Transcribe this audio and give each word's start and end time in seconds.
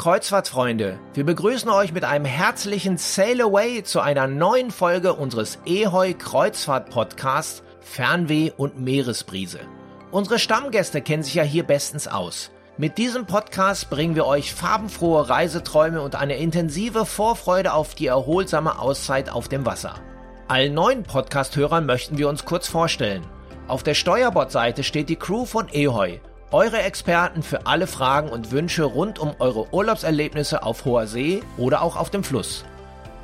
Kreuzfahrtfreunde, 0.00 0.98
wir 1.12 1.26
begrüßen 1.26 1.68
euch 1.68 1.92
mit 1.92 2.04
einem 2.04 2.24
herzlichen 2.24 2.96
Sail 2.96 3.42
Away 3.42 3.82
zu 3.82 4.00
einer 4.00 4.26
neuen 4.28 4.70
Folge 4.70 5.12
unseres 5.12 5.58
Ehoi 5.66 6.14
Kreuzfahrt 6.14 6.88
Podcasts 6.88 7.62
Fernweh 7.82 8.50
und 8.56 8.80
Meeresbrise. 8.80 9.58
Unsere 10.10 10.38
Stammgäste 10.38 11.02
kennen 11.02 11.22
sich 11.22 11.34
ja 11.34 11.42
hier 11.42 11.64
bestens 11.64 12.08
aus. 12.08 12.50
Mit 12.78 12.96
diesem 12.96 13.26
Podcast 13.26 13.90
bringen 13.90 14.14
wir 14.14 14.24
euch 14.24 14.54
farbenfrohe 14.54 15.28
Reiseträume 15.28 16.00
und 16.00 16.14
eine 16.14 16.38
intensive 16.38 17.04
Vorfreude 17.04 17.74
auf 17.74 17.94
die 17.94 18.06
erholsame 18.06 18.78
Auszeit 18.78 19.28
auf 19.28 19.48
dem 19.48 19.66
Wasser. 19.66 19.96
Allen 20.48 20.72
neuen 20.72 21.02
Podcast-Hörern 21.02 21.84
möchten 21.84 22.16
wir 22.16 22.30
uns 22.30 22.46
kurz 22.46 22.68
vorstellen. 22.68 23.26
Auf 23.68 23.82
der 23.82 23.92
Steuerbordseite 23.92 24.82
steht 24.82 25.10
die 25.10 25.16
Crew 25.16 25.44
von 25.44 25.68
Ehoi 25.68 26.20
eure 26.52 26.82
Experten 26.82 27.42
für 27.42 27.66
alle 27.66 27.86
Fragen 27.86 28.28
und 28.28 28.50
Wünsche 28.50 28.84
rund 28.84 29.18
um 29.18 29.34
eure 29.38 29.72
Urlaubserlebnisse 29.72 30.62
auf 30.64 30.84
hoher 30.84 31.06
See 31.06 31.42
oder 31.56 31.82
auch 31.82 31.96
auf 31.96 32.10
dem 32.10 32.24
Fluss. 32.24 32.64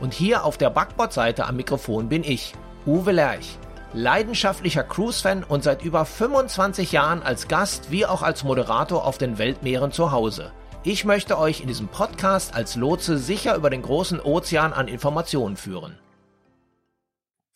Und 0.01 0.15
hier 0.15 0.45
auf 0.45 0.59
der 0.59 0.71
Backbordseite 0.71 1.47
am 1.47 1.57
Mikrofon 1.57 2.09
bin 2.09 2.23
ich, 2.23 2.55
Uwe 2.87 3.13
Lerch, 3.13 3.59
leidenschaftlicher 3.93 4.85
Cruise-Fan 4.85 5.43
und 5.43 5.65
seit 5.65 5.83
über 5.83 6.05
25 6.05 6.93
Jahren 6.93 7.23
als 7.23 7.49
Gast 7.49 7.91
wie 7.91 8.07
auch 8.07 8.23
als 8.23 8.45
Moderator 8.45 9.05
auf 9.05 9.19
den 9.19 9.39
Weltmeeren 9.39 9.91
zu 9.91 10.13
Hause. 10.13 10.53
Ich 10.85 11.05
möchte 11.05 11.37
euch 11.37 11.63
in 11.63 11.67
diesem 11.67 11.89
Podcast 11.89 12.55
als 12.55 12.77
Lotse 12.77 13.19
sicher 13.19 13.57
über 13.57 13.71
den 13.71 13.83
großen 13.83 14.21
Ozean 14.21 14.73
an 14.73 14.87
Informationen 14.87 15.57
führen. 15.57 15.99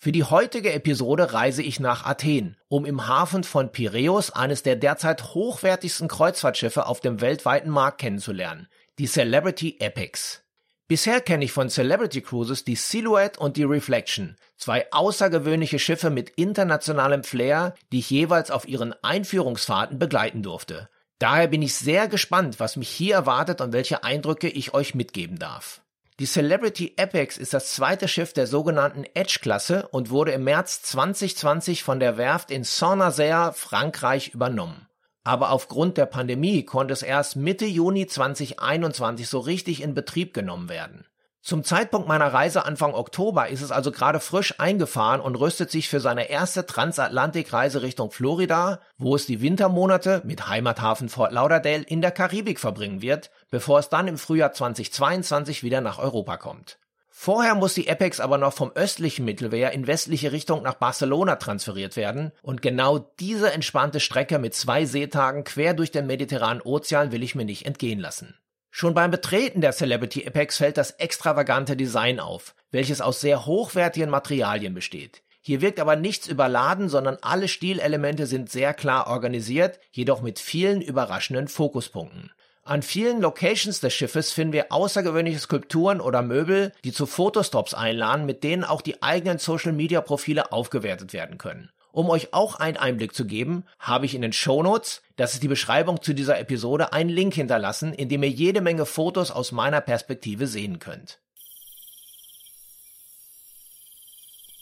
Für 0.03 0.12
die 0.12 0.25
heutige 0.25 0.73
Episode 0.73 1.34
reise 1.34 1.62
ich 1.62 1.79
nach 1.79 2.06
Athen, 2.06 2.56
um 2.69 2.87
im 2.87 3.06
Hafen 3.06 3.45
von 3.45 3.70
Piräus 3.70 4.31
eines 4.31 4.62
der 4.62 4.77
derzeit 4.77 5.34
hochwertigsten 5.34 6.09
Kreuzfahrtschiffe 6.09 6.87
auf 6.87 7.01
dem 7.01 7.20
weltweiten 7.20 7.69
Markt 7.69 8.01
kennenzulernen, 8.01 8.67
die 8.98 9.06
Celebrity 9.06 9.77
Epics. 9.78 10.43
Bisher 10.89 11.21
kenne 11.21 11.45
ich 11.45 11.53
von 11.53 11.69
Celebrity 11.69 12.23
Cruises 12.23 12.65
die 12.65 12.77
Silhouette 12.77 13.39
und 13.39 13.59
die 13.59 13.65
Reflection, 13.65 14.37
zwei 14.56 14.91
außergewöhnliche 14.91 15.78
Schiffe 15.78 16.09
mit 16.09 16.31
internationalem 16.31 17.23
Flair, 17.23 17.75
die 17.93 17.98
ich 17.98 18.09
jeweils 18.09 18.51
auf 18.51 18.67
ihren 18.67 18.95
Einführungsfahrten 19.05 19.98
begleiten 19.98 20.43
durfte. 20.43 20.89
Daher 21.19 21.48
bin 21.48 21.61
ich 21.61 21.75
sehr 21.75 22.09
gespannt, 22.09 22.59
was 22.59 22.77
mich 22.77 22.89
hier 22.89 23.17
erwartet 23.17 23.61
und 23.61 23.75
welche 23.75 24.03
Eindrücke 24.03 24.48
ich 24.48 24.73
euch 24.73 24.95
mitgeben 24.95 25.39
darf. 25.39 25.83
Die 26.21 26.27
Celebrity 26.27 26.93
Apex 26.99 27.39
ist 27.39 27.55
das 27.55 27.73
zweite 27.73 28.07
Schiff 28.07 28.35
der 28.35 28.47
sogenannten 28.47 29.05
Edge-Klasse 29.15 29.89
und 29.91 30.11
wurde 30.11 30.33
im 30.33 30.45
März 30.45 30.83
2020 30.83 31.83
von 31.83 31.99
der 31.99 32.19
Werft 32.19 32.51
in 32.51 32.62
Saint-Nazaire, 32.62 33.55
Frankreich, 33.55 34.35
übernommen. 34.35 34.87
Aber 35.25 35.51
aufgrund 35.51 35.97
der 35.97 36.05
Pandemie 36.05 36.62
konnte 36.67 36.93
es 36.93 37.03
erst 37.03 37.37
Mitte 37.37 37.65
Juni 37.65 38.07
2021 38.07 39.31
so 39.31 39.39
richtig 39.39 39.81
in 39.81 39.95
Betrieb 39.95 40.35
genommen 40.35 40.69
werden. 40.69 41.07
Zum 41.43 41.65
Zeitpunkt 41.65 42.07
meiner 42.07 42.34
Reise 42.34 42.67
Anfang 42.67 42.93
Oktober 42.93 43.49
ist 43.49 43.62
es 43.62 43.73
also 43.73 43.91
gerade 43.91 44.21
frisch 44.21 44.61
eingefahren 44.61 45.23
und 45.23 45.37
rüstet 45.37 45.71
sich 45.71 45.89
für 45.89 46.01
seine 46.01 46.29
erste 46.29 46.67
Transatlantikreise 46.67 47.81
Richtung 47.81 48.11
Florida, 48.11 48.81
wo 48.99 49.17
es 49.17 49.25
die 49.25 49.41
Wintermonate 49.41 50.21
mit 50.27 50.49
Heimathafen 50.49 51.09
Fort 51.09 51.33
Lauderdale 51.33 51.83
in 51.83 52.03
der 52.03 52.11
Karibik 52.11 52.61
verbringen 52.61 53.00
wird, 53.00 53.31
bevor 53.50 53.78
es 53.78 53.88
dann 53.88 54.09
im 54.09 54.19
Frühjahr 54.19 54.53
2022 54.53 55.62
wieder 55.62 55.81
nach 55.81 55.99
Europa 55.99 56.37
kommt. 56.37 56.78
Vorher 57.22 57.55
muss 57.55 57.75
die 57.75 57.91
Apex 57.91 58.19
aber 58.19 58.38
noch 58.38 58.55
vom 58.55 58.72
östlichen 58.75 59.25
Mittelmeer 59.25 59.72
in 59.72 59.87
westliche 59.87 60.33
Richtung 60.33 60.62
nach 60.62 60.75
Barcelona 60.75 61.37
transferiert 61.37 61.97
werden 61.97 62.33
und 62.41 62.62
genau 62.62 62.99
diese 63.19 63.53
entspannte 63.53 64.00
Strecke 64.00 64.38
mit 64.38 64.55
zwei 64.55 64.87
Seetagen 64.87 65.44
quer 65.44 65.75
durch 65.75 65.91
den 65.91 66.06
mediterranen 66.06 66.62
Ozean 66.62 67.12
will 67.12 67.22
ich 67.22 67.34
mir 67.34 67.44
nicht 67.44 67.66
entgehen 67.66 68.00
lassen. 68.00 68.38
Schon 68.71 68.94
beim 68.94 69.11
Betreten 69.11 69.61
der 69.61 69.72
Celebrity 69.72 70.27
Apex 70.27 70.59
fällt 70.59 70.78
das 70.78 70.93
extravagante 70.93 71.77
Design 71.77 72.21
auf, 72.21 72.55
welches 72.71 73.00
aus 73.00 73.21
sehr 73.21 73.44
hochwertigen 73.44 74.09
Materialien 74.09 74.72
besteht. 74.72 75.22
Hier 75.43 75.61
wirkt 75.61 75.81
aber 75.81 75.97
nichts 75.97 76.28
überladen, 76.28 76.88
sondern 76.88 77.19
alle 77.22 77.49
Stilelemente 77.49 78.27
sind 78.27 78.50
sehr 78.50 78.72
klar 78.75 79.09
organisiert, 79.09 79.81
jedoch 79.91 80.22
mit 80.22 80.38
vielen 80.38 80.81
überraschenden 80.81 81.49
Fokuspunkten. 81.49 82.31
An 82.70 82.82
vielen 82.82 83.20
Locations 83.20 83.81
des 83.81 83.92
Schiffes 83.92 84.31
finden 84.31 84.53
wir 84.53 84.70
außergewöhnliche 84.70 85.41
Skulpturen 85.41 86.00
oder 86.00 86.22
Möbel, 86.22 86.70
die 86.84 86.92
zu 86.92 87.04
Fotostops 87.04 87.75
einladen, 87.75 88.26
mit 88.26 88.44
denen 88.44 88.62
auch 88.62 88.81
die 88.81 89.03
eigenen 89.03 89.38
Social-Media-Profile 89.38 90.53
aufgewertet 90.53 91.12
werden 91.12 91.36
können. 91.36 91.70
Um 91.91 92.08
euch 92.08 92.32
auch 92.32 92.54
einen 92.54 92.76
Einblick 92.76 93.12
zu 93.12 93.25
geben, 93.25 93.64
habe 93.81 94.06
ich 94.06 94.14
in 94.14 94.22
den 94.22 94.32
Shownotes, 94.32 95.03
das 95.16 95.34
ist 95.34 95.42
die 95.42 95.48
Beschreibung 95.48 96.00
zu 96.00 96.14
dieser 96.14 96.38
Episode, 96.38 96.92
einen 96.92 97.10
Link 97.10 97.34
hinterlassen, 97.34 97.92
in 97.92 98.08
dem 98.08 98.22
ihr 98.22 98.31
jede 98.31 98.60
Menge 98.60 98.87
Fotos 98.87 99.32
aus 99.32 99.50
meiner 99.50 99.81
Perspektive 99.81 100.47
sehen 100.47 100.78
könnt. 100.78 101.19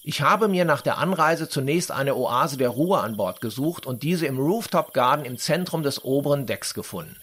Ich 0.02 0.22
habe 0.22 0.48
mir 0.48 0.64
nach 0.64 0.80
der 0.80 0.96
Anreise 0.96 1.50
zunächst 1.50 1.92
eine 1.92 2.16
Oase 2.16 2.56
der 2.56 2.70
Ruhe 2.70 3.00
an 3.00 3.19
Bord 3.19 3.42
gesucht 3.42 3.84
und 3.84 4.02
diese 4.02 4.25
im 4.25 4.38
Rooftop 4.38 4.94
Garden 4.94 5.26
im 5.26 5.36
Zentrum 5.36 5.82
des 5.82 6.02
oberen 6.02 6.46
Decks 6.46 6.72
gefunden. 6.72 7.14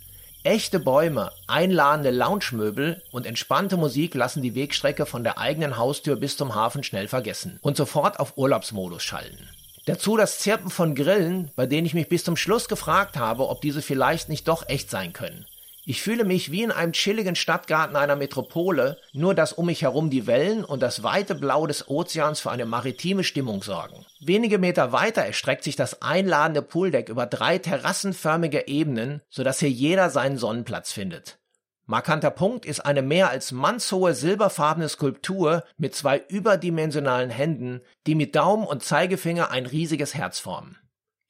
Echte 0.46 0.80
Bäume, 0.80 1.32
einladende 1.48 2.12
Loungemöbel 2.12 3.02
und 3.12 3.26
entspannte 3.26 3.78
Musik 3.78 4.14
lassen 4.14 4.44
die 4.44 4.54
Wegstrecke 4.54 5.08
von 5.08 5.24
der 5.24 5.40
eigenen 5.40 5.76
Haustür 5.76 6.18
bis 6.18 6.38
zum 6.38 6.54
Hafen 6.54 6.84
schnell 6.84 7.08
vergessen 7.08 7.58
und 7.64 7.76
sofort 7.76 8.20
auf 8.20 8.38
Urlaubsmodus 8.38 9.02
schalten. 9.02 9.50
Dazu 9.88 10.18
das 10.18 10.38
Zirpen 10.38 10.70
von 10.70 10.94
Grillen, 10.94 11.50
bei 11.56 11.66
denen 11.66 11.88
ich 11.88 11.96
mich 11.96 12.10
bis 12.10 12.24
zum 12.24 12.38
Schluss 12.38 12.68
gefragt 12.68 13.18
habe, 13.18 13.50
ob 13.50 13.62
diese 13.62 13.82
vielleicht 13.82 14.30
nicht 14.30 14.48
doch 14.48 14.70
echt 14.70 14.92
sein 14.92 15.14
können. 15.14 15.48
Ich 15.88 16.01
fühle 16.01 16.23
mich 16.23 16.51
wie 16.51 16.63
in 16.63 16.72
einem 16.72 16.94
chilligen 16.94 17.35
Stadtgarten 17.35 17.96
einer 17.96 18.16
Metropole, 18.16 18.97
nur 19.13 19.35
dass 19.35 19.53
um 19.53 19.68
mich 19.68 19.84
herum 19.84 20.09
die 20.09 20.25
Wellen 20.25 20.66
und 20.66 20.81
das 20.81 21.03
weite 21.03 21.35
Blau 21.35 21.68
des 21.68 21.88
Ozeans 21.88 22.40
für 22.40 22.50
eine 22.50 22.66
maritime 22.66 23.23
Stimmung 23.23 23.62
sorgen. 23.62 24.03
Wenige 24.19 24.57
Meter 24.57 24.91
weiter 24.91 25.22
erstreckt 25.22 25.63
sich 25.63 25.75
das 25.75 26.01
einladende 26.01 26.63
Pooldeck 26.63 27.09
über 27.09 27.28
drei 27.28 27.59
terrassenförmige 27.59 28.68
Ebenen, 28.68 29.22
sodass 29.29 29.59
hier 29.59 29.69
jeder 29.69 30.09
seinen 30.09 30.40
Sonnenplatz 30.40 30.91
findet. 30.91 31.38
Markanter 31.85 32.31
Punkt 32.31 32.66
ist 32.66 32.79
eine 32.79 33.03
mehr 33.03 33.29
als 33.29 33.52
mannshohe 33.52 34.16
silberfarbene 34.16 34.90
Skulptur 34.90 35.63
mit 35.78 35.94
zwei 35.94 36.17
überdimensionalen 36.17 37.29
Händen, 37.29 37.81
die 38.07 38.16
mit 38.16 38.35
Daumen 38.35 38.66
und 38.66 38.81
Zeigefinger 38.81 39.52
ein 39.52 39.67
riesiges 39.67 40.16
Herz 40.16 40.40
formen. 40.40 40.79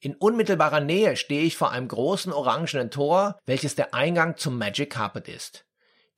In 0.06 0.14
unmittelbarer 0.14 0.78
Nähe 0.78 1.16
stehe 1.16 1.42
ich 1.42 1.56
vor 1.56 1.72
einem 1.72 1.88
großen 1.88 2.32
orangenen 2.32 2.92
Tor, 2.92 3.40
welches 3.44 3.74
der 3.74 3.92
Eingang 3.92 4.36
zum 4.36 4.56
Magic 4.56 4.90
Carpet 4.92 5.26
ist. 5.26 5.66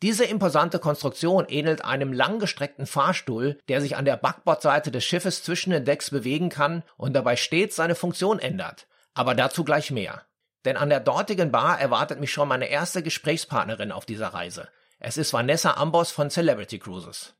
Diese 0.02 0.26
imposante 0.26 0.78
Konstruktion 0.78 1.46
ähnelt 1.48 1.86
einem 1.86 2.12
langgestreckten 2.12 2.84
Fahrstuhl, 2.84 3.58
der 3.70 3.80
sich 3.80 3.96
an 3.96 4.04
der 4.04 4.18
Backbordseite 4.18 4.90
des 4.90 5.06
Schiffes 5.06 5.42
zwischen 5.42 5.70
den 5.70 5.86
Decks 5.86 6.10
bewegen 6.10 6.50
kann 6.50 6.82
und 6.98 7.14
dabei 7.14 7.36
stets 7.36 7.76
seine 7.76 7.94
Funktion 7.94 8.38
ändert. 8.38 8.88
Aber 9.14 9.34
dazu 9.34 9.64
gleich 9.64 9.90
mehr. 9.90 10.20
Denn 10.66 10.76
an 10.76 10.90
der 10.90 11.00
dortigen 11.00 11.50
Bar 11.50 11.80
erwartet 11.80 12.20
mich 12.20 12.30
schon 12.30 12.48
meine 12.48 12.68
erste 12.68 13.02
Gesprächspartnerin 13.02 13.90
auf 13.90 14.04
dieser 14.04 14.34
Reise. 14.34 14.68
Es 14.98 15.16
ist 15.16 15.32
Vanessa 15.32 15.78
Ambos 15.78 16.10
von 16.10 16.28
Celebrity 16.28 16.78
Cruises. 16.78 17.37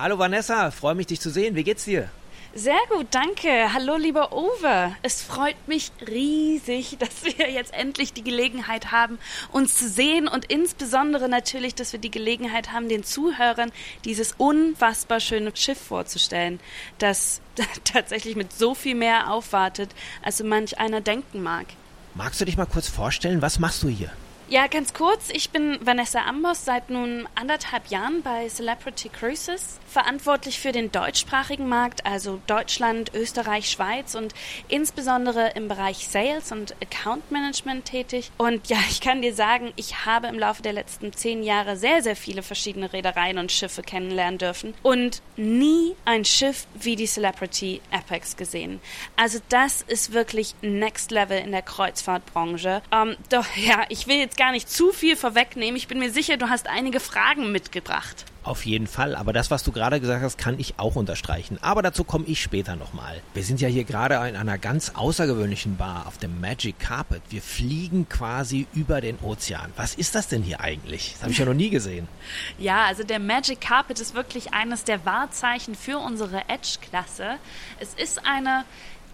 Hallo 0.00 0.18
Vanessa, 0.18 0.70
freue 0.70 0.94
mich 0.94 1.08
dich 1.08 1.20
zu 1.20 1.28
sehen. 1.28 1.56
Wie 1.56 1.62
geht's 1.62 1.84
dir? 1.84 2.08
Sehr 2.54 2.78
gut, 2.88 3.08
danke. 3.10 3.74
Hallo, 3.74 3.98
lieber 3.98 4.32
Uwe. 4.32 4.96
Es 5.02 5.20
freut 5.20 5.68
mich 5.68 5.92
riesig, 6.08 6.96
dass 6.98 7.22
wir 7.22 7.50
jetzt 7.50 7.74
endlich 7.74 8.14
die 8.14 8.24
Gelegenheit 8.24 8.92
haben, 8.92 9.18
uns 9.52 9.76
zu 9.76 9.86
sehen 9.90 10.26
und 10.26 10.46
insbesondere 10.46 11.28
natürlich, 11.28 11.74
dass 11.74 11.92
wir 11.92 12.00
die 12.00 12.10
Gelegenheit 12.10 12.72
haben, 12.72 12.88
den 12.88 13.04
Zuhörern 13.04 13.72
dieses 14.06 14.32
unfassbar 14.38 15.20
schöne 15.20 15.54
Schiff 15.54 15.78
vorzustellen, 15.78 16.60
das 16.96 17.42
tatsächlich 17.84 18.36
mit 18.36 18.54
so 18.54 18.74
viel 18.74 18.94
mehr 18.94 19.30
aufwartet, 19.30 19.90
als 20.22 20.38
so 20.38 20.44
manch 20.44 20.78
einer 20.78 21.02
denken 21.02 21.42
mag. 21.42 21.66
Magst 22.14 22.40
du 22.40 22.46
dich 22.46 22.56
mal 22.56 22.64
kurz 22.64 22.88
vorstellen, 22.88 23.42
was 23.42 23.58
machst 23.58 23.82
du 23.82 23.88
hier? 23.88 24.10
Ja, 24.52 24.66
ganz 24.66 24.94
kurz. 24.94 25.30
Ich 25.32 25.50
bin 25.50 25.78
Vanessa 25.80 26.24
Ambos, 26.26 26.64
seit 26.64 26.90
nun 26.90 27.28
anderthalb 27.36 27.86
Jahren 27.86 28.20
bei 28.22 28.48
Celebrity 28.48 29.08
Cruises, 29.08 29.78
verantwortlich 29.86 30.58
für 30.58 30.72
den 30.72 30.90
deutschsprachigen 30.90 31.68
Markt, 31.68 32.04
also 32.04 32.40
Deutschland, 32.48 33.14
Österreich, 33.14 33.70
Schweiz 33.70 34.16
und 34.16 34.34
insbesondere 34.66 35.52
im 35.54 35.68
Bereich 35.68 36.08
Sales 36.08 36.50
und 36.50 36.74
Account 36.82 37.30
Management 37.30 37.84
tätig. 37.84 38.32
Und 38.38 38.68
ja, 38.68 38.78
ich 38.90 39.00
kann 39.00 39.22
dir 39.22 39.34
sagen, 39.34 39.72
ich 39.76 40.04
habe 40.04 40.26
im 40.26 40.36
Laufe 40.36 40.62
der 40.62 40.72
letzten 40.72 41.12
zehn 41.12 41.44
Jahre 41.44 41.76
sehr, 41.76 42.02
sehr 42.02 42.16
viele 42.16 42.42
verschiedene 42.42 42.92
Reedereien 42.92 43.38
und 43.38 43.52
Schiffe 43.52 43.82
kennenlernen 43.82 44.38
dürfen 44.38 44.74
und 44.82 45.22
nie 45.36 45.94
ein 46.04 46.24
Schiff 46.24 46.66
wie 46.74 46.96
die 46.96 47.06
Celebrity 47.06 47.80
Apex 47.92 48.36
gesehen. 48.36 48.80
Also 49.14 49.38
das 49.48 49.82
ist 49.82 50.12
wirklich 50.12 50.56
Next 50.60 51.12
Level 51.12 51.38
in 51.38 51.52
der 51.52 51.62
Kreuzfahrtbranche. 51.62 52.82
Ähm, 52.90 53.16
doch 53.28 53.46
ja, 53.54 53.84
ich 53.90 54.08
will 54.08 54.16
jetzt 54.16 54.39
gar 54.40 54.52
nicht 54.52 54.70
zu 54.70 54.90
viel 54.90 55.16
vorwegnehmen. 55.16 55.76
Ich 55.76 55.86
bin 55.86 55.98
mir 55.98 56.10
sicher, 56.10 56.38
du 56.38 56.48
hast 56.48 56.66
einige 56.66 56.98
Fragen 56.98 57.52
mitgebracht. 57.52 58.24
Auf 58.42 58.64
jeden 58.64 58.86
Fall, 58.86 59.14
aber 59.14 59.34
das, 59.34 59.50
was 59.50 59.64
du 59.64 59.70
gerade 59.70 60.00
gesagt 60.00 60.22
hast, 60.22 60.38
kann 60.38 60.58
ich 60.58 60.78
auch 60.78 60.96
unterstreichen. 60.96 61.58
Aber 61.60 61.82
dazu 61.82 62.04
komme 62.04 62.24
ich 62.24 62.40
später 62.40 62.74
nochmal. 62.74 63.20
Wir 63.34 63.42
sind 63.42 63.60
ja 63.60 63.68
hier 63.68 63.84
gerade 63.84 64.14
in 64.30 64.36
einer 64.36 64.56
ganz 64.56 64.92
außergewöhnlichen 64.94 65.76
Bar 65.76 66.06
auf 66.06 66.16
dem 66.16 66.40
Magic 66.40 66.78
Carpet. 66.78 67.20
Wir 67.28 67.42
fliegen 67.42 68.08
quasi 68.08 68.66
über 68.72 69.02
den 69.02 69.18
Ozean. 69.18 69.74
Was 69.76 69.94
ist 69.94 70.14
das 70.14 70.28
denn 70.28 70.42
hier 70.42 70.60
eigentlich? 70.60 71.12
Das 71.12 71.22
habe 71.24 71.32
ich 71.32 71.38
ja 71.38 71.44
noch 71.44 71.52
nie 71.54 71.70
gesehen. 71.70 72.08
Ja, 72.58 72.84
also 72.84 73.04
der 73.04 73.18
Magic 73.18 73.60
Carpet 73.60 74.00
ist 74.00 74.14
wirklich 74.14 74.52
eines 74.52 74.84
der 74.84 75.04
Wahrzeichen 75.04 75.74
für 75.74 75.98
unsere 75.98 76.48
Edge-Klasse. 76.48 77.36
Es 77.78 77.94
ist 77.94 78.24
eine 78.26 78.64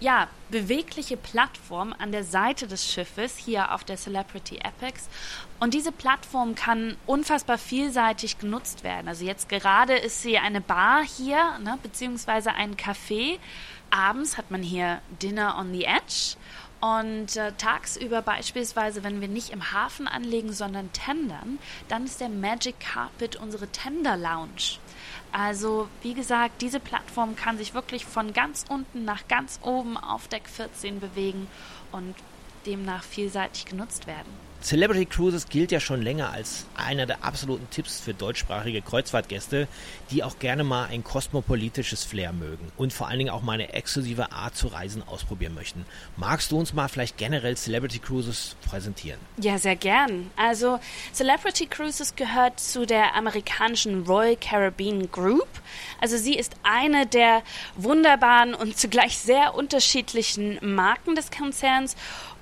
ja, 0.01 0.29
bewegliche 0.51 1.17
Plattform 1.17 1.95
an 1.99 2.13
der 2.13 2.25
Seite 2.25 2.67
des 2.67 2.91
Schiffes 2.91 3.37
hier 3.37 3.73
auf 3.73 3.85
der 3.85 3.97
Celebrity 3.97 4.61
Apex. 4.63 5.09
Und 5.59 5.75
diese 5.75 5.93
Plattform 5.93 6.55
kann 6.55 6.97
unfassbar 7.07 7.59
vielseitig 7.59 8.39
genutzt 8.39 8.85
werden. 8.85 9.09
Also 9.09 9.25
jetzt 9.25 9.49
gerade 9.49 9.95
ist 9.95 10.23
sie 10.23 10.39
eine 10.39 10.61
Bar 10.61 11.03
hier, 11.05 11.59
ne, 11.59 11.79
beziehungsweise 11.83 12.53
ein 12.53 12.77
Café. 12.77 13.39
Abends 13.91 14.37
hat 14.37 14.51
man 14.51 14.63
hier 14.63 15.01
Dinner 15.23 15.57
on 15.59 15.73
the 15.73 15.85
Edge. 15.85 16.37
Und 16.81 17.37
äh, 17.37 17.53
tagsüber 17.53 18.21
beispielsweise, 18.21 19.03
wenn 19.03 19.21
wir 19.21 19.29
nicht 19.29 19.51
im 19.51 19.73
Hafen 19.73 20.07
anlegen, 20.07 20.53
sondern 20.53 20.93
tendern, 20.93 21.59
dann 21.89 22.05
ist 22.05 22.21
der 22.21 22.29
Magic 22.29 22.79
Carpet 22.81 23.37
unsere 23.37 23.67
Tender 23.69 24.17
Lounge. 24.17 24.79
Also, 25.33 25.89
wie 26.03 26.15
gesagt, 26.15 26.63
diese 26.63 26.81
Plattform 26.81 27.37
kann 27.37 27.59
sich 27.59 27.75
wirklich 27.75 28.07
von 28.07 28.33
ganz 28.33 28.65
unten 28.69 29.05
nach 29.05 29.29
ganz 29.29 29.61
oben 29.63 29.97
auf 29.97 30.29
Deck 30.29 30.49
14 30.49 31.01
bewegen 31.01 31.47
und 31.93 32.15
demnach 32.65 33.05
vielseitig 33.05 33.67
genutzt 33.67 34.07
werden. 34.07 34.46
Celebrity 34.67 35.07
Cruises 35.07 35.49
gilt 35.49 35.71
ja 35.71 35.79
schon 35.79 36.03
länger 36.03 36.33
als 36.33 36.67
einer 36.75 37.07
der 37.07 37.23
absoluten 37.23 37.71
Tipps 37.71 38.01
für 38.01 38.15
deutschsprachige 38.15 38.83
Kreuzfahrtgäste, 38.83 39.69
die 40.11 40.25
auch 40.25 40.41
gerne 40.41 40.65
mal 40.65 40.87
ein 40.87 41.05
kosmopolitisches 41.05 42.03
Flair 42.03 42.33
mögen 42.33 42.73
und 42.77 42.93
vor 42.93 43.07
allen 43.07 43.19
Dingen 43.19 43.31
auch 43.31 43.43
mal 43.43 43.53
eine 43.53 43.75
exklusive 43.75 44.33
Art 44.33 44.57
zu 44.57 44.67
reisen 44.67 45.05
ausprobieren 45.07 45.55
möchten. 45.55 45.87
Magst 46.17 46.51
du 46.51 46.59
uns 46.59 46.73
mal 46.73 46.89
vielleicht 46.89 47.17
generell 47.17 47.57
Celebrity 47.57 48.01
Cruises 48.01 48.57
präsentieren? 48.69 49.21
Ja, 49.41 49.57
sehr 49.57 49.77
gern. 49.77 50.33
Also 50.35 50.81
Celebrity 51.15 51.67
Cruises 51.67 52.17
gehört 52.17 52.59
zu 52.59 52.87
der 52.87 53.15
amerikanischen 53.15 54.03
Royal 54.03 54.35
Caribbean 54.35 55.09
Group. 55.13 55.47
Also 56.01 56.17
sie 56.17 56.35
ist 56.35 56.57
eine 56.65 57.07
der 57.07 57.45
wunderbaren 57.77 58.53
und 58.53 58.77
zugleich 58.77 59.17
sehr 59.17 59.55
unterschiedlichen 59.55 60.59
Marken 60.61 61.15
des 61.15 61.31
Konzerns 61.31 61.95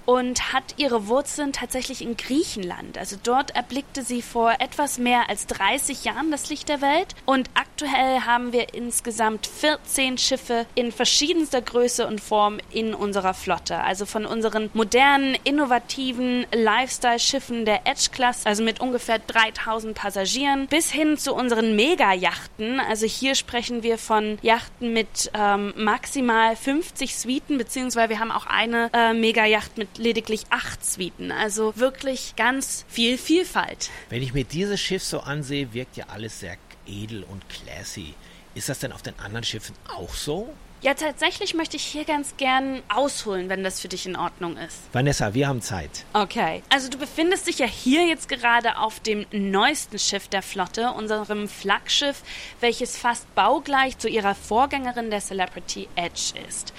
und 0.06 0.52
hat 0.52 0.74
ihre 0.76 1.08
Wurzeln 1.08 1.52
tatsächlich 1.52 2.02
in 2.02 2.16
Griechenland. 2.16 2.98
Also 2.98 3.16
dort 3.22 3.54
erblickte 3.54 4.02
sie 4.02 4.22
vor 4.22 4.54
etwas 4.58 4.98
mehr 4.98 5.28
als 5.28 5.46
30 5.46 6.04
Jahren 6.04 6.30
das 6.30 6.50
Licht 6.50 6.68
der 6.68 6.80
Welt 6.80 7.14
und 7.26 7.50
aktuell 7.54 8.20
haben 8.20 8.52
wir 8.52 8.74
insgesamt 8.74 9.46
14 9.46 10.18
Schiffe 10.18 10.66
in 10.74 10.92
verschiedenster 10.92 11.60
Größe 11.60 12.06
und 12.06 12.20
Form 12.20 12.58
in 12.70 12.94
unserer 12.94 13.34
Flotte. 13.34 13.78
Also 13.78 14.06
von 14.06 14.26
unseren 14.26 14.70
modernen, 14.74 15.36
innovativen 15.44 16.46
Lifestyle-Schiffen 16.52 17.64
der 17.64 17.86
Edge-Klasse, 17.86 18.46
also 18.46 18.62
mit 18.62 18.80
ungefähr 18.80 19.18
3000 19.18 19.94
Passagieren, 19.94 20.66
bis 20.68 20.90
hin 20.90 21.18
zu 21.18 21.34
unseren 21.34 21.76
Mega-Yachten. 21.76 22.80
Also 22.80 23.06
hier 23.06 23.34
sprechen 23.34 23.82
wir 23.82 23.98
von 23.98 24.38
Yachten 24.42 24.92
mit 24.92 25.30
ähm, 25.34 25.72
maximal 25.76 26.56
50 26.56 27.16
Suiten, 27.16 27.58
beziehungsweise 27.58 28.10
wir 28.10 28.20
haben 28.20 28.30
auch 28.30 28.46
eine 28.46 28.90
äh, 28.92 29.12
Mega-Yacht 29.14 29.78
mit 29.78 29.94
lediglich 29.99 30.44
acht 30.50 30.85
Suiten. 30.85 31.32
Also 31.32 31.76
wirklich 31.76 32.37
ganz 32.37 32.85
viel 32.88 33.19
Vielfalt. 33.19 33.91
Wenn 34.08 34.23
ich 34.23 34.35
mir 34.35 34.44
dieses 34.44 34.81
Schiff 34.81 35.02
so 35.02 35.20
ansehe, 35.20 35.73
wirkt 35.73 35.96
ja 35.96 36.06
alles 36.08 36.41
sehr 36.41 36.56
edel 36.87 37.25
und 37.25 37.43
classy. 37.49 38.14
Ist 38.55 38.69
das 38.69 38.79
denn 38.79 38.93
auf 38.93 39.02
den 39.02 39.19
anderen 39.19 39.44
Schiffen 39.44 39.75
auch 39.88 40.14
so? 40.14 40.55
Ja, 40.85 40.93
tatsächlich 40.93 41.55
möchte 41.55 41.79
ich 41.79 41.82
hier 41.82 42.05
ganz 42.05 42.37
gern 42.37 42.82
ausholen, 42.94 43.49
wenn 43.49 43.64
das 43.64 43.81
für 43.81 43.88
dich 43.88 44.05
in 44.05 44.17
Ordnung 44.17 44.58
ist. 44.58 44.82
Vanessa, 44.93 45.32
wir 45.32 45.49
haben 45.49 45.62
Zeit. 45.62 46.05
Okay. 46.12 46.62
Also 46.69 46.91
du 46.91 46.99
befindest 46.99 47.46
dich 47.46 47.58
ja 47.58 47.67
hier 47.67 48.06
jetzt 48.06 48.29
gerade 48.29 48.76
auf 48.76 49.00
dem 49.00 49.25
neuesten 49.32 49.99
Schiff 49.99 50.29
der 50.29 50.43
Flotte, 50.43 50.91
unserem 50.91 51.49
Flaggschiff, 51.49 52.23
welches 52.61 52.99
fast 52.99 53.35
baugleich 53.35 53.96
zu 53.96 54.11
ihrer 54.11 54.35
Vorgängerin 54.35 55.11
der 55.11 55.20
Celebrity 55.20 55.88
Edge 55.96 56.35
ist. 56.46 56.75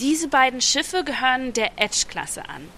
Diese 0.00 0.26
beiden 0.26 0.60
Schiffe 0.60 1.04
gehören 1.04 1.52
der 1.52 1.78
Edge-Klasse 1.78 2.48
an. 2.48 2.68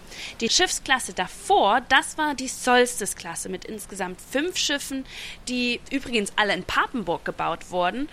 Die 0.41 0.51
Schiffsklasse 0.51 1.15
davor, 1.15 1.81
das 1.89 2.19
war 2.19 2.35
die 2.35 2.49
Solstice-Klasse 2.49 3.49
mit 3.49 3.65
insgesamt 3.65 4.21
fünf 4.21 4.59
Schiffen, 4.59 5.07
die 5.49 5.81
übrigens 5.91 6.33
alle 6.37 6.53
in 6.53 6.65
Papenburg 6.65 7.25
gebaut 7.25 7.71
wurden 7.71 8.11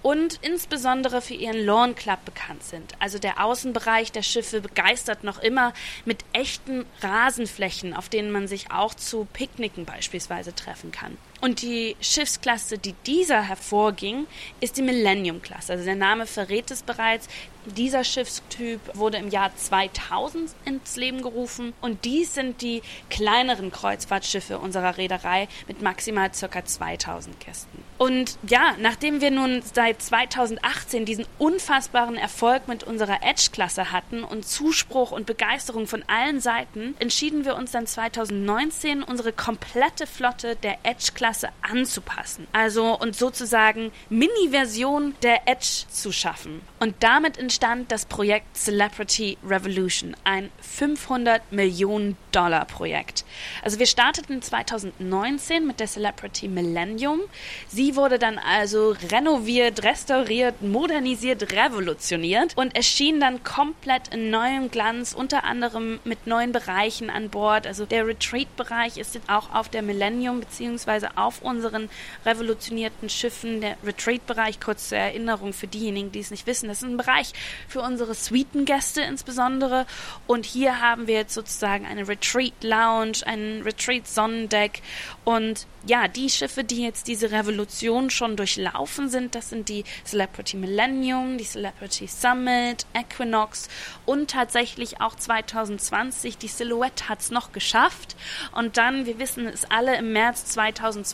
und 0.00 0.38
insbesondere 0.40 1.20
für 1.20 1.34
ihren 1.34 1.66
Lawn 1.66 1.94
Club 1.96 2.24
bekannt 2.24 2.62
sind. 2.62 2.94
Also 2.98 3.18
der 3.18 3.44
Außenbereich 3.44 4.10
der 4.12 4.22
Schiffe 4.22 4.62
begeistert 4.62 5.22
noch 5.22 5.38
immer 5.38 5.74
mit 6.06 6.24
echten 6.32 6.86
Rasenflächen, 7.02 7.92
auf 7.92 8.08
denen 8.08 8.30
man 8.30 8.48
sich 8.48 8.70
auch 8.70 8.94
zu 8.94 9.26
Picknicken 9.34 9.84
beispielsweise 9.84 10.54
treffen 10.54 10.92
kann. 10.92 11.18
Und 11.46 11.62
die 11.62 11.94
Schiffsklasse, 12.00 12.76
die 12.76 12.92
dieser 13.06 13.40
hervorging, 13.40 14.26
ist 14.60 14.78
die 14.78 14.82
Millennium-Klasse. 14.82 15.74
Also 15.74 15.84
der 15.84 15.94
Name 15.94 16.26
verrät 16.26 16.72
es 16.72 16.82
bereits. 16.82 17.28
Dieser 17.66 18.02
Schiffstyp 18.02 18.80
wurde 18.94 19.18
im 19.18 19.28
Jahr 19.28 19.54
2000 19.54 20.50
ins 20.64 20.96
Leben 20.96 21.22
gerufen 21.22 21.72
und 21.80 22.04
dies 22.04 22.34
sind 22.34 22.62
die 22.62 22.82
kleineren 23.10 23.70
Kreuzfahrtschiffe 23.70 24.58
unserer 24.58 24.98
Reederei 24.98 25.48
mit 25.68 25.82
maximal 25.82 26.30
ca. 26.30 26.64
2000 26.64 27.38
Gästen. 27.40 27.82
Und 27.98 28.38
ja, 28.48 28.74
nachdem 28.78 29.20
wir 29.20 29.30
nun 29.30 29.62
seit 29.72 30.02
2018 30.02 31.06
diesen 31.06 31.26
unfassbaren 31.38 32.16
Erfolg 32.16 32.68
mit 32.68 32.84
unserer 32.84 33.22
Edge-Klasse 33.22 33.90
hatten 33.90 34.22
und 34.22 34.46
Zuspruch 34.46 35.12
und 35.12 35.26
Begeisterung 35.26 35.86
von 35.86 36.04
allen 36.06 36.40
Seiten, 36.40 36.94
entschieden 36.98 37.44
wir 37.44 37.56
uns 37.56 37.72
dann 37.72 37.86
2019 37.86 39.02
unsere 39.02 39.32
komplette 39.32 40.06
Flotte 40.06 40.56
der 40.56 40.78
Edge-Klasse 40.84 41.35
Klasse 41.36 41.48
anzupassen. 41.62 42.46
Also 42.52 42.98
und 42.98 43.14
sozusagen 43.14 43.92
Mini-Version 44.08 45.14
der 45.22 45.46
Edge 45.46 45.84
zu 45.88 46.12
schaffen. 46.12 46.62
Und 46.80 46.94
damit 47.00 47.38
entstand 47.38 47.92
das 47.92 48.06
Projekt 48.06 48.56
Celebrity 48.56 49.36
Revolution, 49.46 50.16
ein 50.24 50.50
500 50.60 51.52
Millionen 51.52 52.16
Dollar 52.32 52.64
Projekt. 52.64 53.24
Also 53.62 53.78
wir 53.78 53.86
starteten 53.86 54.42
2019 54.42 55.66
mit 55.66 55.80
der 55.80 55.86
Celebrity 55.86 56.48
Millennium. 56.48 57.20
Sie 57.68 57.96
wurde 57.96 58.18
dann 58.18 58.38
also 58.38 58.94
renoviert, 59.10 59.82
restauriert, 59.84 60.62
modernisiert, 60.62 61.52
revolutioniert 61.52 62.56
und 62.56 62.74
erschien 62.76 63.20
dann 63.20 63.42
komplett 63.42 64.08
in 64.08 64.30
neuem 64.30 64.70
Glanz, 64.70 65.12
unter 65.12 65.44
anderem 65.44 65.98
mit 66.04 66.26
neuen 66.26 66.52
Bereichen 66.52 67.10
an 67.10 67.30
Bord. 67.30 67.66
Also 67.66 67.86
der 67.86 68.06
Retreat-Bereich 68.06 68.98
ist 68.98 69.14
jetzt 69.14 69.28
auch 69.28 69.54
auf 69.54 69.68
der 69.68 69.82
Millennium 69.82 70.40
beziehungsweise 70.40 71.15
auf 71.16 71.42
unseren 71.42 71.88
revolutionierten 72.24 73.08
Schiffen. 73.08 73.60
Der 73.60 73.76
Retreat-Bereich, 73.84 74.60
kurz 74.60 74.88
zur 74.88 74.98
Erinnerung 74.98 75.52
für 75.52 75.66
diejenigen, 75.66 76.12
die 76.12 76.20
es 76.20 76.30
nicht 76.30 76.46
wissen, 76.46 76.68
das 76.68 76.82
ist 76.82 76.88
ein 76.88 76.96
Bereich 76.96 77.32
für 77.68 77.80
unsere 77.80 78.14
Suitengäste 78.14 79.02
insbesondere. 79.02 79.86
Und 80.26 80.46
hier 80.46 80.80
haben 80.80 81.06
wir 81.06 81.14
jetzt 81.14 81.34
sozusagen 81.34 81.86
eine 81.86 82.06
Retreat-Lounge, 82.06 83.26
ein 83.26 83.62
Retreat-Sonnendeck 83.64 84.82
und 85.24 85.66
ja, 85.88 86.08
die 86.08 86.28
Schiffe, 86.28 86.64
die 86.64 86.82
jetzt 86.82 87.06
diese 87.06 87.30
Revolution 87.30 88.10
schon 88.10 88.36
durchlaufen 88.36 89.08
sind, 89.08 89.36
das 89.36 89.50
sind 89.50 89.68
die 89.68 89.84
Celebrity 90.04 90.56
Millennium, 90.56 91.38
die 91.38 91.44
Celebrity 91.44 92.08
Summit, 92.08 92.86
Equinox 92.92 93.68
und 94.04 94.30
tatsächlich 94.30 95.00
auch 95.00 95.14
2020 95.14 96.38
die 96.38 96.48
Silhouette 96.48 97.08
hat 97.08 97.20
es 97.20 97.30
noch 97.30 97.52
geschafft. 97.52 98.16
Und 98.52 98.76
dann, 98.76 99.06
wir 99.06 99.18
wissen 99.18 99.46
es 99.46 99.70
alle, 99.70 99.96
im 99.96 100.12
März 100.12 100.46
2020 100.46 101.05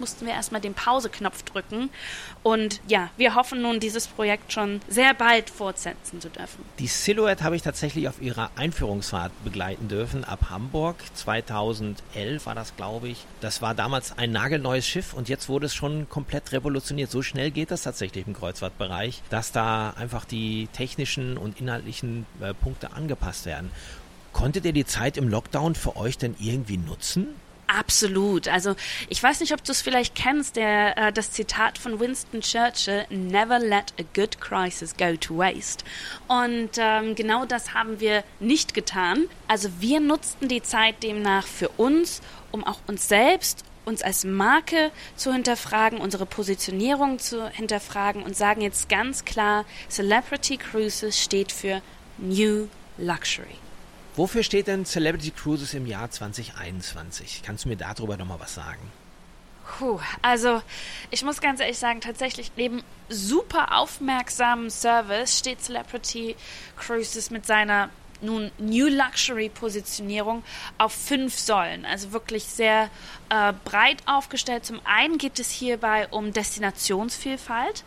mussten 0.00 0.26
wir 0.26 0.32
erstmal 0.34 0.60
den 0.60 0.74
Pauseknopf 0.74 1.42
drücken. 1.42 1.90
Und 2.42 2.80
ja, 2.88 3.10
wir 3.16 3.34
hoffen 3.34 3.62
nun, 3.62 3.80
dieses 3.80 4.06
Projekt 4.06 4.52
schon 4.52 4.80
sehr 4.88 5.14
bald 5.14 5.50
fortsetzen 5.50 6.20
zu 6.20 6.28
dürfen. 6.28 6.64
Die 6.78 6.86
Silhouette 6.86 7.44
habe 7.44 7.56
ich 7.56 7.62
tatsächlich 7.62 8.08
auf 8.08 8.20
ihrer 8.20 8.50
Einführungsfahrt 8.56 9.32
begleiten 9.44 9.88
dürfen 9.88 10.24
ab 10.24 10.50
Hamburg. 10.50 10.96
2011 11.14 12.46
war 12.46 12.54
das, 12.54 12.76
glaube 12.76 13.08
ich. 13.08 13.24
Das 13.40 13.62
war 13.62 13.74
damals 13.74 14.16
ein 14.16 14.32
nagelneues 14.32 14.86
Schiff 14.86 15.14
und 15.14 15.28
jetzt 15.28 15.48
wurde 15.48 15.66
es 15.66 15.74
schon 15.74 16.08
komplett 16.08 16.52
revolutioniert. 16.52 17.10
So 17.10 17.22
schnell 17.22 17.50
geht 17.50 17.70
das 17.70 17.82
tatsächlich 17.82 18.26
im 18.26 18.34
Kreuzfahrtbereich, 18.34 19.22
dass 19.30 19.52
da 19.52 19.90
einfach 19.90 20.24
die 20.24 20.68
technischen 20.72 21.38
und 21.38 21.60
inhaltlichen 21.60 22.26
äh, 22.40 22.54
Punkte 22.54 22.92
angepasst 22.92 23.46
werden. 23.46 23.70
Konntet 24.32 24.64
ihr 24.64 24.72
die 24.72 24.84
Zeit 24.84 25.16
im 25.16 25.28
Lockdown 25.28 25.74
für 25.74 25.96
euch 25.96 26.18
denn 26.18 26.36
irgendwie 26.38 26.76
nutzen? 26.76 27.28
Absolut. 27.68 28.48
Also 28.48 28.74
ich 29.10 29.22
weiß 29.22 29.40
nicht, 29.40 29.52
ob 29.52 29.62
du 29.62 29.72
es 29.72 29.82
vielleicht 29.82 30.14
kennst, 30.14 30.56
der, 30.56 30.96
äh, 30.96 31.12
das 31.12 31.32
Zitat 31.32 31.76
von 31.76 32.00
Winston 32.00 32.40
Churchill, 32.40 33.04
Never 33.10 33.58
let 33.58 33.92
a 34.00 34.04
good 34.14 34.40
crisis 34.40 34.96
go 34.96 35.14
to 35.16 35.36
waste. 35.36 35.84
Und 36.28 36.70
ähm, 36.78 37.14
genau 37.14 37.44
das 37.44 37.74
haben 37.74 38.00
wir 38.00 38.24
nicht 38.40 38.72
getan. 38.72 39.26
Also 39.48 39.68
wir 39.80 40.00
nutzten 40.00 40.48
die 40.48 40.62
Zeit 40.62 41.02
demnach 41.02 41.46
für 41.46 41.68
uns, 41.68 42.22
um 42.52 42.64
auch 42.64 42.80
uns 42.86 43.06
selbst 43.06 43.64
uns 43.84 44.02
als 44.02 44.24
Marke 44.24 44.90
zu 45.16 45.32
hinterfragen, 45.32 45.98
unsere 45.98 46.26
Positionierung 46.26 47.18
zu 47.18 47.48
hinterfragen 47.48 48.22
und 48.22 48.36
sagen 48.36 48.60
jetzt 48.60 48.88
ganz 48.88 49.24
klar, 49.24 49.64
Celebrity 49.88 50.58
Cruises 50.58 51.18
steht 51.18 51.52
für 51.52 51.80
New 52.18 52.68
Luxury. 52.98 53.56
Wofür 54.18 54.42
steht 54.42 54.66
denn 54.66 54.84
Celebrity 54.84 55.30
Cruises 55.30 55.74
im 55.74 55.86
Jahr 55.86 56.10
2021? 56.10 57.42
Kannst 57.46 57.64
du 57.64 57.68
mir 57.68 57.76
darüber 57.76 58.16
nochmal 58.16 58.40
was 58.40 58.52
sagen? 58.52 58.90
Puh, 59.78 60.00
also 60.22 60.60
ich 61.12 61.22
muss 61.22 61.40
ganz 61.40 61.60
ehrlich 61.60 61.78
sagen, 61.78 62.00
tatsächlich 62.00 62.50
neben 62.56 62.82
super 63.08 63.78
aufmerksamen 63.78 64.70
Service 64.70 65.38
steht 65.38 65.62
Celebrity 65.62 66.34
Cruises 66.76 67.30
mit 67.30 67.46
seiner 67.46 67.90
nun 68.20 68.50
New 68.58 68.88
Luxury 68.88 69.50
Positionierung 69.50 70.42
auf 70.78 70.92
fünf 70.92 71.38
Säulen, 71.38 71.84
also 71.86 72.10
wirklich 72.10 72.42
sehr 72.44 72.90
äh, 73.30 73.52
breit 73.64 74.02
aufgestellt. 74.06 74.64
Zum 74.64 74.80
einen 74.84 75.18
geht 75.18 75.38
es 75.38 75.50
hierbei 75.50 76.08
um 76.10 76.32
Destinationsvielfalt. 76.32 77.84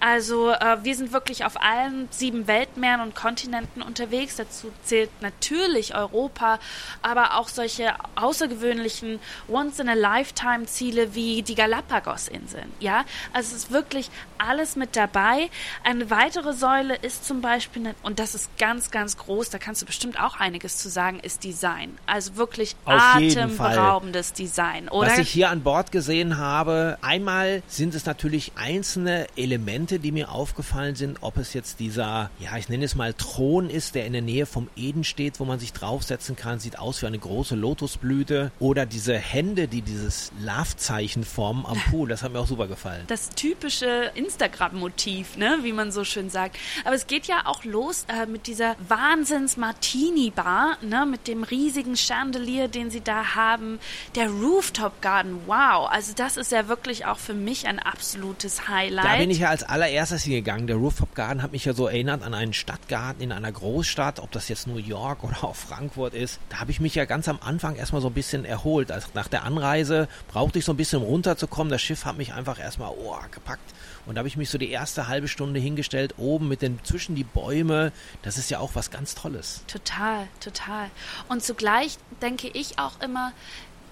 Also 0.00 0.50
äh, 0.50 0.78
wir 0.82 0.94
sind 0.94 1.12
wirklich 1.12 1.44
auf 1.44 1.60
allen 1.60 2.08
sieben 2.10 2.46
Weltmeeren 2.46 3.00
und 3.00 3.14
Kontinenten 3.14 3.82
unterwegs. 3.82 4.36
Dazu 4.36 4.72
zählt 4.84 5.10
natürlich 5.20 5.94
Europa, 5.94 6.58
aber 7.02 7.36
auch 7.36 7.48
solche 7.48 7.94
außergewöhnlichen 8.14 9.18
Once-in-a-Lifetime-Ziele 9.48 11.14
wie 11.14 11.42
die 11.42 11.54
Galapagos-Inseln. 11.54 12.72
Ja, 12.80 13.04
also 13.32 13.54
es 13.54 13.64
ist 13.64 13.70
wirklich 13.70 14.10
alles 14.38 14.76
mit 14.76 14.96
dabei. 14.96 15.50
Eine 15.82 16.10
weitere 16.10 16.52
Säule 16.52 16.96
ist 16.96 17.24
zum 17.24 17.40
Beispiel, 17.40 17.94
und 18.02 18.18
das 18.18 18.34
ist 18.34 18.56
ganz, 18.58 18.90
ganz 18.90 19.16
groß, 19.16 19.50
da 19.50 19.58
kannst 19.58 19.82
du 19.82 19.86
bestimmt 19.86 20.20
auch 20.20 20.38
einiges 20.38 20.76
zu 20.76 20.88
sagen, 20.88 21.20
ist 21.20 21.44
Design. 21.44 21.98
Also 22.06 22.36
wirklich 22.36 22.76
auf 22.84 23.00
atemberaubendes 23.00 24.32
Design 24.32 24.83
sein, 24.84 24.88
oder? 24.88 25.10
Was 25.10 25.18
ich 25.18 25.30
hier 25.30 25.50
an 25.50 25.62
Bord 25.62 25.92
gesehen 25.92 26.38
habe, 26.38 26.98
einmal 27.02 27.62
sind 27.66 27.94
es 27.94 28.06
natürlich 28.06 28.52
einzelne 28.56 29.26
Elemente, 29.36 29.98
die 29.98 30.12
mir 30.12 30.30
aufgefallen 30.30 30.94
sind, 30.94 31.18
ob 31.20 31.36
es 31.36 31.52
jetzt 31.52 31.80
dieser, 31.80 32.30
ja, 32.38 32.56
ich 32.56 32.68
nenne 32.68 32.84
es 32.84 32.94
mal 32.94 33.12
Thron 33.14 33.68
ist, 33.70 33.94
der 33.94 34.06
in 34.06 34.12
der 34.12 34.22
Nähe 34.22 34.46
vom 34.46 34.68
Eden 34.76 35.04
steht, 35.04 35.40
wo 35.40 35.44
man 35.44 35.58
sich 35.58 35.72
draufsetzen 35.72 36.36
kann, 36.36 36.58
sieht 36.58 36.78
aus 36.78 37.02
wie 37.02 37.06
eine 37.06 37.18
große 37.18 37.56
Lotusblüte 37.56 38.52
oder 38.58 38.86
diese 38.86 39.16
Hände, 39.16 39.68
die 39.68 39.82
dieses 39.82 40.32
Love-Zeichen 40.40 41.24
formen 41.24 41.66
am 41.66 41.78
Pool, 41.90 42.08
das 42.08 42.22
hat 42.22 42.32
mir 42.32 42.40
auch 42.40 42.46
super 42.46 42.66
gefallen. 42.66 43.04
Das 43.06 43.30
typische 43.30 44.10
Instagram-Motiv, 44.14 45.36
ne, 45.36 45.58
wie 45.62 45.72
man 45.72 45.92
so 45.92 46.04
schön 46.04 46.30
sagt. 46.30 46.56
Aber 46.84 46.94
es 46.94 47.06
geht 47.06 47.26
ja 47.26 47.42
auch 47.46 47.64
los 47.64 48.06
äh, 48.08 48.26
mit 48.26 48.46
dieser 48.46 48.76
Wahnsinns-Martini-Bar, 48.88 50.78
ne, 50.82 51.06
mit 51.06 51.28
dem 51.28 51.42
riesigen 51.42 51.96
Chandelier, 51.96 52.68
den 52.68 52.90
sie 52.90 53.00
da 53.00 53.34
haben, 53.34 53.78
der 54.14 54.28
Roof 54.28 54.72
Rooftop 54.74 55.00
Garden, 55.02 55.40
wow. 55.46 55.88
Also 55.88 56.14
das 56.16 56.36
ist 56.36 56.50
ja 56.50 56.66
wirklich 56.66 57.06
auch 57.06 57.18
für 57.18 57.34
mich 57.34 57.68
ein 57.68 57.78
absolutes 57.78 58.66
Highlight. 58.68 59.04
Da 59.04 59.16
bin 59.18 59.30
ich 59.30 59.38
ja 59.38 59.50
als 59.50 59.62
allererstes 59.62 60.24
hingegangen. 60.24 60.66
Der 60.66 60.76
Rooftop 60.76 61.14
Garden 61.14 61.42
hat 61.42 61.52
mich 61.52 61.64
ja 61.64 61.74
so 61.74 61.86
erinnert 61.86 62.24
an 62.24 62.34
einen 62.34 62.52
Stadtgarten 62.52 63.22
in 63.22 63.30
einer 63.30 63.52
Großstadt, 63.52 64.18
ob 64.18 64.32
das 64.32 64.48
jetzt 64.48 64.66
New 64.66 64.78
York 64.78 65.22
oder 65.22 65.44
auch 65.44 65.54
Frankfurt 65.54 66.14
ist. 66.14 66.40
Da 66.48 66.58
habe 66.58 66.72
ich 66.72 66.80
mich 66.80 66.96
ja 66.96 67.04
ganz 67.04 67.28
am 67.28 67.38
Anfang 67.40 67.76
erstmal 67.76 68.02
so 68.02 68.08
ein 68.08 68.14
bisschen 68.14 68.44
erholt. 68.44 68.90
Also 68.90 69.08
nach 69.14 69.28
der 69.28 69.44
Anreise 69.44 70.08
brauchte 70.26 70.58
ich 70.58 70.64
so 70.64 70.72
ein 70.72 70.76
bisschen 70.76 71.02
runterzukommen. 71.02 71.70
Das 71.70 71.80
Schiff 71.80 72.04
hat 72.04 72.16
mich 72.16 72.34
einfach 72.34 72.58
erstmal 72.58 72.90
oh, 72.90 73.16
gepackt. 73.30 73.72
Und 74.06 74.16
da 74.16 74.18
habe 74.18 74.28
ich 74.28 74.36
mich 74.36 74.50
so 74.50 74.58
die 74.58 74.70
erste 74.70 75.06
halbe 75.06 75.28
Stunde 75.28 75.60
hingestellt, 75.60 76.14
oben 76.18 76.48
mit 76.48 76.62
den 76.62 76.82
zwischen 76.82 77.14
die 77.14 77.24
Bäume. 77.24 77.92
Das 78.22 78.38
ist 78.38 78.50
ja 78.50 78.58
auch 78.58 78.74
was 78.74 78.90
ganz 78.90 79.14
Tolles. 79.14 79.62
Total, 79.66 80.26
total. 80.40 80.90
Und 81.28 81.42
zugleich 81.42 81.96
denke 82.20 82.48
ich 82.48 82.78
auch 82.78 83.00
immer, 83.00 83.32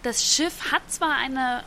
das 0.02 0.25
Schiff 0.25 0.73
hat 0.73 0.82
zwar 0.90 1.16
eine 1.16 1.62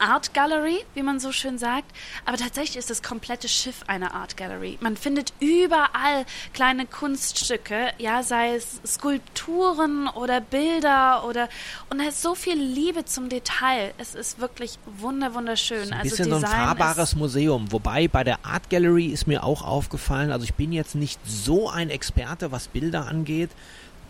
Art 0.00 0.32
Gallery, 0.32 0.78
wie 0.94 1.02
man 1.02 1.20
so 1.20 1.30
schön 1.30 1.58
sagt, 1.58 1.94
aber 2.24 2.38
tatsächlich 2.38 2.78
ist 2.78 2.88
das 2.88 3.02
komplette 3.02 3.48
Schiff 3.48 3.82
eine 3.86 4.14
Art 4.14 4.36
Gallery. 4.36 4.78
Man 4.80 4.96
findet 4.96 5.34
überall 5.40 6.24
kleine 6.54 6.86
Kunststücke, 6.86 7.90
ja, 7.98 8.22
sei 8.22 8.54
es 8.54 8.80
Skulpturen 8.86 10.08
oder 10.08 10.40
Bilder 10.40 11.24
oder 11.28 11.48
und 11.90 11.98
da 11.98 12.08
ist 12.08 12.22
so 12.22 12.34
viel 12.34 12.56
Liebe 12.56 13.04
zum 13.04 13.28
Detail. 13.28 13.92
Es 13.98 14.14
ist 14.14 14.40
wirklich 14.40 14.78
wunder 14.86 15.34
wunderschön. 15.34 15.92
Ein 15.92 16.00
also 16.00 16.16
bisschen 16.16 16.32
also 16.32 16.46
so 16.46 16.52
ein 16.52 16.58
fahrbares 16.58 17.14
Museum, 17.14 17.70
wobei 17.70 18.08
bei 18.08 18.24
der 18.24 18.44
Art 18.44 18.70
Gallery 18.70 19.06
ist 19.06 19.26
mir 19.26 19.44
auch 19.44 19.62
aufgefallen, 19.62 20.32
also 20.32 20.44
ich 20.44 20.54
bin 20.54 20.72
jetzt 20.72 20.94
nicht 20.94 21.20
so 21.26 21.68
ein 21.68 21.90
Experte, 21.90 22.50
was 22.52 22.68
Bilder 22.68 23.06
angeht, 23.06 23.50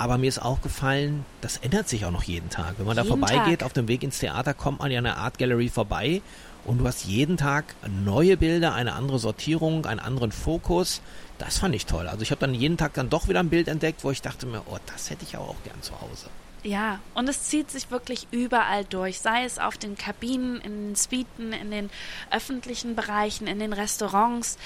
aber 0.00 0.16
mir 0.16 0.28
ist 0.28 0.40
aufgefallen, 0.40 1.26
das 1.42 1.59
ändert 1.59 1.87
sich 1.87 2.07
auch 2.07 2.11
noch 2.11 2.23
jeden 2.23 2.49
Tag. 2.49 2.76
Wenn 2.78 2.87
man 2.87 2.97
jeden 2.97 3.07
da 3.07 3.16
vorbeigeht, 3.16 3.62
auf 3.62 3.75
dem 3.75 3.87
Weg 3.87 4.02
ins 4.02 4.19
Theater, 4.19 4.54
kommt 4.54 4.78
man 4.78 4.90
ja 4.90 4.97
an 4.97 5.04
der 5.04 5.19
Art 5.19 5.37
Gallery 5.37 5.69
vorbei 5.69 6.23
und 6.64 6.78
du 6.78 6.87
hast 6.87 7.04
jeden 7.04 7.37
Tag 7.37 7.75
neue 7.87 8.38
Bilder, 8.38 8.73
eine 8.73 8.95
andere 8.95 9.19
Sortierung, 9.19 9.85
einen 9.85 10.00
anderen 10.00 10.33
Fokus. 10.33 11.02
Das 11.37 11.59
fand 11.59 11.75
ich 11.75 11.85
toll. 11.85 12.09
Also 12.09 12.23
ich 12.23 12.30
habe 12.30 12.40
dann 12.40 12.54
jeden 12.54 12.78
Tag 12.78 12.95
dann 12.95 13.11
doch 13.11 13.28
wieder 13.28 13.40
ein 13.40 13.50
Bild 13.50 13.69
entdeckt, 13.69 14.02
wo 14.02 14.11
ich 14.11 14.23
dachte 14.23 14.47
mir, 14.47 14.62
oh, 14.71 14.78
das 14.87 15.11
hätte 15.11 15.25
ich 15.25 15.37
aber 15.37 15.50
auch 15.50 15.62
gern 15.64 15.83
zu 15.83 15.92
Hause. 16.00 16.28
Ja, 16.62 17.00
und 17.14 17.28
es 17.28 17.45
zieht 17.45 17.71
sich 17.71 17.90
wirklich 17.90 18.26
überall 18.30 18.85
durch, 18.85 19.21
sei 19.21 19.45
es 19.45 19.59
auf 19.59 19.78
den 19.78 19.97
Kabinen, 19.97 20.61
in 20.61 20.88
den 20.88 20.95
Suiten, 20.95 21.52
in 21.52 21.71
den 21.71 21.90
öffentlichen 22.30 22.95
Bereichen, 22.97 23.47
in 23.47 23.59
den 23.59 23.73
Restaurants, 23.73 24.59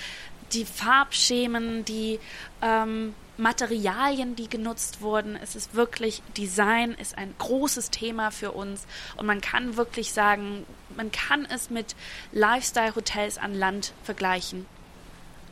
die 0.55 0.65
Farbschemen, 0.65 1.85
die 1.85 2.21
ähm, 2.63 3.15
Materialien, 3.37 4.37
die 4.37 4.49
genutzt 4.49 5.01
wurden. 5.01 5.37
Es 5.37 5.57
ist 5.57 5.75
wirklich, 5.75 6.23
Design 6.37 6.93
ist 6.93 7.19
ein 7.19 7.35
großes 7.39 7.91
Thema 7.91 8.31
für 8.31 8.53
uns 8.53 8.87
und 9.17 9.27
man 9.27 9.41
kann 9.41 9.77
wirklich 9.77 10.13
sagen, 10.13 10.65
man 10.97 11.11
kann 11.11 11.47
es 11.47 11.71
mit 11.71 11.97
Lifestyle-Hotels 12.33 13.39
an 13.39 13.55
Land 13.55 13.93
vergleichen. 14.05 14.67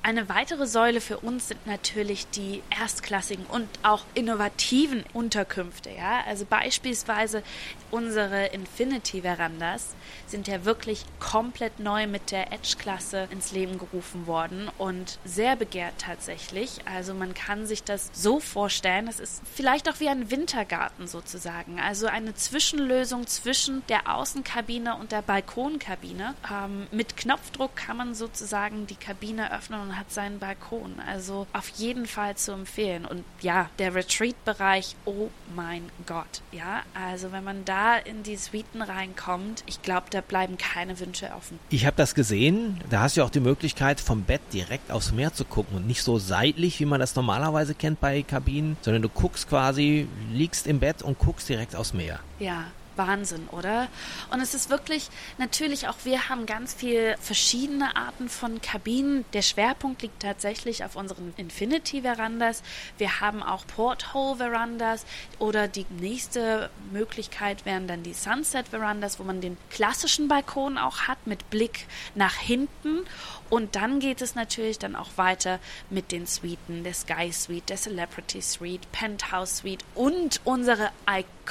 Eine 0.05 0.29
weitere 0.29 0.67
Säule 0.67 1.01
für 1.01 1.19
uns 1.19 1.47
sind 1.47 1.65
natürlich 1.65 2.27
die 2.31 2.61
erstklassigen 2.77 3.47
und 3.47 3.69
auch 3.85 4.05
innovativen 4.15 5.05
Unterkünfte. 5.13 5.91
Ja? 5.91 6.25
Also 6.27 6.45
beispielsweise 6.45 7.45
unsere 7.93 8.47
Infinity 8.47 9.23
Verandas 9.23 9.95
sind 10.27 10.49
ja 10.49 10.65
wirklich 10.65 11.05
komplett 11.21 11.79
neu 11.79 12.09
mit 12.09 12.33
der 12.33 12.53
Edge-Klasse 12.53 13.29
ins 13.31 13.53
Leben 13.53 13.79
gerufen 13.79 14.27
worden 14.27 14.69
und 14.77 15.21
sehr 15.25 15.55
begehrt 15.55 15.95
tatsächlich. 15.99 16.81
Also 16.85 17.15
man 17.15 17.33
kann 17.33 17.67
sich 17.67 17.85
das 17.85 18.11
so 18.13 18.41
vorstellen, 18.41 19.07
es 19.07 19.21
ist 19.21 19.43
vielleicht 19.55 19.89
auch 19.89 20.01
wie 20.01 20.09
ein 20.09 20.33
Wintergarten 20.33 21.07
sozusagen. 21.07 21.79
Also 21.79 22.09
eine 22.09 22.35
Zwischenlösung 22.35 23.29
zwischen 23.29 23.87
der 23.87 24.13
Außenkabine 24.13 24.97
und 24.97 25.13
der 25.13 25.23
Balkonkabine. 25.23 26.35
Ähm, 26.51 26.89
mit 26.91 27.17
Knopfdruck 27.17 27.77
kann 27.77 27.97
man 27.97 28.15
sozusagen 28.15 28.89
die 28.89 28.97
Kabine 28.97 29.53
öffnen 29.53 29.81
und 29.81 29.92
hat 29.99 30.13
seinen 30.13 30.39
Balkon. 30.39 31.01
Also 31.07 31.47
auf 31.53 31.69
jeden 31.71 32.07
Fall 32.07 32.37
zu 32.37 32.53
empfehlen. 32.53 33.05
Und 33.05 33.25
ja, 33.41 33.69
der 33.79 33.95
Retreat-Bereich, 33.95 34.97
oh 35.05 35.29
mein 35.55 35.83
Gott. 36.07 36.43
Ja, 36.53 36.83
also 36.95 37.33
wenn 37.33 37.45
man 37.45 37.65
da 37.65 37.97
in 37.97 38.23
die 38.23 38.37
Suiten 38.37 38.83
reinkommt, 38.83 39.65
ich 39.67 39.83
glaube, 39.83 40.07
da 40.11 40.21
bleiben 40.21 40.59
keine 40.59 40.99
Wünsche 41.01 41.31
offen. 41.37 41.59
Ich 41.71 41.87
habe 41.87 41.97
das 41.97 42.15
gesehen. 42.15 42.81
Da 42.91 43.01
hast 43.01 43.17
du 43.17 43.21
ja 43.21 43.27
auch 43.27 43.31
die 43.31 43.41
Möglichkeit, 43.41 44.01
vom 44.01 44.23
Bett 44.23 44.43
direkt 44.53 44.91
aufs 44.91 45.13
Meer 45.13 45.33
zu 45.33 45.45
gucken 45.45 45.77
und 45.77 45.87
nicht 45.87 46.03
so 46.03 46.19
seitlich, 46.19 46.81
wie 46.81 46.87
man 46.87 47.01
das 47.01 47.15
normalerweise 47.15 47.75
kennt 47.75 48.01
bei 48.01 48.23
Kabinen, 48.23 48.77
sondern 48.83 49.03
du 49.03 49.09
guckst 49.09 49.49
quasi, 49.49 50.09
liegst 50.31 50.67
im 50.67 50.81
Bett 50.81 51.03
und 51.03 51.19
guckst 51.19 51.49
direkt 51.49 51.77
aufs 51.77 51.93
Meer. 51.93 52.21
Ja, 52.39 52.65
Wahnsinn, 52.97 53.49
oder? 53.51 53.89
Und 54.31 54.41
es 54.41 54.55
ist 54.55 54.71
wirklich, 54.71 55.09
natürlich 55.39 55.89
auch 55.89 55.97
wir 56.05 56.29
haben 56.29 56.47
ganz 56.47 56.75
viel 56.75 57.17
verschiedene 57.21 57.97
Arten 57.97 58.29
von 58.29 58.61
Kabinen. 58.61 59.25
Der 59.33 59.43
Schwerpunkt 59.43 60.03
liegt 60.03 60.23
tatsächlich 60.23 60.85
auf 60.85 60.97
unseren 60.97 61.33
Infinity 61.37 62.03
Verandas. 62.03 62.63
Wir 62.99 63.21
haben 63.21 63.43
auch 63.43 63.67
Porthole 63.67 64.37
Verandas 64.37 65.05
oder 65.39 65.69
die 65.69 65.87
nächste 65.91 66.71
Möglichkeit 66.91 67.65
wären 67.65 67.87
dann 67.87 68.03
die 68.03 68.15
Sunset 68.15 68.69
Verandas, 68.69 69.19
wo 69.19 69.25
man 69.25 69.41
den 69.41 69.57
klassischen 69.71 70.29
Balkon 70.29 70.79
auch 70.79 71.03
hat 71.03 71.27
mit 71.27 71.51
Blick 71.51 71.87
nach 72.15 72.35
hinten 72.35 73.05
und 73.53 73.77
dann 73.77 74.01
geht 74.01 74.23
es 74.23 74.35
natürlich 74.35 74.79
dann 74.79 74.97
auch 74.97 75.11
weiter 75.17 75.59
mit 75.91 76.11
den 76.11 76.25
Suiten, 76.25 76.85
der 76.85 76.95
Sky 76.95 77.31
Suite, 77.33 77.69
der 77.69 77.77
Celebrity 77.77 78.41
Suite, 78.41 78.91
Penthouse 78.93 79.59
Suite 79.59 79.85
und 79.95 80.41
unsere 80.45 80.91
Iconic 81.07 81.42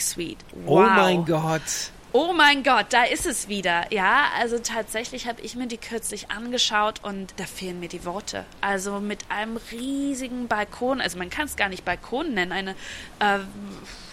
Suite. 0.00 0.38
Oh 0.66 0.72
wow. 0.72 0.86
Oh 0.86 0.90
mein 0.90 1.24
Gott. 1.24 1.90
Oh 2.16 2.32
mein 2.32 2.62
Gott, 2.62 2.86
da 2.90 3.02
ist 3.02 3.26
es 3.26 3.48
wieder. 3.48 3.92
Ja, 3.92 4.28
also 4.38 4.60
tatsächlich 4.60 5.26
habe 5.26 5.40
ich 5.40 5.56
mir 5.56 5.66
die 5.66 5.78
kürzlich 5.78 6.30
angeschaut 6.30 7.02
und 7.02 7.34
da 7.38 7.44
fehlen 7.44 7.80
mir 7.80 7.88
die 7.88 8.04
Worte. 8.04 8.44
Also 8.60 9.00
mit 9.00 9.18
einem 9.30 9.58
riesigen 9.72 10.46
Balkon, 10.46 11.00
also 11.00 11.18
man 11.18 11.28
kann 11.28 11.46
es 11.46 11.56
gar 11.56 11.68
nicht 11.68 11.84
Balkon 11.84 12.32
nennen, 12.32 12.52
eine 12.52 12.70
äh, 13.18 13.40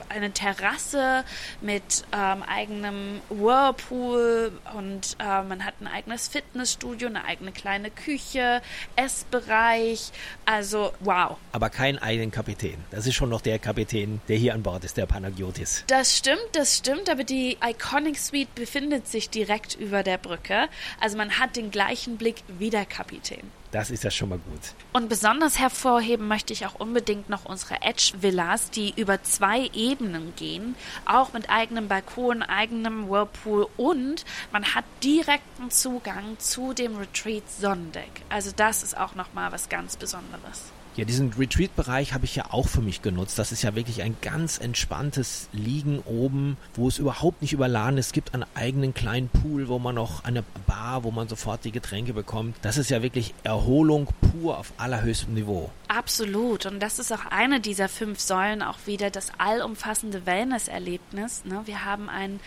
eine 0.10 0.32
Terrasse 0.32 1.24
mit 1.62 2.04
ähm, 2.12 2.44
eigenem 2.44 3.22
Whirlpool 3.30 4.52
und 4.76 5.16
äh, 5.20 5.44
man 5.44 5.64
hat 5.64 5.76
ein 5.80 5.88
eigenes 5.88 6.28
Fitnessstudio, 6.28 7.08
eine 7.08 7.24
eigene 7.24 7.52
kleine 7.52 7.92
Küche, 7.92 8.64
Essbereich. 8.96 10.12
Also 10.46 10.92
wow. 11.02 11.38
Aber 11.52 11.70
kein 11.70 12.00
eigenen 12.00 12.32
Kapitän. 12.32 12.78
Das 12.90 13.06
ist 13.06 13.14
schon 13.14 13.30
noch 13.30 13.42
der 13.42 13.60
Kapitän, 13.60 14.22
der 14.28 14.38
hier 14.38 14.56
an 14.56 14.64
Bord 14.64 14.84
ist, 14.84 14.98
der 14.98 15.06
Panagiotis. 15.06 15.84
Das 15.86 16.18
stimmt, 16.18 16.50
das 16.54 16.80
stimmt, 16.80 17.08
aber 17.08 17.24
die 17.24 17.58
Icon 17.64 17.91
Iconic 17.92 18.18
Suite 18.18 18.56
befindet 18.56 19.08
sich 19.08 19.30
direkt 19.30 19.76
über 19.76 20.02
der 20.02 20.18
Brücke. 20.18 20.70
Also 21.02 21.18
man 21.18 21.40
hat 21.40 21.58
den 21.58 21.72
gleichen 21.72 22.16
Blick 22.16 22.42
wie 22.48 22.70
der 22.70 22.86
Kapitän. 22.86 23.52
Das 23.72 23.92
ist 23.92 24.06
ja 24.06 24.12
schon 24.12 24.30
mal 24.30 24.40
gut. 24.40 24.62
Und 24.94 25.10
besonders 25.10 25.60
hervorheben 25.60 26.28
möchte 26.28 26.54
ich 26.54 26.66
auch 26.66 26.76
unbedingt 26.76 27.28
noch 27.30 27.44
unsere 27.44 27.82
Edge-Villas, 27.82 28.70
die 28.72 28.94
über 28.96 29.24
zwei 29.24 29.70
Ebenen 29.74 30.34
gehen, 30.38 30.76
auch 31.06 31.34
mit 31.34 31.50
eigenem 31.50 31.90
Balkon, 31.90 32.44
eigenem 32.44 33.10
Whirlpool 33.10 33.68
und 33.76 34.24
man 34.54 34.74
hat 34.74 34.86
direkten 35.04 35.70
Zugang 35.70 36.38
zu 36.40 36.74
dem 36.74 36.96
Retreat 36.96 37.50
Sonnendeck. 37.50 38.24
Also 38.30 38.52
das 38.56 38.84
ist 38.84 38.98
auch 38.98 39.16
nochmal 39.16 39.52
was 39.52 39.68
ganz 39.68 39.98
Besonderes. 39.98 40.72
Ja, 40.98 41.06
diesen 41.06 41.32
Retreat-Bereich 41.32 42.14
habe 42.14 42.26
ich 42.26 42.36
ja 42.36 42.46
auch 42.52 42.68
für 42.68 42.82
mich 42.82 43.02
genutzt. 43.02 43.40
Das 43.40 43.54
ist 43.54 43.62
ja 43.62 43.76
wirklich 43.76 44.02
ein 44.02 44.18
ganz 44.22 44.58
entspanntes 44.58 45.48
Liegen 45.54 46.00
oben, 46.00 46.58
wo 46.74 46.90
es 46.90 47.00
überhaupt 47.00 47.42
nicht 47.42 47.54
überladen 47.54 47.98
ist. 47.98 48.08
Es 48.08 48.12
gibt 48.12 48.34
einen 48.34 48.46
eigenen 48.56 48.94
kleinen 48.94 49.30
Pool, 49.30 49.70
wo 49.70 49.80
man 49.80 49.96
noch 49.96 50.26
eine 50.26 50.44
Bar, 50.68 51.06
wo 51.06 51.12
man 51.12 51.30
sofort 51.30 51.64
die 51.64 51.72
Getränke 51.72 52.14
bekommt. 52.14 52.58
Das 52.62 52.78
ist 52.78 52.90
ja 52.90 53.02
wirklich 53.02 53.34
Erholung 53.44 54.10
pur 54.20 54.58
auf 54.58 54.74
allerhöchstem 54.78 55.34
Niveau. 55.34 55.70
Absolut. 55.88 56.66
Und 56.66 56.82
das 56.82 57.00
ist 57.00 57.14
auch 57.14 57.26
eine 57.30 57.62
dieser 57.62 57.88
fünf 57.88 58.20
Säulen 58.20 58.62
auch 58.62 58.80
wieder 58.86 59.10
das 59.10 59.32
allumfassende 59.38 60.26
Wellness-Erlebnis. 60.26 61.46
Ne? 61.46 61.62
Wir 61.66 61.86
haben 61.86 62.10
ein 62.10 62.42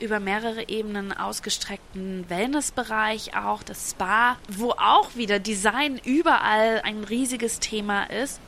über 0.00 0.20
mehrere 0.20 0.68
Ebenen 0.68 1.12
ausgestreckten 1.12 2.28
Wellnessbereich, 2.28 3.36
auch 3.36 3.62
das 3.62 3.90
Spa, 3.90 4.36
wo 4.48 4.70
auch 4.72 5.14
wieder 5.16 5.38
Design 5.38 6.00
überall 6.04 6.80
ein 6.84 7.04
riesiges 7.04 7.58
Thema 7.58 8.04
ist. 8.04 8.40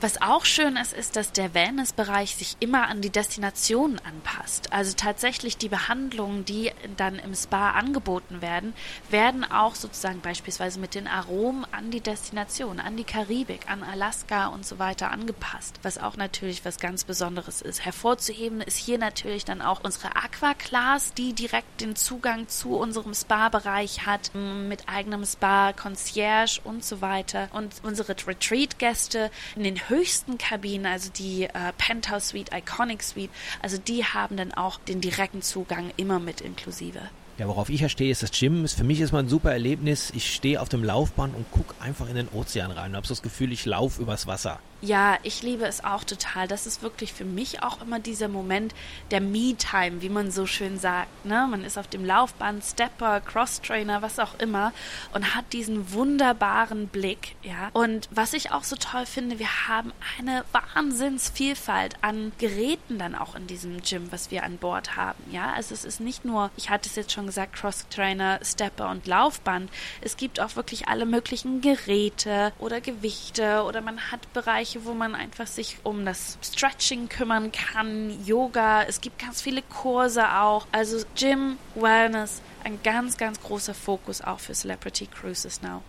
Was 0.00 0.22
auch 0.22 0.44
schön 0.44 0.76
ist, 0.76 0.92
ist, 0.92 1.16
dass 1.16 1.32
der 1.32 1.54
Wellnessbereich 1.54 2.36
sich 2.36 2.56
immer 2.60 2.86
an 2.86 3.00
die 3.00 3.10
Destination 3.10 4.00
anpasst. 4.04 4.72
Also 4.72 4.94
tatsächlich 4.96 5.56
die 5.56 5.68
Behandlungen, 5.68 6.44
die 6.44 6.70
dann 6.96 7.18
im 7.18 7.34
Spa 7.34 7.72
angeboten 7.72 8.40
werden, 8.40 8.74
werden 9.10 9.44
auch 9.44 9.74
sozusagen 9.74 10.20
beispielsweise 10.20 10.78
mit 10.78 10.94
den 10.94 11.08
Aromen 11.08 11.66
an 11.72 11.90
die 11.90 12.00
Destination, 12.00 12.78
an 12.78 12.96
die 12.96 13.02
Karibik, 13.02 13.68
an 13.68 13.82
Alaska 13.82 14.46
und 14.46 14.64
so 14.64 14.78
weiter 14.78 15.10
angepasst. 15.10 15.80
Was 15.82 15.98
auch 15.98 16.16
natürlich 16.16 16.64
was 16.64 16.78
ganz 16.78 17.02
Besonderes 17.02 17.60
ist. 17.60 17.84
Hervorzuheben 17.84 18.60
ist 18.60 18.76
hier 18.76 18.98
natürlich 18.98 19.44
dann 19.44 19.60
auch 19.60 19.82
unsere 19.82 20.14
Aqua 20.14 20.54
Class, 20.54 21.12
die 21.14 21.32
direkt 21.32 21.80
den 21.80 21.96
Zugang 21.96 22.46
zu 22.46 22.76
unserem 22.76 23.14
Spa-Bereich 23.14 24.06
hat, 24.06 24.30
mit 24.34 24.88
eigenem 24.88 25.24
Spa, 25.24 25.72
Concierge 25.72 26.60
und 26.62 26.84
so 26.84 27.00
weiter. 27.00 27.48
Und 27.52 27.74
unsere 27.82 28.10
Retreat-Gäste 28.10 29.32
in 29.56 29.64
den 29.64 29.87
höchsten 29.88 30.38
Kabinen, 30.38 30.86
also 30.86 31.10
die 31.10 31.44
äh, 31.44 31.72
Penthouse 31.76 32.28
Suite, 32.28 32.50
Iconic 32.54 33.02
Suite, 33.02 33.30
also 33.62 33.78
die 33.78 34.04
haben 34.04 34.36
dann 34.36 34.52
auch 34.52 34.78
den 34.78 35.00
direkten 35.00 35.42
Zugang 35.42 35.90
immer 35.96 36.18
mit 36.18 36.40
inklusive. 36.40 37.00
Ja, 37.38 37.46
worauf 37.46 37.68
ich 37.68 37.82
ja 37.82 37.88
stehe, 37.88 38.10
ist 38.10 38.24
das 38.24 38.32
Gym. 38.32 38.66
Für 38.66 38.82
mich 38.82 39.00
ist 39.00 39.12
mal 39.12 39.20
ein 39.20 39.28
super 39.28 39.52
Erlebnis. 39.52 40.10
Ich 40.12 40.34
stehe 40.34 40.60
auf 40.60 40.68
dem 40.68 40.82
Laufband 40.82 41.36
und 41.36 41.48
gucke 41.52 41.72
einfach 41.80 42.08
in 42.08 42.16
den 42.16 42.28
Ozean 42.28 42.72
rein 42.72 42.90
und 42.90 42.96
habe 42.96 43.06
so 43.06 43.14
das 43.14 43.22
Gefühl, 43.22 43.52
ich 43.52 43.64
laufe 43.64 44.02
übers 44.02 44.26
Wasser. 44.26 44.58
Ja, 44.80 45.18
ich 45.24 45.42
liebe 45.42 45.66
es 45.66 45.82
auch 45.82 46.04
total. 46.04 46.46
Das 46.46 46.66
ist 46.66 46.82
wirklich 46.82 47.12
für 47.12 47.24
mich 47.24 47.62
auch 47.64 47.82
immer 47.82 47.98
dieser 47.98 48.28
Moment 48.28 48.74
der 49.10 49.20
Me-Time, 49.20 50.02
wie 50.02 50.08
man 50.08 50.30
so 50.30 50.46
schön 50.46 50.78
sagt. 50.78 51.24
Ne? 51.24 51.48
Man 51.50 51.64
ist 51.64 51.76
auf 51.78 51.88
dem 51.88 52.04
Laufband, 52.04 52.62
Stepper, 52.62 53.20
Cross-Trainer, 53.20 54.02
was 54.02 54.20
auch 54.20 54.38
immer 54.38 54.72
und 55.12 55.34
hat 55.34 55.52
diesen 55.52 55.92
wunderbaren 55.92 56.86
Blick. 56.86 57.34
Ja? 57.42 57.70
Und 57.72 58.08
was 58.12 58.34
ich 58.34 58.52
auch 58.52 58.62
so 58.62 58.76
toll 58.76 59.04
finde, 59.04 59.40
wir 59.40 59.68
haben 59.68 59.92
eine 60.18 60.44
Wahnsinnsvielfalt 60.52 61.96
an 62.02 62.30
Geräten 62.38 62.98
dann 62.98 63.16
auch 63.16 63.34
in 63.34 63.48
diesem 63.48 63.82
Gym, 63.82 64.12
was 64.12 64.30
wir 64.30 64.44
an 64.44 64.58
Bord 64.58 64.96
haben. 64.96 65.18
Ja, 65.32 65.52
also 65.54 65.74
es 65.74 65.84
ist 65.84 66.00
nicht 66.00 66.24
nur, 66.24 66.50
ich 66.56 66.70
hatte 66.70 66.88
es 66.88 66.94
jetzt 66.94 67.12
schon 67.12 67.26
gesagt, 67.26 67.54
Cross-Trainer, 67.56 68.40
Stepper 68.44 68.90
und 68.90 69.08
Laufband. 69.08 69.70
Es 70.00 70.16
gibt 70.16 70.38
auch 70.38 70.54
wirklich 70.54 70.86
alle 70.86 71.04
möglichen 71.04 71.60
Geräte 71.60 72.52
oder 72.58 72.80
Gewichte 72.80 73.64
oder 73.64 73.80
man 73.80 74.12
hat 74.12 74.32
Bereiche, 74.32 74.67
Bereiche, 74.68 74.84
wo 74.84 74.94
man 74.94 75.14
einfach 75.14 75.46
sich 75.46 75.78
um 75.82 76.04
das 76.04 76.38
Stretching 76.42 77.08
kümmern 77.08 77.52
kann, 77.52 78.24
Yoga, 78.24 78.82
es 78.82 79.00
gibt 79.00 79.18
ganz 79.18 79.40
viele 79.40 79.62
Kurse 79.62 80.28
auch. 80.40 80.66
Also 80.72 81.04
Gym, 81.14 81.58
Wellness, 81.74 82.42
ein 82.64 82.78
ganz, 82.82 83.16
ganz 83.16 83.40
großer 83.40 83.74
Fokus 83.74 84.20
auch 84.20 84.40
für 84.40 84.52
Celebrity 84.52 85.06
Cruises 85.06 85.62
Now. 85.62 85.82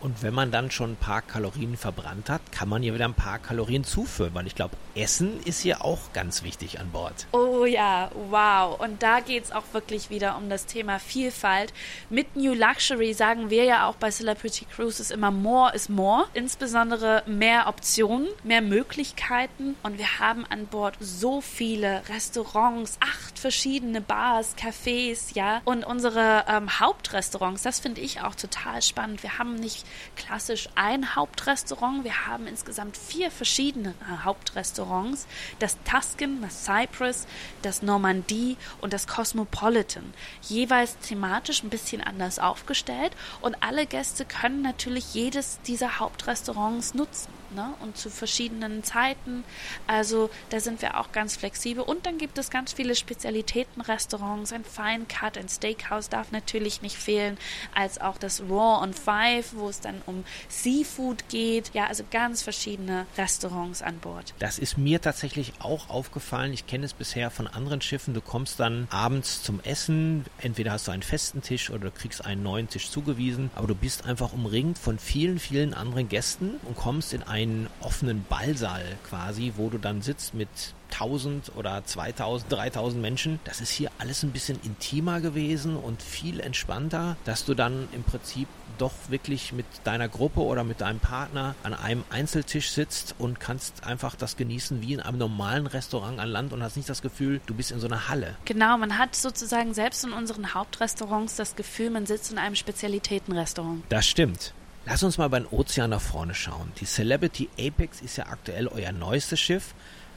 Und 0.00 0.22
wenn 0.22 0.34
man 0.34 0.50
dann 0.50 0.70
schon 0.70 0.92
ein 0.92 0.96
paar 0.96 1.22
Kalorien 1.22 1.76
verbrannt 1.76 2.28
hat, 2.28 2.52
kann 2.52 2.68
man 2.68 2.82
hier 2.82 2.94
wieder 2.94 3.06
ein 3.06 3.14
paar 3.14 3.38
Kalorien 3.38 3.84
zuführen, 3.84 4.34
weil 4.34 4.46
ich 4.46 4.54
glaube, 4.54 4.76
Essen 4.94 5.40
ist 5.44 5.60
hier 5.60 5.84
auch 5.84 6.12
ganz 6.12 6.42
wichtig 6.42 6.78
an 6.78 6.90
Bord. 6.90 7.26
Oh 7.32 7.64
ja, 7.64 8.10
wow. 8.30 8.78
Und 8.78 9.02
da 9.02 9.20
geht 9.20 9.44
es 9.44 9.52
auch 9.52 9.64
wirklich 9.72 10.10
wieder 10.10 10.36
um 10.36 10.48
das 10.48 10.66
Thema 10.66 10.98
Vielfalt. 10.98 11.72
Mit 12.10 12.36
New 12.36 12.54
Luxury 12.54 13.14
sagen 13.14 13.50
wir 13.50 13.64
ja 13.64 13.88
auch 13.88 13.96
bei 13.96 14.10
Celebrity 14.10 14.66
Cruises 14.66 15.10
immer 15.10 15.30
more 15.30 15.74
is 15.74 15.88
more. 15.88 16.26
Insbesondere 16.34 17.22
mehr 17.26 17.66
Optionen, 17.66 18.28
mehr 18.44 18.62
Möglichkeiten. 18.62 19.76
Und 19.82 19.98
wir 19.98 20.18
haben 20.18 20.44
an 20.46 20.66
Bord 20.66 20.96
so 21.00 21.40
viele 21.40 22.02
Restaurants, 22.08 22.98
acht 23.00 23.38
verschiedene 23.38 24.00
Bars, 24.00 24.54
Cafés, 24.56 25.34
ja. 25.34 25.62
Und 25.64 25.84
unsere 25.84 26.44
ähm, 26.48 26.80
Hauptrestaurants, 26.80 27.62
das 27.62 27.80
finde 27.80 28.00
ich 28.00 28.20
auch 28.20 28.34
total 28.34 28.82
spannend. 28.82 29.22
Wir 29.22 29.38
haben 29.38 29.54
nicht 29.54 29.85
klassisch 30.16 30.68
ein 30.74 31.14
Hauptrestaurant. 31.16 32.04
Wir 32.04 32.26
haben 32.26 32.46
insgesamt 32.46 32.96
vier 32.96 33.30
verschiedene 33.30 33.90
äh, 33.90 34.24
Hauptrestaurants. 34.24 35.26
Das 35.58 35.76
Tuscan, 35.84 36.40
das 36.42 36.64
Cyprus, 36.64 37.26
das 37.62 37.82
Normandie 37.82 38.56
und 38.80 38.92
das 38.92 39.06
Cosmopolitan. 39.06 40.14
Jeweils 40.42 40.98
thematisch 40.98 41.62
ein 41.62 41.70
bisschen 41.70 42.00
anders 42.02 42.38
aufgestellt. 42.38 43.12
Und 43.40 43.62
alle 43.62 43.86
Gäste 43.86 44.24
können 44.24 44.62
natürlich 44.62 45.14
jedes 45.14 45.60
dieser 45.66 45.98
Hauptrestaurants 45.98 46.94
nutzen 46.94 47.30
ne? 47.56 47.74
und 47.80 47.96
zu 47.96 48.10
verschiedenen 48.10 48.84
Zeiten. 48.84 49.42
Also 49.88 50.30
da 50.50 50.60
sind 50.60 50.82
wir 50.82 51.00
auch 51.00 51.10
ganz 51.10 51.36
flexibel. 51.36 51.82
Und 51.82 52.06
dann 52.06 52.18
gibt 52.18 52.38
es 52.38 52.50
ganz 52.50 52.72
viele 52.72 52.94
Spezialitätenrestaurants. 52.94 54.52
Ein 54.52 54.64
Fine 54.64 55.06
Cut, 55.08 55.36
ein 55.36 55.48
Steakhouse 55.48 56.08
darf 56.08 56.30
natürlich 56.30 56.82
nicht 56.82 56.96
fehlen, 56.96 57.38
als 57.74 58.00
auch 58.00 58.18
das 58.18 58.42
Raw 58.42 58.82
on 58.82 58.94
Five, 58.94 59.54
wo 59.54 59.68
es 59.68 59.80
dann 59.80 60.02
um 60.06 60.24
Seafood 60.48 61.28
geht. 61.28 61.72
Ja, 61.74 61.86
also 61.86 62.04
ganz 62.10 62.42
verschiedene 62.42 63.06
Restaurants 63.16 63.82
an 63.82 63.98
Bord. 63.98 64.34
Das 64.38 64.58
ist 64.58 64.78
mir 64.78 65.00
tatsächlich 65.00 65.54
auch 65.58 65.88
aufgefallen. 65.88 66.52
Ich 66.52 66.66
kenne 66.66 66.84
es 66.86 66.92
bisher 66.92 67.30
von 67.30 67.46
anderen 67.46 67.80
Schiffen. 67.80 68.14
Du 68.14 68.20
kommst 68.20 68.60
dann 68.60 68.86
abends 68.90 69.42
zum 69.42 69.60
Essen. 69.60 70.24
Entweder 70.38 70.72
hast 70.72 70.88
du 70.88 70.92
einen 70.92 71.02
festen 71.02 71.42
Tisch 71.42 71.70
oder 71.70 71.90
kriegst 71.90 72.24
einen 72.24 72.42
neuen 72.42 72.68
Tisch 72.68 72.90
zugewiesen. 72.90 73.50
Aber 73.54 73.66
du 73.66 73.74
bist 73.74 74.04
einfach 74.04 74.32
umringt 74.32 74.78
von 74.78 74.98
vielen, 74.98 75.38
vielen 75.38 75.72
anderen 75.74 76.08
Gästen 76.08 76.56
und 76.64 76.76
kommst 76.76 77.14
in 77.14 77.22
einen 77.22 77.45
einen 77.46 77.68
offenen 77.80 78.24
Ballsaal 78.28 78.84
quasi, 79.08 79.54
wo 79.56 79.68
du 79.68 79.78
dann 79.78 80.02
sitzt 80.02 80.34
mit 80.34 80.48
1000 80.92 81.52
oder 81.56 81.84
2000, 81.84 82.50
3000 82.52 83.02
Menschen. 83.02 83.40
Das 83.44 83.60
ist 83.60 83.70
hier 83.70 83.90
alles 83.98 84.22
ein 84.22 84.30
bisschen 84.30 84.58
intimer 84.62 85.20
gewesen 85.20 85.76
und 85.76 86.02
viel 86.02 86.40
entspannter, 86.40 87.16
dass 87.24 87.44
du 87.44 87.54
dann 87.54 87.88
im 87.92 88.02
Prinzip 88.02 88.48
doch 88.78 88.92
wirklich 89.08 89.52
mit 89.52 89.66
deiner 89.84 90.08
Gruppe 90.08 90.40
oder 90.40 90.64
mit 90.64 90.80
deinem 90.80 91.00
Partner 91.00 91.54
an 91.62 91.74
einem 91.74 92.04
Einzeltisch 92.10 92.70
sitzt 92.70 93.14
und 93.18 93.40
kannst 93.40 93.84
einfach 93.84 94.14
das 94.16 94.36
genießen 94.36 94.82
wie 94.82 94.94
in 94.94 95.00
einem 95.00 95.18
normalen 95.18 95.66
Restaurant 95.66 96.18
an 96.18 96.28
Land 96.28 96.52
und 96.52 96.62
hast 96.62 96.76
nicht 96.76 96.88
das 96.88 97.02
Gefühl, 97.02 97.40
du 97.46 97.54
bist 97.54 97.72
in 97.72 97.80
so 97.80 97.86
einer 97.86 98.08
Halle. 98.08 98.36
Genau, 98.44 98.76
man 98.76 98.98
hat 98.98 99.14
sozusagen 99.14 99.74
selbst 99.74 100.04
in 100.04 100.12
unseren 100.12 100.54
Hauptrestaurants 100.54 101.36
das 101.36 101.56
Gefühl, 101.56 101.90
man 101.90 102.06
sitzt 102.06 102.32
in 102.32 102.38
einem 102.38 102.54
Spezialitätenrestaurant. 102.54 103.82
Das 103.88 104.06
stimmt. 104.06 104.52
Lass 104.88 105.02
uns 105.02 105.18
mal 105.18 105.28
beim 105.28 105.48
Ozean 105.50 105.90
nach 105.90 106.00
vorne 106.00 106.32
schauen. 106.32 106.70
Die 106.80 106.84
Celebrity 106.84 107.48
Apex 107.58 108.00
ist 108.02 108.18
ja 108.18 108.26
aktuell 108.26 108.68
euer 108.68 108.92
neuestes 108.92 109.40
Schiff, 109.40 109.74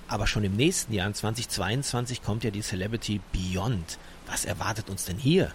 aber 0.08 0.28
schon 0.28 0.44
im 0.44 0.56
nächsten 0.56 0.94
Jahr, 0.94 1.08
in 1.08 1.16
2022, 1.16 2.22
kommt 2.22 2.44
ja 2.44 2.52
die 2.52 2.62
Celebrity 2.62 3.20
Beyond. 3.32 3.98
Was 4.28 4.46
erwartet 4.46 4.92
uns 4.92 5.06
denn 5.06 5.18
hier? 5.18 5.52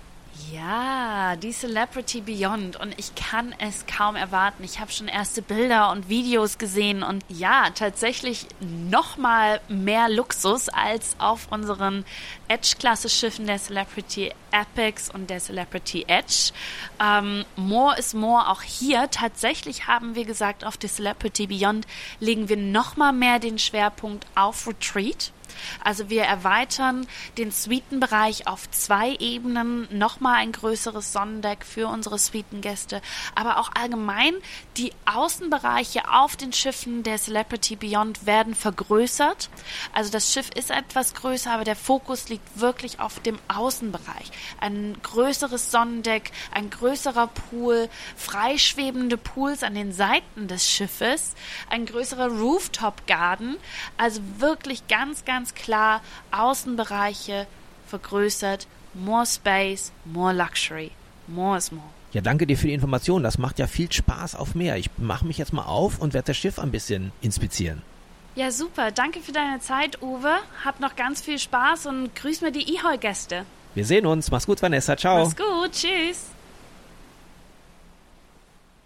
Ja, 0.53 1.37
die 1.37 1.53
Celebrity 1.53 2.20
Beyond 2.20 2.77
und 2.77 2.99
ich 2.99 3.14
kann 3.14 3.55
es 3.59 3.87
kaum 3.87 4.16
erwarten. 4.16 4.64
Ich 4.64 4.81
habe 4.81 4.90
schon 4.90 5.07
erste 5.07 5.42
Bilder 5.42 5.92
und 5.92 6.09
Videos 6.09 6.59
gesehen 6.59 7.03
und 7.05 7.25
ja, 7.29 7.70
tatsächlich 7.75 8.47
noch 8.61 9.16
mal 9.16 9.61
mehr 9.68 10.09
Luxus 10.09 10.68
als 10.68 11.14
auf 11.18 11.53
unseren 11.53 12.05
Edge-Klasse-Schiffen 12.49 13.47
der 13.47 13.59
Celebrity 13.59 14.33
Apex 14.51 15.09
und 15.09 15.31
der 15.31 15.38
Celebrity 15.38 16.05
Edge. 16.09 16.53
Ähm, 17.01 17.44
more 17.55 17.97
is 17.97 18.12
more 18.12 18.49
auch 18.49 18.62
hier. 18.62 19.09
Tatsächlich 19.11 19.87
haben 19.87 20.16
wir 20.16 20.25
gesagt, 20.25 20.64
auf 20.64 20.77
der 20.77 20.90
Celebrity 20.90 21.47
Beyond 21.47 21.87
legen 22.18 22.49
wir 22.49 22.57
noch 22.57 22.97
mal 22.97 23.12
mehr 23.12 23.38
den 23.38 23.59
Schwerpunkt 23.59 24.27
auf 24.35 24.66
Retreat. 24.66 25.33
Also 25.83 26.11
wir 26.11 26.25
erweitern 26.25 27.07
den 27.38 27.51
Suitenbereich 27.51 28.47
auf 28.47 28.71
zwei 28.71 29.14
Ebenen, 29.17 29.88
nochmal 29.97 30.37
ein 30.37 30.53
größeres 30.53 31.12
Sonnendeck 31.12 31.64
für 31.64 31.88
unsere 31.88 32.19
Suitengäste, 32.19 33.01
aber 33.35 33.59
auch 33.59 33.71
allgemein 33.75 34.35
die 34.77 34.93
Außenbereiche 35.05 36.11
auf 36.12 36.37
den 36.37 36.53
Schiffen 36.53 37.03
der 37.03 37.19
Celebrity 37.19 37.77
Beyond 37.77 38.27
werden 38.27 38.55
vergrößert. 38.55 39.51
Also 39.93 40.11
das 40.11 40.33
Schiff 40.33 40.51
ist 40.55 40.71
etwas 40.71 41.14
größer, 41.14 41.53
aber 41.53 41.64
der 41.64 41.77
Fokus 41.77 42.29
liegt 42.29 42.61
wirklich 42.61 43.01
auf 43.01 43.21
dem 43.21 43.38
Außenbereich. 43.49 44.31
Ein 44.61 44.97
größeres 45.03 45.71
Sonnendeck, 45.71 46.31
ein 46.53 46.71
größerer 46.71 47.29
Pool, 47.29 47.88
freischwebende 48.17 49.17
Pools 49.17 49.62
an 49.62 49.75
den 49.75 49.93
Seiten 49.93 50.49
des 50.49 50.69
Schiffes, 50.69 51.35
ein 51.71 51.87
größerer 51.87 52.29
Rooftop 52.29 53.07
Garden, 53.07 53.57
also 53.97 54.21
wirklich 54.38 54.87
ganz, 54.88 55.25
ganz 55.44 55.54
klar 55.54 56.00
Außenbereiche 56.30 57.46
vergrößert, 57.87 58.66
more 58.94 59.26
space, 59.26 59.92
more 60.07 60.33
luxury, 60.33 60.90
more 61.26 61.59
is 61.59 61.70
more. 61.70 61.85
Ja, 62.12 62.22
danke 62.22 62.46
dir 62.46 62.57
für 62.57 62.68
die 62.68 62.72
Information. 62.72 63.22
Das 63.22 63.37
macht 63.37 63.59
ja 63.59 63.66
viel 63.66 63.92
Spaß 63.92 64.37
auf 64.37 64.54
Meer. 64.54 64.76
Ich 64.78 64.88
mache 64.96 65.26
mich 65.26 65.37
jetzt 65.37 65.52
mal 65.52 65.64
auf 65.64 65.98
und 65.98 66.14
werde 66.14 66.28
das 66.28 66.37
Schiff 66.38 66.59
ein 66.59 66.70
bisschen 66.70 67.12
inspizieren. 67.20 67.83
Ja, 68.37 68.50
super. 68.50 68.90
Danke 68.90 69.20
für 69.20 69.33
deine 69.33 69.61
Zeit, 69.61 70.00
Uwe. 70.00 70.38
Hab 70.64 70.80
noch 70.80 70.96
ganz 70.96 71.20
viel 71.20 71.38
Spaß 71.38 71.87
und 71.87 72.14
grüß 72.14 72.40
mir 72.40 72.52
die 72.52 72.62
Ihoi-Gäste. 72.72 73.44
Wir 73.74 73.85
sehen 73.85 74.07
uns. 74.07 74.30
Mach's 74.30 74.46
gut, 74.46 74.62
Vanessa. 74.62 74.96
Ciao. 74.96 75.24
Mach's 75.24 75.37
gut. 75.37 75.72
Tschüss. 75.72 76.26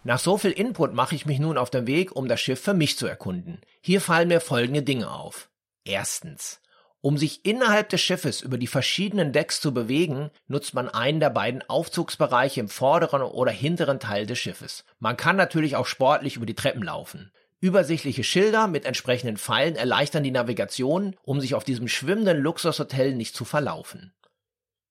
Nach 0.05 0.19
so 0.19 0.39
viel 0.39 0.53
Input 0.53 0.95
mache 0.95 1.15
ich 1.15 1.27
mich 1.27 1.39
nun 1.39 1.59
auf 1.59 1.71
den 1.71 1.87
Weg, 1.87 2.17
um 2.17 2.29
das 2.29 2.41
Schiff 2.41 2.61
für 2.61 2.75
mich 2.75 2.97
zu 2.97 3.07
erkunden. 3.07 3.61
Hier 3.81 4.01
fallen 4.01 4.29
mir 4.29 4.41
folgende 4.41 4.83
Dinge 4.83 5.11
auf. 5.11 5.49
Erstens. 5.89 6.61
Um 7.01 7.17
sich 7.17 7.47
innerhalb 7.47 7.89
des 7.89 8.03
Schiffes 8.03 8.43
über 8.43 8.59
die 8.59 8.67
verschiedenen 8.67 9.33
Decks 9.33 9.59
zu 9.59 9.73
bewegen, 9.73 10.31
nutzt 10.49 10.75
man 10.75 10.91
einen 10.91 11.19
der 11.19 11.31
beiden 11.31 11.63
Aufzugsbereiche 11.67 12.61
im 12.61 12.69
vorderen 12.69 13.23
oder 13.23 13.53
hinteren 13.53 13.99
Teil 13.99 14.27
des 14.27 14.39
Schiffes. 14.39 14.85
Man 14.99 15.17
kann 15.17 15.37
natürlich 15.37 15.77
auch 15.77 15.87
sportlich 15.87 16.37
über 16.37 16.45
die 16.45 16.57
Treppen 16.57 16.83
laufen. 16.83 17.33
Übersichtliche 17.61 18.23
Schilder 18.23 18.67
mit 18.67 18.85
entsprechenden 18.85 19.39
Pfeilen 19.39 19.77
erleichtern 19.77 20.25
die 20.25 20.31
Navigation, 20.31 21.17
um 21.23 21.41
sich 21.41 21.55
auf 21.55 21.65
diesem 21.65 21.89
schwimmenden 21.89 22.39
Luxushotel 22.39 23.15
nicht 23.15 23.35
zu 23.35 23.47
verlaufen. 23.47 24.13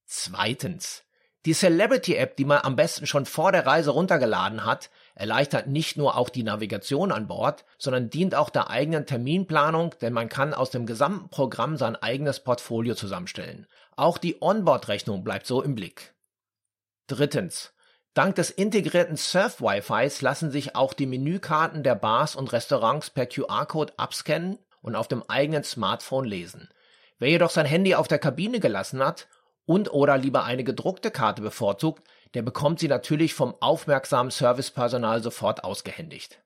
Zweitens. 0.05 1.03
Die 1.45 1.53
Celebrity-App, 1.53 2.35
die 2.37 2.45
man 2.45 2.61
am 2.61 2.75
besten 2.75 3.05
schon 3.05 3.25
vor 3.25 3.51
der 3.51 3.67
Reise 3.67 3.91
runtergeladen 3.91 4.65
hat, 4.65 4.89
erleichtert 5.17 5.67
nicht 5.67 5.97
nur 5.97 6.15
auch 6.15 6.29
die 6.29 6.43
Navigation 6.43 7.11
an 7.11 7.27
Bord, 7.27 7.65
sondern 7.79 8.09
dient 8.09 8.35
auch 8.35 8.51
der 8.51 8.69
eigenen 8.69 9.07
Terminplanung, 9.07 9.95
denn 9.99 10.13
man 10.13 10.29
kann 10.29 10.53
aus 10.53 10.69
dem 10.69 10.85
gesamten 10.85 11.29
Programm 11.29 11.75
sein 11.75 11.95
eigenes 11.95 12.39
Portfolio 12.39 12.93
zusammenstellen. 12.93 13.65
Auch 13.95 14.19
die 14.19 14.37
Onboard-Rechnung 14.41 15.23
bleibt 15.23 15.47
so 15.47 15.63
im 15.63 15.73
Blick. 15.73 16.13
Drittens. 17.07 17.73
Dank 18.13 18.35
des 18.35 18.51
integrierten 18.51 19.17
Surf-Wi-Fis 19.17 20.21
lassen 20.21 20.51
sich 20.51 20.75
auch 20.75 20.93
die 20.93 21.05
Menükarten 21.07 21.83
der 21.83 21.95
Bars 21.95 22.35
und 22.35 22.53
Restaurants 22.53 23.09
per 23.09 23.25
QR-Code 23.25 23.93
abscannen 23.97 24.59
und 24.81 24.95
auf 24.95 25.07
dem 25.07 25.23
eigenen 25.27 25.63
Smartphone 25.63 26.25
lesen. 26.25 26.69
Wer 27.17 27.29
jedoch 27.29 27.49
sein 27.49 27.65
Handy 27.65 27.95
auf 27.95 28.07
der 28.07 28.19
Kabine 28.19 28.59
gelassen 28.59 29.03
hat 29.03 29.27
und 29.65 29.91
oder 29.91 30.17
lieber 30.17 30.43
eine 30.43 30.63
gedruckte 30.63 31.09
Karte 31.09 31.41
bevorzugt, 31.41 32.07
der 32.33 32.41
bekommt 32.41 32.79
sie 32.79 32.87
natürlich 32.87 33.33
vom 33.33 33.55
aufmerksamen 33.59 34.31
Servicepersonal 34.31 35.21
sofort 35.21 35.63
ausgehändigt. 35.63 36.39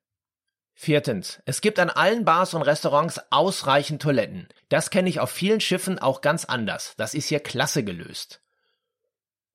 Viertens. 0.74 1.41
Es 1.46 1.62
gibt 1.62 1.80
an 1.80 1.89
allen 1.89 2.26
Bars 2.26 2.54
und 2.54 2.63
Restaurants 2.63 3.22
ausreichend 3.30 4.02
Toiletten. 4.02 4.48
Das 4.70 4.89
kenne 4.89 5.10
ich 5.10 5.20
auf 5.20 5.30
vielen 5.30 5.62
Schiffen 5.62 6.00
auch 6.00 6.22
ganz 6.22 6.46
anders. 6.46 6.96
Das 6.98 7.13
ist 7.13 7.28
hier 7.28 7.39
klasse 7.39 7.84
gelöst. 7.84 8.41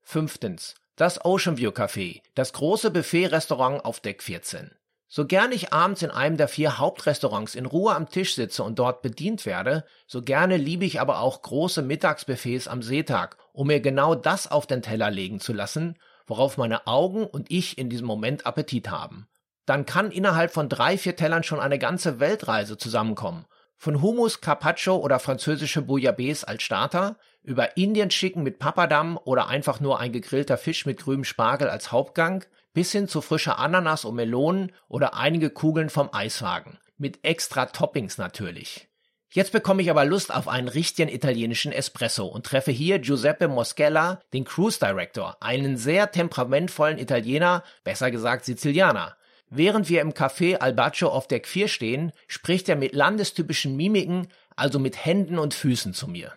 Fünftens. 0.03 0.77
Das 0.95 1.25
Ocean 1.25 1.59
View 1.59 1.71
Café, 1.71 2.23
das 2.35 2.53
große 2.53 2.91
Buffet-Restaurant 2.91 3.85
auf 3.85 4.01
Deck 4.01 4.23
14. 4.23 4.71
So 5.09 5.27
gern 5.27 5.53
ich 5.53 5.73
abends 5.73 6.03
in 6.03 6.11
einem 6.11 6.37
der 6.37 6.49
vier 6.49 6.79
Hauptrestaurants 6.79 7.55
in 7.55 7.67
Ruhe 7.67 7.95
am 7.95 8.09
Tisch 8.09 8.35
sitze 8.35 8.63
und 8.63 8.79
dort 8.79 9.03
bedient 9.03 9.47
werde, 9.47 9.85
so 10.07 10.23
gerne 10.23 10.57
liebe 10.57 10.85
ich 10.85 11.01
aber 11.01 11.21
auch 11.21 11.43
große 11.43 11.83
Mittagsbuffets 11.83 12.67
am 12.67 12.83
Seetag, 12.83 13.37
um 13.53 13.67
mir 13.67 13.81
genau 13.81 14.15
das 14.15 14.51
auf 14.51 14.67
den 14.67 14.83
Teller 14.83 15.11
legen 15.11 15.39
zu 15.39 15.53
lassen, 15.53 15.97
worauf 16.27 16.57
meine 16.59 16.87
Augen 16.87 17.27
und 17.27 17.51
ich 17.51 17.79
in 17.79 17.89
diesem 17.89 18.07
Moment 18.07 18.47
Appetit 18.47 18.91
haben. 18.91 19.29
Dann 19.65 19.85
kann 19.85 20.11
innerhalb 20.11 20.53
von 20.53 20.69
drei, 20.69 20.97
vier 20.97 21.17
Tellern 21.17 21.43
schon 21.43 21.61
eine 21.61 21.79
ganze 21.79 22.21
Weltreise 22.21 22.79
zusammenkommen. 22.79 23.47
Von 23.77 24.01
Hummus, 24.01 24.41
Carpaccio 24.41 24.97
oder 24.97 25.19
französische 25.19 25.83
Bouillabaisse 25.83 26.47
als 26.49 26.63
Starter, 26.63 27.17
über 27.43 27.77
Indien 27.77 28.09
Chicken 28.09 28.43
mit 28.43 28.59
Papadam 28.59 29.19
oder 29.25 29.49
einfach 29.49 29.81
nur 29.81 30.01
ein 30.01 30.13
gegrillter 30.13 30.57
Fisch 30.57 30.87
mit 30.87 30.99
grünem 30.99 31.25
Spargel 31.25 31.69
als 31.69 31.93
Hauptgang, 31.93 32.45
bis 32.73 32.93
hin 32.93 33.09
zu 33.09 33.21
frischer 33.21 33.59
Ananas 33.59 34.05
und 34.05 34.17
Melonen 34.17 34.73
oder 34.89 35.15
einige 35.15 35.51
Kugeln 35.51 35.91
vom 35.91 36.11
Eiswagen. 36.13 36.79
Mit 36.99 37.25
extra 37.25 37.67
Toppings 37.67 38.19
natürlich. 38.19 38.86
Jetzt 39.31 39.53
bekomme 39.53 39.83
ich 39.83 39.91
aber 39.91 40.05
Lust 40.05 40.33
auf 40.33 40.49
einen 40.49 40.69
richtigen 40.69 41.09
italienischen 41.09 41.73
Espresso 41.73 42.27
und 42.27 42.47
treffe 42.47 42.71
hier 42.71 43.01
Giuseppe 43.01 43.49
Moschella, 43.49 44.21
den 44.33 44.45
Cruise 44.45 44.79
Director, 44.79 45.37
einen 45.41 45.77
sehr 45.77 46.11
temperamentvollen 46.11 46.99
Italiener, 46.99 47.65
besser 47.85 48.11
gesagt 48.11 48.45
Sizilianer. 48.45 49.17
Während 49.49 49.89
wir 49.89 50.01
im 50.01 50.13
Café 50.13 50.57
Albaccio 50.57 51.09
auf 51.09 51.29
Deck 51.29 51.47
4 51.47 51.69
stehen, 51.69 52.13
spricht 52.27 52.69
er 52.69 52.77
mit 52.77 52.95
landestypischen 52.95 53.77
Mimiken, 53.77 54.29
also 54.57 54.79
mit 54.79 55.05
Händen 55.05 55.39
und 55.39 55.55
Füßen 55.55 55.93
zu 55.93 56.09
mir. 56.09 56.33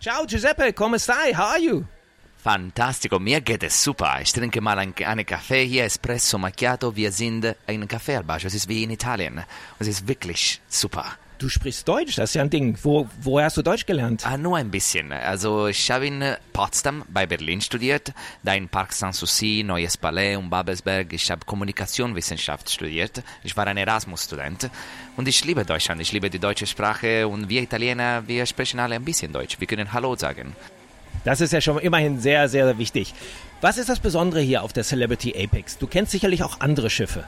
Ciao 0.00 0.24
Giuseppe, 0.26 0.72
come 0.72 0.98
stai? 0.98 1.34
How 1.34 1.54
are 1.54 1.60
you? 1.60 1.84
Fantastico, 2.40 3.18
mir 3.18 3.40
geht 3.40 3.64
es 3.64 3.82
super. 3.82 4.18
Ich 4.22 4.32
trinke 4.32 4.60
mal 4.60 4.78
einen, 4.78 4.94
einen 5.04 5.26
Kaffee 5.26 5.66
hier, 5.66 5.84
Espresso 5.84 6.38
Macchiato. 6.38 6.94
Wir 6.94 7.10
sind 7.10 7.44
al 7.66 8.22
Bacio. 8.22 8.46
Es 8.46 8.54
ist 8.54 8.68
wie 8.68 8.84
in 8.84 8.90
Italien. 8.90 9.42
Es 9.80 9.88
ist 9.88 10.06
wirklich 10.06 10.60
super. 10.68 11.04
Du 11.38 11.48
sprichst 11.48 11.86
Deutsch, 11.86 12.16
das 12.16 12.30
ist 12.30 12.34
ja 12.34 12.42
ein 12.42 12.50
Ding. 12.50 12.76
Wo, 12.82 13.08
woher 13.20 13.46
hast 13.46 13.56
du 13.56 13.62
Deutsch 13.62 13.86
gelernt? 13.86 14.26
Ah, 14.26 14.36
nur 14.36 14.56
ein 14.56 14.70
bisschen. 14.70 15.12
Also 15.12 15.68
ich 15.68 15.88
habe 15.90 16.06
in 16.06 16.36
Potsdam 16.52 17.04
bei 17.08 17.26
Berlin 17.26 17.60
studiert, 17.60 18.12
da 18.42 18.54
in 18.54 18.68
Park 18.68 18.92
Sanssouci, 18.92 19.62
Neues 19.64 19.96
Palais 19.96 20.36
und 20.36 20.50
Babelsberg. 20.50 21.12
Ich 21.12 21.30
habe 21.30 21.44
Kommunikationswissenschaft 21.44 22.70
studiert. 22.70 23.22
Ich 23.44 23.56
war 23.56 23.66
ein 23.66 23.76
Erasmus-Student 23.76 24.70
und 25.16 25.28
ich 25.28 25.44
liebe 25.44 25.64
Deutschland. 25.64 26.00
Ich 26.00 26.12
liebe 26.12 26.30
die 26.30 26.40
deutsche 26.40 26.66
Sprache 26.66 27.26
und 27.26 27.48
wir 27.48 27.62
Italiener, 27.62 28.26
wir 28.26 28.46
sprechen 28.46 28.80
alle 28.80 28.96
ein 28.96 29.04
bisschen 29.04 29.32
Deutsch. 29.32 29.60
Wir 29.60 29.66
können 29.66 29.92
Hallo 29.92 30.16
sagen. 30.16 30.56
Das 31.24 31.40
ist 31.40 31.52
ja 31.52 31.60
schon 31.60 31.78
immerhin 31.78 32.20
sehr, 32.20 32.48
sehr 32.48 32.78
wichtig. 32.78 33.14
Was 33.60 33.78
ist 33.78 33.88
das 33.88 34.00
Besondere 34.00 34.40
hier 34.40 34.62
auf 34.62 34.72
der 34.72 34.84
Celebrity 34.84 35.34
Apex? 35.36 35.78
Du 35.78 35.86
kennst 35.86 36.12
sicherlich 36.12 36.42
auch 36.42 36.60
andere 36.60 36.90
Schiffe. 36.90 37.24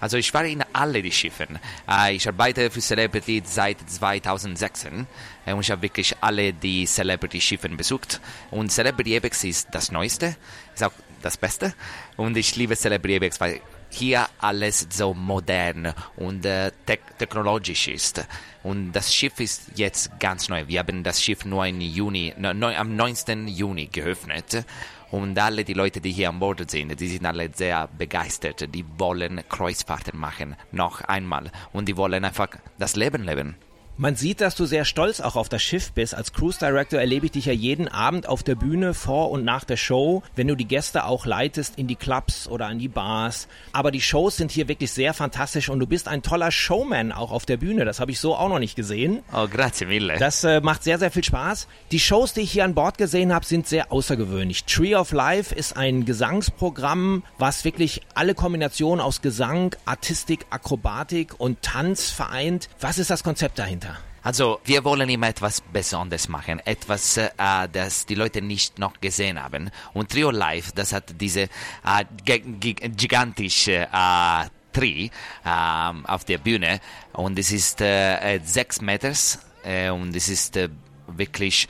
Also 0.00 0.16
ich 0.16 0.32
war 0.32 0.44
in 0.44 0.64
alle 0.72 1.02
die 1.02 1.12
Schiffen. 1.12 1.58
Äh, 1.88 2.14
ich 2.16 2.26
arbeite 2.26 2.70
für 2.70 2.80
Celebrity 2.80 3.42
seit 3.44 3.78
2016 3.86 5.06
äh, 5.44 5.52
und 5.52 5.60
ich 5.60 5.70
habe 5.70 5.82
wirklich 5.82 6.14
alle 6.22 6.54
die 6.54 6.86
Celebrity-Schiffen 6.86 7.76
besucht. 7.76 8.20
Und 8.50 8.72
Celebrity 8.72 9.16
Apex 9.16 9.44
ist 9.44 9.68
das 9.72 9.92
Neueste, 9.92 10.36
ist 10.74 10.82
auch 10.82 10.92
das 11.22 11.36
Beste. 11.36 11.74
Und 12.16 12.36
ich 12.38 12.56
liebe 12.56 12.74
Celebrity 12.76 13.16
Apex, 13.16 13.40
weil 13.40 13.60
hier 13.90 14.28
alles 14.38 14.86
so 14.90 15.14
modern 15.14 15.92
und 16.16 16.46
äh, 16.46 16.70
te 16.86 16.98
technologisch 17.18 17.88
ist. 17.88 18.24
Und 18.62 18.92
das 18.92 19.14
Schiff 19.14 19.40
ist 19.40 19.72
jetzt 19.74 20.18
ganz 20.18 20.48
neu. 20.48 20.66
Wir 20.66 20.80
haben 20.80 21.02
das 21.02 21.22
Schiff 21.22 21.44
nur 21.44 21.66
im 21.66 21.80
Juni, 21.80 22.32
ne, 22.38 22.76
am 22.76 22.96
19. 22.96 23.48
Juni 23.48 23.86
geöffnet. 23.86 24.64
Und 25.10 25.36
alle 25.38 25.64
die 25.64 25.74
Leute, 25.74 26.00
die 26.00 26.12
hier 26.12 26.28
an 26.28 26.38
Bord 26.38 26.70
sind, 26.70 26.98
die 27.00 27.08
sind 27.08 27.26
alle 27.26 27.50
sehr 27.52 27.88
begeistert. 27.88 28.72
Die 28.72 28.84
wollen 28.96 29.42
Kreuzfahrten 29.48 30.18
machen, 30.18 30.54
noch 30.70 31.00
einmal. 31.00 31.50
Und 31.72 31.88
die 31.88 31.96
wollen 31.96 32.24
einfach 32.24 32.48
das 32.78 32.94
Leben 32.94 33.24
leben. 33.24 33.56
Man 34.00 34.16
sieht, 34.16 34.40
dass 34.40 34.54
du 34.54 34.64
sehr 34.64 34.86
stolz 34.86 35.20
auch 35.20 35.36
auf 35.36 35.50
das 35.50 35.60
Schiff 35.62 35.92
bist. 35.92 36.14
Als 36.14 36.32
Cruise 36.32 36.58
Director 36.58 36.98
erlebe 36.98 37.26
ich 37.26 37.32
dich 37.32 37.44
ja 37.44 37.52
jeden 37.52 37.86
Abend 37.86 38.26
auf 38.26 38.42
der 38.42 38.54
Bühne 38.54 38.94
vor 38.94 39.30
und 39.30 39.44
nach 39.44 39.64
der 39.64 39.76
Show, 39.76 40.22
wenn 40.34 40.48
du 40.48 40.54
die 40.54 40.64
Gäste 40.64 41.04
auch 41.04 41.26
leitest 41.26 41.76
in 41.76 41.86
die 41.86 41.96
Clubs 41.96 42.48
oder 42.48 42.70
in 42.70 42.78
die 42.78 42.88
Bars. 42.88 43.46
Aber 43.72 43.90
die 43.90 44.00
Shows 44.00 44.38
sind 44.38 44.52
hier 44.52 44.68
wirklich 44.68 44.90
sehr 44.90 45.12
fantastisch 45.12 45.68
und 45.68 45.80
du 45.80 45.86
bist 45.86 46.08
ein 46.08 46.22
toller 46.22 46.50
Showman 46.50 47.12
auch 47.12 47.30
auf 47.30 47.44
der 47.44 47.58
Bühne. 47.58 47.84
Das 47.84 48.00
habe 48.00 48.10
ich 48.10 48.20
so 48.20 48.34
auch 48.34 48.48
noch 48.48 48.58
nicht 48.58 48.74
gesehen. 48.74 49.22
Oh, 49.34 49.46
grazie 49.46 49.84
mille. 49.84 50.16
Das 50.18 50.44
äh, 50.44 50.62
macht 50.62 50.82
sehr, 50.82 50.98
sehr 50.98 51.10
viel 51.10 51.24
Spaß. 51.24 51.68
Die 51.90 52.00
Shows, 52.00 52.32
die 52.32 52.40
ich 52.40 52.52
hier 52.52 52.64
an 52.64 52.74
Bord 52.74 52.96
gesehen 52.96 53.34
habe, 53.34 53.44
sind 53.44 53.66
sehr 53.66 53.92
außergewöhnlich. 53.92 54.64
Tree 54.64 54.94
of 54.94 55.12
Life 55.12 55.54
ist 55.54 55.76
ein 55.76 56.06
Gesangsprogramm, 56.06 57.22
was 57.36 57.66
wirklich 57.66 58.00
alle 58.14 58.34
Kombinationen 58.34 59.04
aus 59.04 59.20
Gesang, 59.20 59.76
Artistik, 59.84 60.46
Akrobatik 60.48 61.38
und 61.38 61.60
Tanz 61.60 62.08
vereint. 62.08 62.70
Was 62.80 62.96
ist 62.96 63.10
das 63.10 63.22
Konzept 63.22 63.58
dahinter? 63.58 63.89
Also 64.22 64.60
wir 64.64 64.84
wollen 64.84 65.08
immer 65.08 65.28
etwas 65.28 65.60
Besonderes 65.60 66.28
machen, 66.28 66.60
etwas, 66.64 67.16
äh, 67.16 67.30
das 67.72 68.06
die 68.06 68.14
Leute 68.14 68.42
nicht 68.42 68.78
noch 68.78 69.00
gesehen 69.00 69.42
haben. 69.42 69.70
Und 69.94 70.10
Trio 70.10 70.30
Live, 70.30 70.72
das 70.72 70.92
hat 70.92 71.04
diese 71.20 71.42
äh, 71.42 72.04
gigantische 72.24 73.88
äh, 73.92 74.44
Tree 74.72 75.10
ähm, 75.44 76.06
auf 76.06 76.24
der 76.24 76.38
Bühne 76.38 76.80
und 77.12 77.38
es 77.38 77.50
ist 77.50 77.80
äh, 77.80 78.36
äh 78.36 78.40
sechs 78.44 78.80
Meters 78.80 79.40
äh, 79.64 79.90
und 79.90 80.14
es 80.14 80.28
ist 80.28 80.56
äh, 80.56 80.68
wirklich 81.08 81.66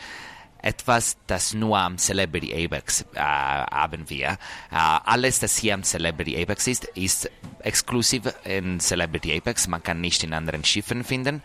etwas, 0.62 1.16
das 1.26 1.54
nur 1.54 1.78
am 1.78 1.98
Celebrity 1.98 2.64
Apex 2.64 3.04
äh, 3.14 3.18
haben 3.18 4.08
wir. 4.08 4.28
Äh, 4.28 4.36
alles, 4.70 5.40
das 5.40 5.56
hier 5.56 5.74
am 5.74 5.82
Celebrity 5.82 6.40
Apex 6.40 6.66
ist, 6.66 6.84
ist 6.94 7.30
exklusiv 7.60 8.22
in 8.44 8.80
Celebrity 8.80 9.36
Apex. 9.36 9.68
Man 9.68 9.82
kann 9.82 10.00
nicht 10.00 10.24
in 10.24 10.32
anderen 10.32 10.64
Schiffen 10.64 11.04
finden. 11.04 11.42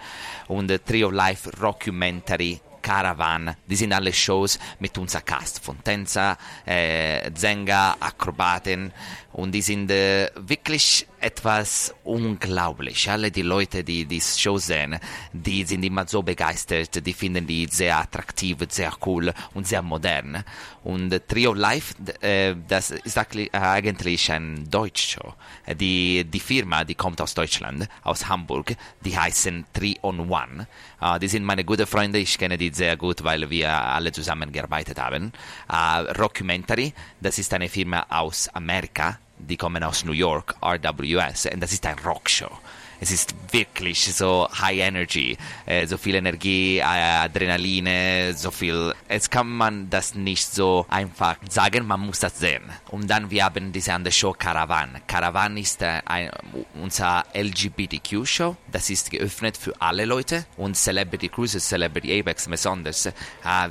Und 0.48 0.72
äh, 0.72 0.80
Trio 0.80 1.10
Life 1.10 1.50
Rockumentary 1.62 2.60
Caravan, 2.86 3.56
die 3.66 3.76
sind 3.76 3.94
alle 3.94 4.14
Shows 4.14 4.60
mit 4.78 4.96
unser 5.00 5.22
Cast 5.22 5.60
von 5.60 5.84
Tänzer, 5.84 6.38
äh, 6.68 7.32
Sänger, 7.34 7.98
Akrobaten 8.00 8.94
und 9.36 9.52
die 9.52 9.62
sind 9.62 9.92
äh, 9.92 10.30
wirklich 10.36 11.06
etwas 11.20 11.94
unglaublich. 12.06 13.10
Alle 13.10 13.32
die 13.32 13.42
Leute, 13.42 13.84
die 13.84 14.06
die 14.06 14.22
Show 14.22 14.58
sehen, 14.58 14.98
die 15.34 15.66
sind 15.66 15.84
immer 15.84 16.08
so 16.08 16.24
begeistert, 16.24 17.06
die 17.06 17.14
finden 17.14 17.46
die 17.46 17.68
sehr 17.70 17.98
attraktiv, 18.00 18.58
sehr 18.70 18.94
cool 19.06 19.34
und 19.54 19.68
sehr 19.68 19.82
modern. 19.82 20.42
Und 20.86 21.28
Trio 21.28 21.54
Live, 21.54 21.96
äh, 22.22 22.56
das 22.68 22.92
ist 22.92 23.18
eigentlich 23.18 24.32
ein 24.32 24.70
Deutsch-Show. 24.70 25.34
Die, 25.80 26.24
die 26.24 26.40
Firma, 26.40 26.86
die 26.86 26.96
kommt 26.96 27.20
aus 27.20 27.34
Deutschland, 27.34 27.90
aus 28.04 28.30
Hamburg, 28.30 28.78
die 29.04 29.18
heißen 29.18 29.66
Three 29.74 29.96
on 30.02 30.30
One. 30.30 30.68
Uh, 31.02 31.20
die 31.20 31.28
sind 31.28 31.44
meine 31.44 31.66
guten 31.66 31.86
Freunde, 31.86 32.20
ich 32.20 32.38
kenne 32.38 32.58
die 32.58 32.72
sehr 32.74 32.96
gut, 32.96 33.24
weil 33.24 33.50
wir 33.50 33.70
alle 33.70 34.12
zusammen 34.14 34.52
gearbeitet 34.52 34.98
haben. 35.00 35.34
Uh, 35.70 36.10
Rockumentary, 36.20 36.94
das 37.20 37.38
ist 37.38 37.54
eine 37.54 37.68
Firma 37.68 38.06
aus 38.10 38.48
Amerika, 38.50 39.20
die 39.38 39.58
kommen 39.58 39.84
aus 39.84 40.06
New 40.06 40.14
York, 40.14 40.56
RWS, 40.64 41.48
und 41.48 41.60
das 41.60 41.74
ist 41.74 41.86
ein 41.86 41.98
Rockshow. 42.00 42.52
Es 43.00 43.12
ist 43.12 43.36
wirklich 43.52 44.14
so 44.14 44.48
High 44.62 44.80
Energy, 44.80 45.38
äh, 45.66 45.86
so 45.88 45.98
viel 45.98 46.16
Energie, 46.16 46.80
äh, 46.80 46.84
Adrenaline, 46.84 48.34
so 48.36 48.52
viel. 48.52 48.94
Jetzt 49.10 49.32
kann 49.32 49.50
man 49.50 49.90
das 49.90 50.16
nicht 50.16 50.54
so 50.54 50.86
einfach 50.90 51.38
sagen, 51.50 51.86
man 51.86 52.00
muss 52.00 52.20
das 52.20 52.40
sehen. 52.40 52.64
Und 52.90 53.10
dann 53.10 53.30
wir 53.30 53.46
haben 53.46 53.72
diese 53.72 53.94
andere 53.94 54.12
Show 54.12 54.34
Caravan. 54.34 55.02
Caravan 55.08 55.58
ist 55.58 55.82
äh, 55.82 56.02
ein, 56.06 56.32
unser 56.74 57.26
LGBTQ-Show. 57.34 58.56
Das 58.72 58.90
ist 58.90 59.12
geöffnet 59.12 59.58
für 59.58 59.74
alle 59.82 60.06
Leute. 60.06 60.46
Und 60.58 60.76
Celebrity 60.76 61.30
Cruises, 61.30 61.68
Celebrity 61.68 62.20
Apex 62.20 62.48
besonders. 62.48 63.06
Äh, 63.06 63.12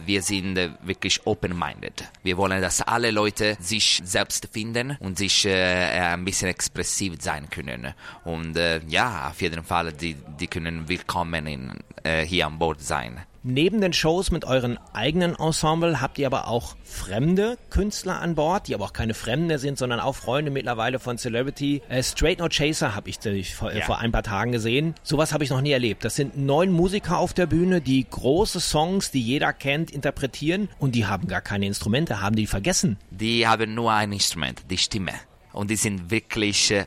wir 0.04 0.22
sind 0.22 0.58
äh, 0.58 0.70
wirklich 0.82 1.26
open-minded. 1.26 2.04
Wir 2.22 2.36
wollen, 2.36 2.60
dass 2.60 2.82
alle 2.82 3.10
Leute 3.10 3.56
sich 3.60 4.02
selbst 4.04 4.48
finden 4.52 4.96
und 5.00 5.18
sich 5.18 5.46
äh, 5.46 5.54
ein 5.54 6.24
bisschen 6.24 6.48
expressiv 6.48 7.14
sein 7.20 7.48
können. 7.48 7.94
Und 8.24 8.58
ja, 8.88 9.23
auf 9.28 9.40
jeden 9.40 9.64
Fall, 9.64 9.92
die, 9.92 10.16
die 10.40 10.46
können 10.46 10.88
willkommen 10.88 11.46
in, 11.46 11.72
äh, 12.02 12.24
hier 12.24 12.46
an 12.46 12.58
Bord 12.58 12.80
sein. 12.80 13.20
Neben 13.46 13.82
den 13.82 13.92
Shows 13.92 14.30
mit 14.30 14.46
euren 14.46 14.78
eigenen 14.94 15.34
Ensemble 15.34 16.00
habt 16.00 16.18
ihr 16.18 16.26
aber 16.26 16.48
auch 16.48 16.76
fremde 16.82 17.58
Künstler 17.68 18.22
an 18.22 18.36
Bord, 18.36 18.68
die 18.68 18.74
aber 18.74 18.86
auch 18.86 18.94
keine 18.94 19.12
Fremde 19.12 19.58
sind, 19.58 19.76
sondern 19.76 20.00
auch 20.00 20.14
Freunde 20.14 20.50
mittlerweile 20.50 20.98
von 20.98 21.18
Celebrity. 21.18 21.82
Äh, 21.90 22.02
Straight 22.02 22.38
No 22.38 22.48
Chaser 22.48 22.94
habe 22.94 23.10
ich 23.10 23.54
vor, 23.54 23.70
ja. 23.70 23.84
vor, 23.84 23.98
ein 23.98 24.12
paar 24.12 24.22
Tagen 24.22 24.52
gesehen. 24.52 24.94
Sowas 25.02 25.34
habe 25.34 25.44
ich 25.44 25.50
noch 25.50 25.60
nie 25.60 25.72
erlebt. 25.72 26.06
Das 26.06 26.16
sind 26.16 26.38
neun 26.38 26.72
Musiker 26.72 27.18
auf 27.18 27.34
der 27.34 27.46
Bühne, 27.46 27.82
die 27.82 28.06
große 28.08 28.60
Songs, 28.60 29.10
die 29.10 29.20
jeder 29.20 29.52
kennt, 29.52 29.90
interpretieren 29.90 30.70
und 30.78 30.94
die 30.94 31.04
haben 31.04 31.28
gar 31.28 31.42
keine 31.42 31.66
Instrumente, 31.66 32.22
haben 32.22 32.36
die 32.36 32.46
vergessen. 32.46 32.96
Die 33.10 33.46
haben 33.46 33.74
nur 33.74 33.92
ein 33.92 34.10
Instrument, 34.12 34.62
die 34.70 34.78
Stimme 34.78 35.12
und 35.54 35.70
die 35.70 35.76
sind 35.76 36.10
wirklich, 36.10 36.70
äh, 36.70 36.84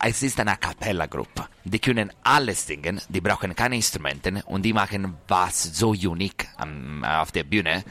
es 0.00 0.22
ist 0.22 0.40
eine 0.40 0.56
Cappella-Gruppe. 0.56 1.46
Die 1.64 1.78
können 1.78 2.12
alles 2.22 2.66
singen, 2.66 3.00
die 3.08 3.20
brauchen 3.20 3.54
keine 3.54 3.76
Instrumente 3.76 4.42
und 4.46 4.62
die 4.62 4.72
machen 4.72 5.14
was 5.28 5.62
so 5.62 5.90
unique 5.90 6.48
um, 6.62 7.04
auf 7.04 7.32
der 7.32 7.44
Bühne. 7.44 7.84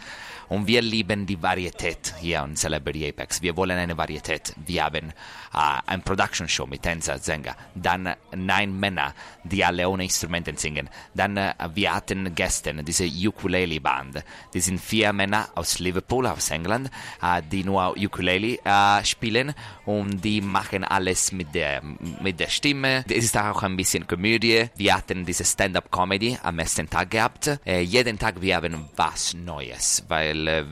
Und 0.47 0.67
wir 0.67 0.81
lieben 0.81 1.25
die 1.25 1.41
Varietät 1.41 2.13
hier 2.19 2.43
an 2.43 2.55
Celebrity 2.55 3.09
Apex. 3.09 3.41
Wir 3.41 3.57
wollen 3.57 3.77
eine 3.77 3.97
Varietät. 3.97 4.53
Wir 4.65 4.85
haben 4.85 5.11
äh, 5.55 5.81
ein 5.87 6.01
Production 6.01 6.47
Show 6.49 6.65
mit 6.67 6.81
Tänzer, 6.81 7.17
Sänger, 7.17 7.55
dann 7.73 8.13
neun 8.35 8.77
Männer, 8.79 9.13
die 9.43 9.63
alle 9.63 9.87
ohne 9.87 10.03
Instrumenten 10.03 10.57
singen. 10.57 10.89
Dann 11.13 11.37
äh, 11.37 11.53
wir 11.73 11.93
hatten 11.93 12.35
Gäste, 12.35 12.73
diese 12.83 13.05
Ukulele 13.05 13.79
Band. 13.79 14.23
Die 14.53 14.59
sind 14.59 14.81
vier 14.81 15.13
Männer 15.13 15.47
aus 15.55 15.79
Liverpool, 15.79 16.27
aus 16.27 16.51
England, 16.51 16.91
äh, 17.21 17.41
die 17.49 17.63
nur 17.63 17.95
Ukulele 17.97 18.59
äh, 18.63 19.05
spielen 19.05 19.53
und 19.85 20.23
die 20.23 20.41
machen 20.41 20.83
alles 20.83 21.31
mit 21.31 21.55
der, 21.55 21.81
mit 22.21 22.39
der 22.39 22.49
Stimme. 22.49 23.05
Es 23.07 23.23
ist 23.23 23.37
auch 23.37 23.63
ein 23.63 23.77
bisschen 23.77 24.05
Komödie. 24.07 24.69
Wir 24.75 24.95
hatten 24.95 25.25
diese 25.25 25.45
Stand-up-Comedy 25.45 26.37
am 26.43 26.59
ersten 26.59 26.89
Tag 26.89 27.11
gehabt. 27.11 27.59
Jeden 27.65 28.19
Tag 28.19 28.41
wir 28.41 28.57
haben 28.57 28.89
was 28.95 29.33
Neues, 29.33 30.03
weil 30.07 30.65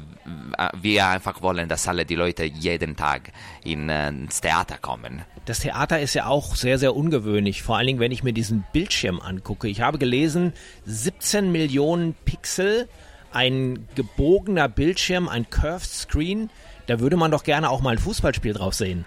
wir 0.73 1.07
einfach 1.07 1.41
wollen, 1.41 1.69
dass 1.69 1.87
alle 1.87 2.05
die 2.05 2.15
Leute 2.15 2.43
jeden 2.45 2.95
Tag 2.95 3.31
in, 3.63 3.89
ins 3.89 4.41
Theater 4.41 4.72
kommen. 4.77 5.23
Das 5.45 5.59
Theater 5.59 5.99
ist 5.99 6.13
ja 6.13 6.27
auch 6.27 6.55
sehr, 6.55 6.77
sehr 6.77 6.95
ungewöhnlich, 6.95 7.63
vor 7.63 7.77
allen 7.77 7.87
Dingen, 7.87 7.99
wenn 7.99 8.11
ich 8.11 8.23
mir 8.23 8.33
diesen 8.33 8.65
Bildschirm 8.73 9.19
angucke. 9.19 9.67
Ich 9.67 9.81
habe 9.81 9.97
gelesen, 9.97 10.53
17 10.85 11.51
Millionen 11.51 12.13
Pixel, 12.25 12.87
ein 13.31 13.87
gebogener 13.95 14.69
Bildschirm, 14.69 15.27
ein 15.27 15.49
Curved 15.49 15.89
Screen. 15.89 16.49
Da 16.85 16.99
würde 16.99 17.17
man 17.17 17.31
doch 17.31 17.43
gerne 17.43 17.69
auch 17.69 17.81
mal 17.81 17.91
ein 17.91 17.97
Fußballspiel 17.97 18.53
drauf 18.53 18.73
sehen. 18.73 19.05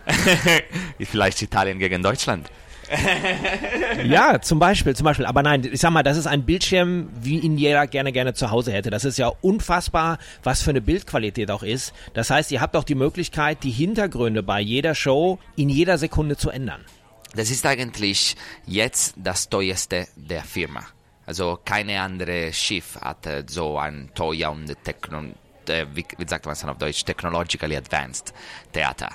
Vielleicht 1.00 1.40
Italien 1.42 1.78
gegen 1.78 2.02
Deutschland. 2.02 2.50
ja, 4.06 4.40
zum 4.40 4.58
Beispiel, 4.58 4.94
zum 4.94 5.04
Beispiel. 5.04 5.26
Aber 5.26 5.42
nein, 5.42 5.68
ich 5.70 5.80
sag 5.80 5.90
mal, 5.90 6.02
das 6.02 6.16
ist 6.16 6.26
ein 6.26 6.44
Bildschirm, 6.44 7.08
wie 7.20 7.38
ihn 7.38 7.58
jeder 7.58 7.86
gerne, 7.86 8.12
gerne 8.12 8.34
zu 8.34 8.50
Hause 8.50 8.72
hätte. 8.72 8.90
Das 8.90 9.04
ist 9.04 9.18
ja 9.18 9.32
unfassbar, 9.40 10.18
was 10.42 10.62
für 10.62 10.70
eine 10.70 10.80
Bildqualität 10.80 11.50
auch 11.50 11.62
ist. 11.62 11.92
Das 12.14 12.30
heißt, 12.30 12.52
ihr 12.52 12.60
habt 12.60 12.76
auch 12.76 12.84
die 12.84 12.94
Möglichkeit, 12.94 13.62
die 13.62 13.70
Hintergründe 13.70 14.42
bei 14.42 14.60
jeder 14.60 14.94
Show 14.94 15.38
in 15.56 15.68
jeder 15.68 15.98
Sekunde 15.98 16.36
zu 16.36 16.50
ändern. 16.50 16.84
Das 17.34 17.50
ist 17.50 17.66
eigentlich 17.66 18.36
jetzt 18.66 19.14
das 19.16 19.48
teuerste 19.48 20.06
der 20.16 20.42
Firma. 20.42 20.82
Also 21.26 21.58
keine 21.64 22.00
andere 22.00 22.52
Schiff 22.52 22.96
hat 23.00 23.28
so 23.48 23.78
ein 23.78 24.10
teuer 24.14 24.52
und 24.52 24.72
techno, 24.84 25.24
äh, 25.68 25.86
wie 25.92 26.06
sagt 26.26 26.46
man 26.46 26.52
es 26.52 26.64
auf 26.64 26.78
Deutsch, 26.78 27.04
technologically 27.04 27.76
advanced 27.76 28.32
Theater 28.72 29.10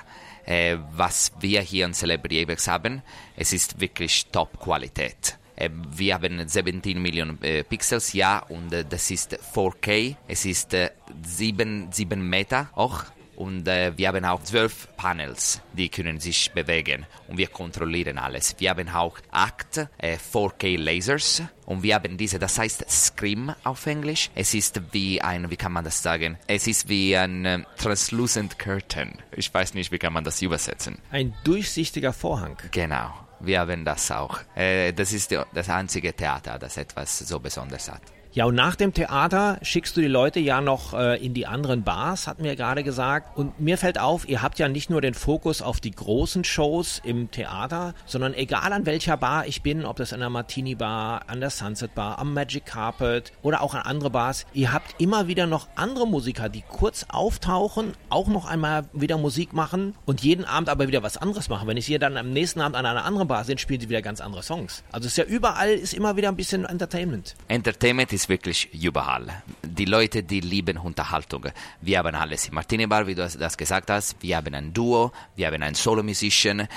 äh, 0.46 0.76
was 0.94 1.32
wir 1.40 1.60
hier 1.60 1.86
in 1.86 1.94
Celebrity 1.94 2.42
Apex 2.42 2.68
haben, 2.68 3.02
es 3.36 3.52
ist 3.52 3.80
wirklich 3.80 4.26
Top-Qualität. 4.32 5.38
Äh, 5.56 5.70
wir 5.72 6.14
haben 6.14 6.46
17 6.46 7.00
Millionen 7.00 7.42
äh, 7.42 7.62
Pixels, 7.64 8.12
ja, 8.12 8.38
und 8.38 8.72
äh, 8.72 8.84
das 8.84 9.10
ist 9.10 9.38
4K. 9.54 10.16
Es 10.28 10.44
ist 10.44 10.76
7, 11.24 11.88
äh, 11.90 11.92
7 11.92 12.28
Meter 12.28 12.70
hoch 12.74 13.04
und 13.42 13.66
äh, 13.66 13.92
wir 13.96 14.06
haben 14.06 14.24
auch 14.24 14.40
zwölf 14.44 14.86
Panels, 14.96 15.60
die 15.72 15.88
können 15.88 16.20
sich 16.20 16.52
bewegen 16.52 17.06
und 17.26 17.38
wir 17.38 17.48
kontrollieren 17.48 18.16
alles. 18.16 18.54
Wir 18.58 18.70
haben 18.70 18.88
auch 18.88 19.18
acht 19.32 19.78
äh, 19.98 20.16
4K 20.16 20.78
Lasers 20.78 21.42
und 21.66 21.82
wir 21.82 21.96
haben 21.96 22.16
diese, 22.16 22.38
das 22.38 22.56
heißt 22.56 22.88
Scream 22.88 23.52
auf 23.64 23.84
Englisch. 23.86 24.30
Es 24.36 24.54
ist 24.54 24.80
wie 24.92 25.20
ein, 25.20 25.50
wie 25.50 25.56
kann 25.56 25.72
man 25.72 25.84
das 25.84 26.04
sagen? 26.04 26.38
Es 26.46 26.68
ist 26.68 26.88
wie 26.88 27.16
ein 27.16 27.44
äh, 27.44 27.62
translucent 27.78 28.60
curtain. 28.60 29.18
Ich 29.32 29.52
weiß 29.52 29.74
nicht, 29.74 29.90
wie 29.90 29.98
kann 29.98 30.12
man 30.12 30.22
das 30.22 30.40
übersetzen. 30.40 30.98
Ein 31.10 31.34
durchsichtiger 31.42 32.12
Vorhang. 32.12 32.56
Genau. 32.70 33.12
Wir 33.40 33.58
haben 33.58 33.84
das 33.84 34.08
auch. 34.12 34.38
Äh, 34.54 34.92
das 34.92 35.12
ist 35.12 35.36
das 35.52 35.68
einzige 35.68 36.14
Theater, 36.14 36.60
das 36.60 36.76
etwas 36.76 37.18
so 37.18 37.40
Besonderes 37.40 37.90
hat. 37.90 38.02
Ja, 38.34 38.46
und 38.46 38.54
nach 38.54 38.76
dem 38.76 38.94
Theater 38.94 39.58
schickst 39.60 39.94
du 39.94 40.00
die 40.00 40.06
Leute 40.06 40.40
ja 40.40 40.62
noch 40.62 40.94
äh, 40.94 41.22
in 41.22 41.34
die 41.34 41.46
anderen 41.46 41.82
Bars, 41.82 42.26
hat 42.26 42.38
mir 42.38 42.56
gerade 42.56 42.82
gesagt. 42.82 43.36
Und 43.36 43.60
mir 43.60 43.76
fällt 43.76 44.00
auf, 44.00 44.26
ihr 44.26 44.40
habt 44.40 44.58
ja 44.58 44.68
nicht 44.68 44.88
nur 44.88 45.02
den 45.02 45.12
Fokus 45.12 45.60
auf 45.60 45.80
die 45.80 45.90
großen 45.90 46.42
Shows 46.42 47.02
im 47.04 47.30
Theater, 47.30 47.92
sondern 48.06 48.32
egal 48.32 48.72
an 48.72 48.86
welcher 48.86 49.18
Bar 49.18 49.46
ich 49.46 49.60
bin, 49.60 49.84
ob 49.84 49.96
das 49.96 50.14
an 50.14 50.20
der 50.20 50.30
Martini 50.30 50.74
Bar, 50.74 51.24
an 51.26 51.40
der 51.40 51.50
Sunset 51.50 51.94
Bar, 51.94 52.18
am 52.18 52.32
Magic 52.32 52.64
Carpet 52.64 53.32
oder 53.42 53.60
auch 53.60 53.74
an 53.74 53.82
andere 53.82 54.08
Bars, 54.08 54.46
ihr 54.54 54.72
habt 54.72 54.98
immer 54.98 55.28
wieder 55.28 55.46
noch 55.46 55.68
andere 55.74 56.06
Musiker, 56.06 56.48
die 56.48 56.62
kurz 56.66 57.04
auftauchen, 57.10 57.92
auch 58.08 58.28
noch 58.28 58.46
einmal 58.46 58.86
wieder 58.94 59.18
Musik 59.18 59.52
machen 59.52 59.94
und 60.06 60.22
jeden 60.22 60.46
Abend 60.46 60.70
aber 60.70 60.88
wieder 60.88 61.02
was 61.02 61.18
anderes 61.18 61.50
machen. 61.50 61.68
Wenn 61.68 61.76
ich 61.76 61.84
hier 61.84 61.98
dann 61.98 62.16
am 62.16 62.30
nächsten 62.30 62.62
Abend 62.62 62.76
an 62.76 62.86
einer 62.86 63.04
anderen 63.04 63.28
Bar 63.28 63.44
sind, 63.44 63.60
spielen 63.60 63.82
sie 63.82 63.90
wieder 63.90 64.00
ganz 64.00 64.22
andere 64.22 64.42
Songs. 64.42 64.84
Also 64.90 65.04
es 65.04 65.12
ist 65.12 65.18
ja 65.18 65.24
überall 65.24 65.68
ist 65.68 65.92
immer 65.92 66.16
wieder 66.16 66.28
ein 66.28 66.36
bisschen 66.36 66.64
Entertainment. 66.64 67.34
Entertainment 67.48 68.10
ist 68.10 68.21
ist 68.22 68.28
wirklich 68.28 68.68
überall. 68.72 69.42
Die 69.62 69.84
Leute, 69.84 70.22
die 70.22 70.40
lieben 70.40 70.76
Unterhaltung. 70.76 71.46
Wir 71.80 71.98
haben 71.98 72.14
alles 72.14 72.52
Martini 72.52 72.86
Bar, 72.86 73.06
wie 73.06 73.14
du 73.14 73.22
das 73.26 73.56
gesagt 73.56 73.90
hast. 73.90 74.16
Wir 74.20 74.36
haben 74.36 74.54
ein 74.54 74.72
Duo, 74.72 75.10
wir 75.34 75.48
haben 75.48 75.62
einen 75.62 75.74
Solo-Musician, 75.74 76.60
äh, 76.60 76.68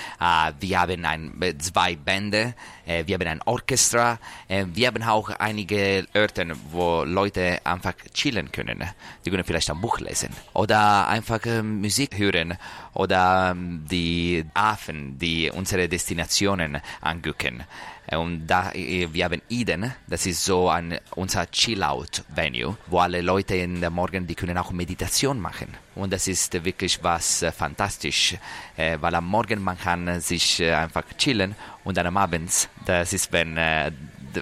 wir 0.58 0.80
haben 0.80 1.04
ein, 1.04 1.54
zwei 1.60 1.94
Bände, 1.94 2.54
äh, 2.84 3.04
wir 3.06 3.14
haben 3.14 3.28
ein 3.28 3.42
Orchester, 3.42 4.18
äh, 4.48 4.64
wir 4.72 4.88
haben 4.88 5.02
auch 5.04 5.30
einige 5.30 6.06
Orte, 6.14 6.52
wo 6.70 7.04
Leute 7.04 7.60
einfach 7.64 7.94
chillen 8.12 8.50
können. 8.50 8.82
Die 9.24 9.30
können 9.30 9.44
vielleicht 9.44 9.70
ein 9.70 9.80
Buch 9.80 10.00
lesen 10.00 10.30
oder 10.52 11.06
einfach 11.06 11.44
äh, 11.46 11.62
Musik 11.62 12.18
hören 12.18 12.58
oder 12.94 13.50
ähm, 13.52 13.84
die 13.88 14.44
Affen, 14.54 15.18
die 15.18 15.50
unsere 15.50 15.88
Destinationen 15.88 16.80
angucken. 17.00 17.62
Und 18.12 18.46
da, 18.46 18.70
äh, 18.72 19.08
wir 19.12 19.24
haben 19.24 19.42
Eden, 19.50 19.92
das 20.06 20.26
ist 20.26 20.44
so 20.44 20.68
ein, 20.68 20.98
unser 21.16 21.50
Chill-Out-Venue, 21.50 22.76
wo 22.86 22.98
alle 22.98 23.20
Leute 23.20 23.56
in 23.56 23.80
der 23.80 23.90
Morgen, 23.90 24.26
die 24.26 24.34
können 24.34 24.56
auch 24.58 24.70
Meditation 24.70 25.40
machen. 25.40 25.68
Und 25.96 26.12
das 26.12 26.28
ist 26.28 26.52
wirklich 26.64 27.02
was 27.02 27.42
äh, 27.42 27.50
fantastisch, 27.50 28.36
äh, 28.76 28.96
weil 29.00 29.14
am 29.14 29.26
Morgen 29.26 29.62
man 29.62 29.78
kann 29.78 30.20
sich 30.20 30.62
einfach 30.62 31.04
chillen 31.18 31.56
und 31.84 31.96
dann 31.96 32.06
am 32.06 32.16
Abend, 32.16 32.68
das 32.84 33.12
ist, 33.12 33.32
wenn 33.32 33.56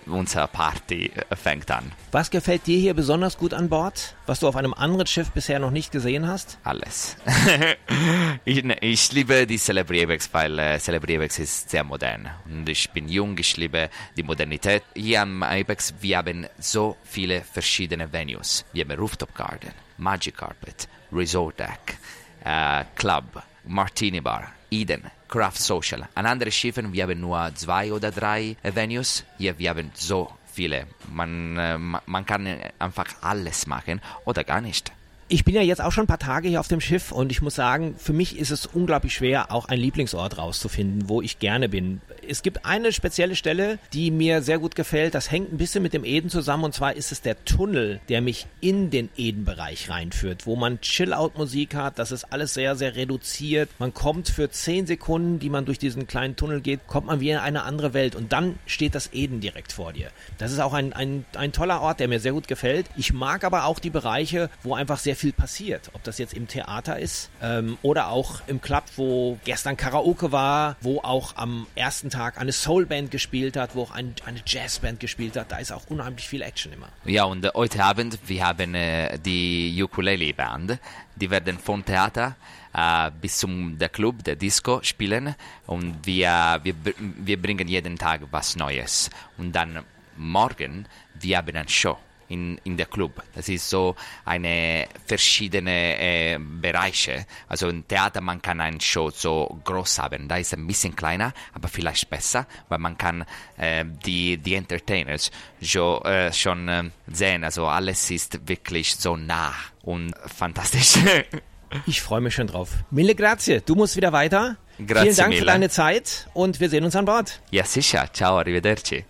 unsere 0.06 0.48
Party 0.48 1.12
fängt 1.32 1.70
an. 1.70 1.92
Was 2.12 2.30
gefällt 2.30 2.66
dir 2.66 2.78
hier 2.78 2.94
besonders 2.94 3.38
gut 3.38 3.54
an 3.54 3.68
Bord, 3.68 4.14
was 4.26 4.40
du 4.40 4.48
auf 4.48 4.56
einem 4.56 4.74
anderen 4.74 5.06
Schiff 5.06 5.30
bisher 5.30 5.58
noch 5.58 5.70
nicht 5.70 5.92
gesehen 5.92 6.26
hast? 6.26 6.58
Alles. 6.64 7.16
ich, 8.44 8.64
ich, 8.64 9.12
liebe 9.12 9.46
die 9.46 9.58
Celebrity 9.58 10.04
Apex, 10.04 10.28
weil 10.32 10.58
äh, 10.58 10.78
Celebrity 10.78 11.16
Apex 11.16 11.38
ist 11.38 11.70
sehr 11.70 11.84
modern 11.84 12.30
und 12.46 12.68
ich 12.68 12.90
bin 12.90 13.08
jung, 13.08 13.36
ich 13.38 13.56
liebe 13.56 13.90
die 14.16 14.22
Modernität. 14.22 14.82
Hier 14.94 15.22
am 15.22 15.42
Apex, 15.42 15.94
wir 16.00 16.18
haben 16.18 16.46
so 16.58 16.96
viele 17.04 17.42
verschiedene 17.42 18.12
Venues. 18.12 18.64
Wir 18.72 18.84
haben 18.84 18.98
Rooftop 18.98 19.34
Garden, 19.34 19.72
Magic 19.98 20.36
Carpet, 20.36 20.88
Resort 21.12 21.58
Deck, 21.60 21.98
äh, 22.44 22.84
Club, 22.94 23.42
Martini 23.64 24.20
Bar, 24.20 24.52
Eden, 24.70 25.10
Craft 25.34 25.58
Social. 25.58 26.08
An 26.14 26.26
anderen 26.26 26.52
Schiffen, 26.52 26.92
wir 26.92 27.02
haben 27.02 27.18
nur 27.18 27.50
zwei 27.56 27.92
oder 27.92 28.12
drei 28.12 28.56
Venues. 28.62 29.24
Hier, 29.36 29.58
wir 29.58 29.70
haben 29.70 29.90
so 29.92 30.30
viele. 30.46 30.86
Man, 31.10 31.56
äh, 31.58 31.76
man 31.76 32.24
kann 32.24 32.46
einfach 32.78 33.06
alles 33.20 33.66
machen 33.66 34.00
oder 34.26 34.44
gar 34.44 34.60
nicht. 34.60 34.92
Ich 35.28 35.44
bin 35.44 35.54
ja 35.54 35.62
jetzt 35.62 35.80
auch 35.80 35.90
schon 35.90 36.04
ein 36.04 36.08
paar 36.08 36.18
Tage 36.18 36.50
hier 36.50 36.60
auf 36.60 36.68
dem 36.68 36.82
Schiff 36.82 37.10
und 37.10 37.32
ich 37.32 37.40
muss 37.40 37.54
sagen, 37.54 37.94
für 37.96 38.12
mich 38.12 38.38
ist 38.38 38.50
es 38.50 38.66
unglaublich 38.66 39.14
schwer, 39.14 39.50
auch 39.50 39.64
einen 39.66 39.80
Lieblingsort 39.80 40.36
rauszufinden, 40.36 41.08
wo 41.08 41.22
ich 41.22 41.38
gerne 41.38 41.70
bin. 41.70 42.02
Es 42.28 42.42
gibt 42.42 42.66
eine 42.66 42.92
spezielle 42.92 43.34
Stelle, 43.34 43.78
die 43.94 44.10
mir 44.10 44.42
sehr 44.42 44.58
gut 44.58 44.74
gefällt. 44.74 45.14
Das 45.14 45.30
hängt 45.30 45.50
ein 45.50 45.56
bisschen 45.56 45.82
mit 45.82 45.94
dem 45.94 46.04
Eden 46.04 46.28
zusammen 46.28 46.64
und 46.64 46.74
zwar 46.74 46.94
ist 46.94 47.10
es 47.10 47.22
der 47.22 47.42
Tunnel, 47.46 48.00
der 48.10 48.20
mich 48.20 48.46
in 48.60 48.90
den 48.90 49.08
Eden-Bereich 49.16 49.88
reinführt, 49.88 50.46
wo 50.46 50.56
man 50.56 50.82
Chill-Out-Musik 50.82 51.74
hat. 51.74 51.98
Das 51.98 52.12
ist 52.12 52.24
alles 52.24 52.52
sehr, 52.52 52.76
sehr 52.76 52.94
reduziert. 52.94 53.70
Man 53.78 53.94
kommt 53.94 54.28
für 54.28 54.50
zehn 54.50 54.86
Sekunden, 54.86 55.38
die 55.38 55.48
man 55.48 55.64
durch 55.64 55.78
diesen 55.78 56.06
kleinen 56.06 56.36
Tunnel 56.36 56.60
geht, 56.60 56.86
kommt 56.86 57.06
man 57.06 57.20
wie 57.20 57.30
in 57.30 57.38
eine 57.38 57.62
andere 57.62 57.94
Welt 57.94 58.14
und 58.14 58.34
dann 58.34 58.58
steht 58.66 58.94
das 58.94 59.14
Eden 59.14 59.40
direkt 59.40 59.72
vor 59.72 59.94
dir. 59.94 60.10
Das 60.36 60.52
ist 60.52 60.60
auch 60.60 60.74
ein, 60.74 60.92
ein, 60.92 61.24
ein 61.34 61.52
toller 61.52 61.80
Ort, 61.80 62.00
der 62.00 62.08
mir 62.08 62.20
sehr 62.20 62.32
gut 62.32 62.46
gefällt. 62.46 62.86
Ich 62.96 63.14
mag 63.14 63.42
aber 63.42 63.64
auch 63.64 63.78
die 63.78 63.90
Bereiche, 63.90 64.50
wo 64.62 64.74
einfach 64.74 64.98
sehr 64.98 65.13
viel 65.16 65.32
passiert. 65.32 65.90
Ob 65.92 66.02
das 66.04 66.18
jetzt 66.18 66.34
im 66.34 66.48
Theater 66.48 66.98
ist 66.98 67.30
ähm, 67.42 67.78
oder 67.82 68.08
auch 68.08 68.42
im 68.46 68.60
Club, 68.60 68.84
wo 68.96 69.38
gestern 69.44 69.76
Karaoke 69.76 70.32
war, 70.32 70.76
wo 70.80 71.00
auch 71.00 71.36
am 71.36 71.66
ersten 71.74 72.10
Tag 72.10 72.38
eine 72.38 72.52
Soulband 72.52 73.10
gespielt 73.10 73.56
hat, 73.56 73.74
wo 73.74 73.82
auch 73.82 73.90
ein, 73.90 74.14
eine 74.24 74.40
Jazzband 74.46 75.00
gespielt 75.00 75.36
hat. 75.36 75.52
Da 75.52 75.58
ist 75.58 75.72
auch 75.72 75.86
unheimlich 75.88 76.28
viel 76.28 76.42
Action 76.42 76.72
immer. 76.72 76.88
Ja, 77.04 77.24
und 77.24 77.46
heute 77.54 77.82
Abend, 77.84 78.18
wir 78.26 78.46
haben 78.46 78.74
äh, 78.74 79.18
die 79.18 79.82
Ukulele-Band. 79.82 80.78
Die 81.16 81.30
werden 81.30 81.58
vom 81.58 81.84
Theater 81.84 82.36
äh, 82.74 83.10
bis 83.20 83.38
zum 83.38 83.78
der 83.78 83.88
Club, 83.88 84.24
der 84.24 84.36
Disco 84.36 84.80
spielen 84.82 85.34
und 85.66 86.04
wir, 86.04 86.60
wir, 86.62 86.74
wir 86.98 87.40
bringen 87.40 87.68
jeden 87.68 87.96
Tag 87.96 88.22
was 88.30 88.56
Neues. 88.56 89.10
Und 89.38 89.52
dann 89.52 89.84
morgen, 90.16 90.86
wir 91.14 91.38
haben 91.38 91.56
eine 91.56 91.68
Show 91.68 91.98
in, 92.28 92.58
in 92.64 92.76
der 92.76 92.86
Club. 92.86 93.22
Das 93.34 93.48
ist 93.48 93.68
so 93.68 93.96
eine 94.24 94.86
verschiedene 95.06 95.98
äh, 95.98 96.38
Bereiche. 96.38 97.26
Also 97.48 97.68
im 97.68 97.86
Theater 97.86 98.20
man 98.20 98.42
kann 98.42 98.60
eine 98.60 98.80
Show 98.80 99.10
so 99.10 99.60
groß 99.64 99.98
haben. 99.98 100.28
Da 100.28 100.36
ist 100.36 100.54
ein 100.54 100.66
bisschen 100.66 100.96
kleiner, 100.96 101.32
aber 101.52 101.68
vielleicht 101.68 102.10
besser, 102.10 102.46
weil 102.68 102.78
man 102.78 102.98
kann 102.98 103.24
äh, 103.56 103.84
die 104.04 104.38
die 104.38 104.54
Entertainers 104.54 105.30
jo, 105.60 106.00
äh, 106.02 106.32
schon 106.32 106.68
äh, 106.68 106.84
sehen. 107.06 107.44
Also 107.44 107.66
alles 107.66 108.10
ist 108.10 108.48
wirklich 108.48 108.96
so 108.96 109.16
nah 109.16 109.54
und 109.82 110.14
fantastisch. 110.26 111.02
ich 111.86 112.00
freue 112.02 112.20
mich 112.20 112.34
schon 112.34 112.46
drauf. 112.46 112.70
Mille 112.90 113.14
grazie. 113.14 113.60
Du 113.60 113.74
musst 113.74 113.96
wieder 113.96 114.12
weiter. 114.12 114.56
Grazie 114.78 115.02
Vielen 115.04 115.16
Dank 115.16 115.28
mille. 115.28 115.40
für 115.40 115.46
deine 115.46 115.68
Zeit 115.70 116.28
und 116.34 116.60
wir 116.60 116.68
sehen 116.68 116.84
uns 116.84 116.96
an 116.96 117.04
Bord. 117.04 117.40
Ja, 117.50 117.64
sicher. 117.64 118.08
Ciao, 118.12 118.38
arrivederci. 118.38 119.04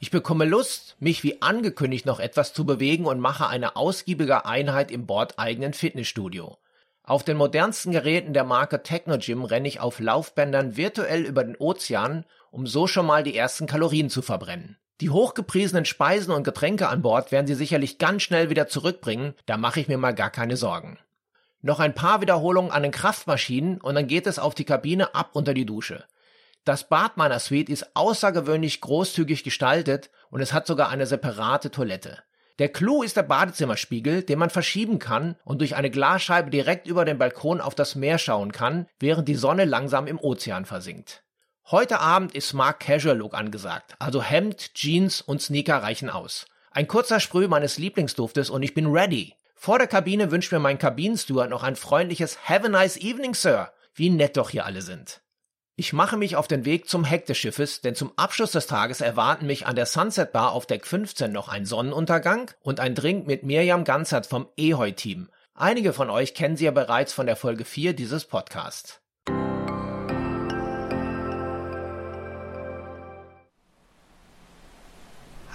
Ich 0.00 0.12
bekomme 0.12 0.44
Lust, 0.44 0.96
mich 1.00 1.24
wie 1.24 1.42
angekündigt 1.42 2.06
noch 2.06 2.20
etwas 2.20 2.52
zu 2.52 2.64
bewegen 2.64 3.06
und 3.06 3.18
mache 3.18 3.48
eine 3.48 3.74
ausgiebige 3.74 4.46
Einheit 4.46 4.92
im 4.92 5.06
bordeigenen 5.06 5.72
Fitnessstudio. 5.72 6.58
Auf 7.02 7.24
den 7.24 7.36
modernsten 7.36 7.90
Geräten 7.90 8.32
der 8.32 8.44
Marke 8.44 8.82
Technogym 8.84 9.44
renne 9.44 9.66
ich 9.66 9.80
auf 9.80 9.98
Laufbändern 9.98 10.76
virtuell 10.76 11.22
über 11.22 11.42
den 11.42 11.56
Ozean, 11.56 12.24
um 12.52 12.66
so 12.66 12.86
schon 12.86 13.06
mal 13.06 13.24
die 13.24 13.36
ersten 13.36 13.66
Kalorien 13.66 14.08
zu 14.08 14.22
verbrennen. 14.22 14.76
Die 15.00 15.10
hochgepriesenen 15.10 15.84
Speisen 15.84 16.32
und 16.32 16.44
Getränke 16.44 16.88
an 16.88 17.02
Bord 17.02 17.32
werden 17.32 17.46
sie 17.46 17.54
sicherlich 17.54 17.98
ganz 17.98 18.22
schnell 18.22 18.50
wieder 18.50 18.68
zurückbringen, 18.68 19.34
da 19.46 19.56
mache 19.56 19.80
ich 19.80 19.88
mir 19.88 19.98
mal 19.98 20.14
gar 20.14 20.30
keine 20.30 20.56
Sorgen. 20.56 20.98
Noch 21.60 21.80
ein 21.80 21.94
paar 21.94 22.20
Wiederholungen 22.20 22.70
an 22.70 22.84
den 22.84 22.92
Kraftmaschinen 22.92 23.80
und 23.80 23.96
dann 23.96 24.06
geht 24.06 24.28
es 24.28 24.38
auf 24.38 24.54
die 24.54 24.64
Kabine 24.64 25.14
ab 25.16 25.30
unter 25.32 25.54
die 25.54 25.66
Dusche. 25.66 26.04
Das 26.68 26.86
Bad 26.86 27.16
meiner 27.16 27.38
Suite 27.38 27.70
ist 27.70 27.96
außergewöhnlich 27.96 28.82
großzügig 28.82 29.42
gestaltet 29.42 30.10
und 30.28 30.42
es 30.42 30.52
hat 30.52 30.66
sogar 30.66 30.90
eine 30.90 31.06
separate 31.06 31.70
Toilette. 31.70 32.18
Der 32.58 32.68
Clou 32.68 33.02
ist 33.02 33.16
der 33.16 33.22
Badezimmerspiegel, 33.22 34.22
den 34.22 34.38
man 34.38 34.50
verschieben 34.50 34.98
kann 34.98 35.36
und 35.46 35.62
durch 35.62 35.76
eine 35.76 35.90
Glasscheibe 35.90 36.50
direkt 36.50 36.86
über 36.86 37.06
den 37.06 37.16
Balkon 37.16 37.62
auf 37.62 37.74
das 37.74 37.94
Meer 37.94 38.18
schauen 38.18 38.52
kann, 38.52 38.86
während 39.00 39.28
die 39.28 39.34
Sonne 39.34 39.64
langsam 39.64 40.06
im 40.06 40.20
Ozean 40.20 40.66
versinkt. 40.66 41.22
Heute 41.70 42.00
Abend 42.00 42.34
ist 42.34 42.48
Smart 42.48 42.80
Casual 42.80 43.16
Look 43.16 43.32
angesagt, 43.32 43.94
also 43.98 44.22
Hemd, 44.22 44.74
Jeans 44.74 45.22
und 45.22 45.40
Sneaker 45.40 45.82
reichen 45.82 46.10
aus. 46.10 46.44
Ein 46.70 46.86
kurzer 46.86 47.20
Sprüh 47.20 47.48
meines 47.48 47.78
Lieblingsduftes 47.78 48.50
und 48.50 48.62
ich 48.62 48.74
bin 48.74 48.88
ready. 48.88 49.34
Vor 49.54 49.78
der 49.78 49.88
Kabine 49.88 50.30
wünscht 50.30 50.52
mir 50.52 50.58
mein 50.58 50.78
Kabinensteward 50.78 51.48
noch 51.48 51.62
ein 51.62 51.76
freundliches 51.76 52.46
Have 52.46 52.66
a 52.66 52.68
nice 52.68 52.98
evening, 52.98 53.32
Sir. 53.32 53.72
Wie 53.94 54.10
nett 54.10 54.36
doch 54.36 54.50
hier 54.50 54.66
alle 54.66 54.82
sind. 54.82 55.22
Ich 55.80 55.92
mache 55.92 56.16
mich 56.16 56.34
auf 56.34 56.48
den 56.48 56.64
Weg 56.64 56.88
zum 56.88 57.04
Heck 57.04 57.26
des 57.26 57.38
Schiffes, 57.38 57.82
denn 57.82 57.94
zum 57.94 58.10
Abschluss 58.16 58.50
des 58.50 58.66
Tages 58.66 59.00
erwarten 59.00 59.46
mich 59.46 59.68
an 59.68 59.76
der 59.76 59.86
Sunset 59.86 60.32
Bar 60.32 60.50
auf 60.50 60.66
Deck 60.66 60.84
15 60.84 61.30
noch 61.30 61.46
ein 61.46 61.66
Sonnenuntergang 61.66 62.50
und 62.62 62.80
ein 62.80 62.96
Drink 62.96 63.28
mit 63.28 63.44
Mirjam 63.44 63.84
Ganzert 63.84 64.26
vom 64.26 64.48
Ehoi-Team. 64.56 65.28
Einige 65.54 65.92
von 65.92 66.10
euch 66.10 66.34
kennen 66.34 66.56
sie 66.56 66.64
ja 66.64 66.72
bereits 66.72 67.12
von 67.12 67.26
der 67.26 67.36
Folge 67.36 67.64
4 67.64 67.92
dieses 67.92 68.24
Podcasts. 68.24 69.00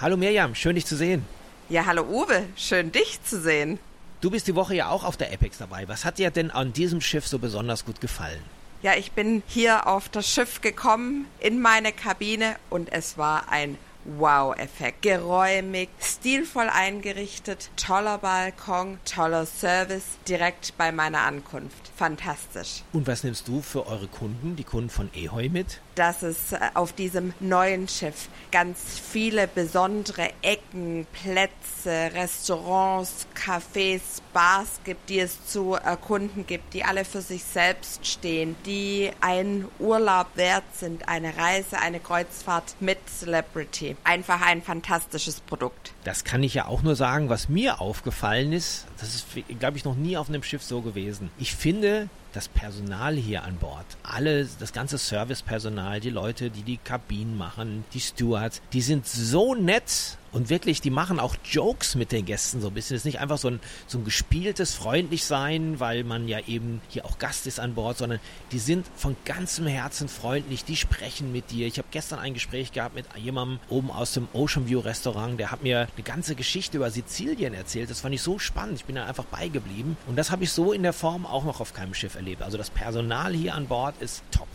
Hallo 0.00 0.16
Mirjam, 0.16 0.54
schön 0.54 0.76
dich 0.76 0.86
zu 0.86 0.96
sehen. 0.96 1.22
Ja, 1.68 1.84
hallo 1.84 2.04
Uwe, 2.04 2.44
schön 2.56 2.92
dich 2.92 3.22
zu 3.24 3.38
sehen. 3.38 3.78
Du 4.22 4.30
bist 4.30 4.48
die 4.48 4.54
Woche 4.54 4.74
ja 4.74 4.88
auch 4.88 5.04
auf 5.04 5.18
der 5.18 5.30
Apex 5.34 5.58
dabei. 5.58 5.86
Was 5.86 6.06
hat 6.06 6.16
dir 6.16 6.30
denn 6.30 6.50
an 6.50 6.72
diesem 6.72 7.02
Schiff 7.02 7.26
so 7.26 7.38
besonders 7.38 7.84
gut 7.84 8.00
gefallen? 8.00 8.40
Ja, 8.84 8.92
ich 8.96 9.12
bin 9.12 9.42
hier 9.46 9.86
auf 9.86 10.10
das 10.10 10.28
Schiff 10.28 10.60
gekommen, 10.60 11.26
in 11.40 11.62
meine 11.62 11.90
Kabine 11.90 12.56
und 12.68 12.92
es 12.92 13.16
war 13.16 13.48
ein 13.48 13.78
Wow-Effekt. 14.04 15.00
Geräumig, 15.00 15.88
stilvoll 15.98 16.68
eingerichtet, 16.68 17.70
toller 17.76 18.18
Balkon, 18.18 18.98
toller 19.06 19.46
Service 19.46 20.18
direkt 20.28 20.76
bei 20.76 20.92
meiner 20.92 21.20
Ankunft. 21.20 21.90
Fantastisch. 21.96 22.82
Und 22.92 23.06
was 23.06 23.24
nimmst 23.24 23.48
du 23.48 23.62
für 23.62 23.86
eure 23.86 24.06
Kunden, 24.06 24.54
die 24.54 24.64
Kunden 24.64 24.90
von 24.90 25.08
Ehoi 25.14 25.48
mit? 25.48 25.80
Dass 25.94 26.22
es 26.22 26.52
äh, 26.52 26.58
auf 26.74 26.92
diesem 26.92 27.32
neuen 27.40 27.88
Schiff 27.88 28.28
ganz 28.50 28.78
viele 29.00 29.48
besondere 29.48 30.30
Ecken, 30.42 31.06
Plätze, 31.12 32.14
Restaurants, 32.14 33.26
Cafés, 33.34 34.20
Bars 34.32 34.80
gibt, 34.84 35.08
die 35.08 35.20
es 35.20 35.46
zu 35.46 35.74
erkunden 35.74 36.46
gibt, 36.46 36.74
die 36.74 36.84
alle 36.84 37.04
für 37.04 37.20
sich 37.20 37.44
selbst 37.44 38.06
stehen, 38.06 38.56
die 38.66 39.10
ein 39.20 39.66
Urlaub 39.78 40.28
wert 40.34 40.64
sind, 40.74 41.08
eine 41.08 41.36
Reise, 41.36 41.78
eine 41.78 42.00
Kreuzfahrt 42.00 42.76
mit 42.80 42.98
Celebrity. 43.08 43.96
Einfach 44.04 44.40
ein 44.40 44.62
fantastisches 44.62 45.40
Produkt. 45.40 45.92
Das 46.04 46.24
kann 46.24 46.42
ich 46.42 46.54
ja 46.54 46.66
auch 46.66 46.82
nur 46.82 46.96
sagen, 46.96 47.28
was 47.28 47.48
mir 47.48 47.80
aufgefallen 47.80 48.52
ist. 48.52 48.86
Das 48.98 49.14
ist, 49.14 49.26
glaube 49.58 49.76
ich, 49.76 49.84
noch 49.84 49.96
nie 49.96 50.16
auf 50.16 50.28
einem 50.28 50.42
Schiff 50.42 50.62
so 50.62 50.80
gewesen. 50.80 51.30
Ich 51.38 51.54
finde, 51.54 52.08
das 52.34 52.48
Personal 52.48 53.14
hier 53.14 53.44
an 53.44 53.56
Bord, 53.56 53.86
alle, 54.02 54.46
das 54.58 54.72
ganze 54.72 54.98
Servicepersonal, 54.98 56.00
die 56.00 56.10
Leute, 56.10 56.50
die 56.50 56.62
die 56.62 56.78
Kabinen 56.78 57.38
machen, 57.38 57.84
die 57.94 58.00
Stewards, 58.00 58.60
die 58.72 58.80
sind 58.80 59.06
so 59.06 59.54
nett 59.54 60.18
und 60.34 60.50
wirklich, 60.50 60.80
die 60.80 60.90
machen 60.90 61.20
auch 61.20 61.36
Jokes 61.44 61.94
mit 61.94 62.10
den 62.10 62.24
Gästen 62.24 62.60
so 62.60 62.66
ein 62.68 62.74
bisschen. 62.74 62.96
Es 62.96 63.02
ist 63.02 63.06
nicht 63.06 63.20
einfach 63.20 63.38
so 63.38 63.48
ein, 63.48 63.60
so 63.86 63.98
ein 63.98 64.04
gespieltes 64.04 64.74
Freundlichsein, 64.74 65.78
weil 65.78 66.02
man 66.02 66.26
ja 66.26 66.40
eben 66.40 66.82
hier 66.88 67.04
auch 67.04 67.18
Gast 67.18 67.46
ist 67.46 67.60
an 67.60 67.74
Bord, 67.74 67.98
sondern 67.98 68.18
die 68.50 68.58
sind 68.58 68.84
von 68.96 69.14
ganzem 69.24 69.68
Herzen 69.68 70.08
freundlich, 70.08 70.64
die 70.64 70.74
sprechen 70.74 71.30
mit 71.30 71.52
dir. 71.52 71.68
Ich 71.68 71.78
habe 71.78 71.86
gestern 71.92 72.18
ein 72.18 72.34
Gespräch 72.34 72.72
gehabt 72.72 72.96
mit 72.96 73.06
jemandem 73.16 73.60
oben 73.68 73.92
aus 73.92 74.12
dem 74.12 74.26
Ocean 74.32 74.68
View 74.68 74.80
Restaurant, 74.80 75.38
der 75.38 75.52
hat 75.52 75.62
mir 75.62 75.86
eine 75.94 76.04
ganze 76.04 76.34
Geschichte 76.34 76.78
über 76.78 76.90
Sizilien 76.90 77.54
erzählt. 77.54 77.88
Das 77.88 78.00
fand 78.00 78.12
ich 78.12 78.22
so 78.22 78.40
spannend. 78.40 78.78
Ich 78.78 78.84
bin 78.86 78.96
da 78.96 79.06
einfach 79.06 79.26
beigeblieben. 79.26 79.96
Und 80.08 80.16
das 80.16 80.32
habe 80.32 80.42
ich 80.42 80.50
so 80.50 80.72
in 80.72 80.82
der 80.82 80.92
Form 80.92 81.26
auch 81.26 81.44
noch 81.44 81.60
auf 81.60 81.74
keinem 81.74 81.94
Schiff 81.94 82.16
erlebt. 82.16 82.42
Also 82.42 82.58
das 82.58 82.70
Personal 82.70 83.32
hier 83.32 83.54
an 83.54 83.66
Bord 83.66 83.94
ist 84.00 84.24
top. 84.32 84.48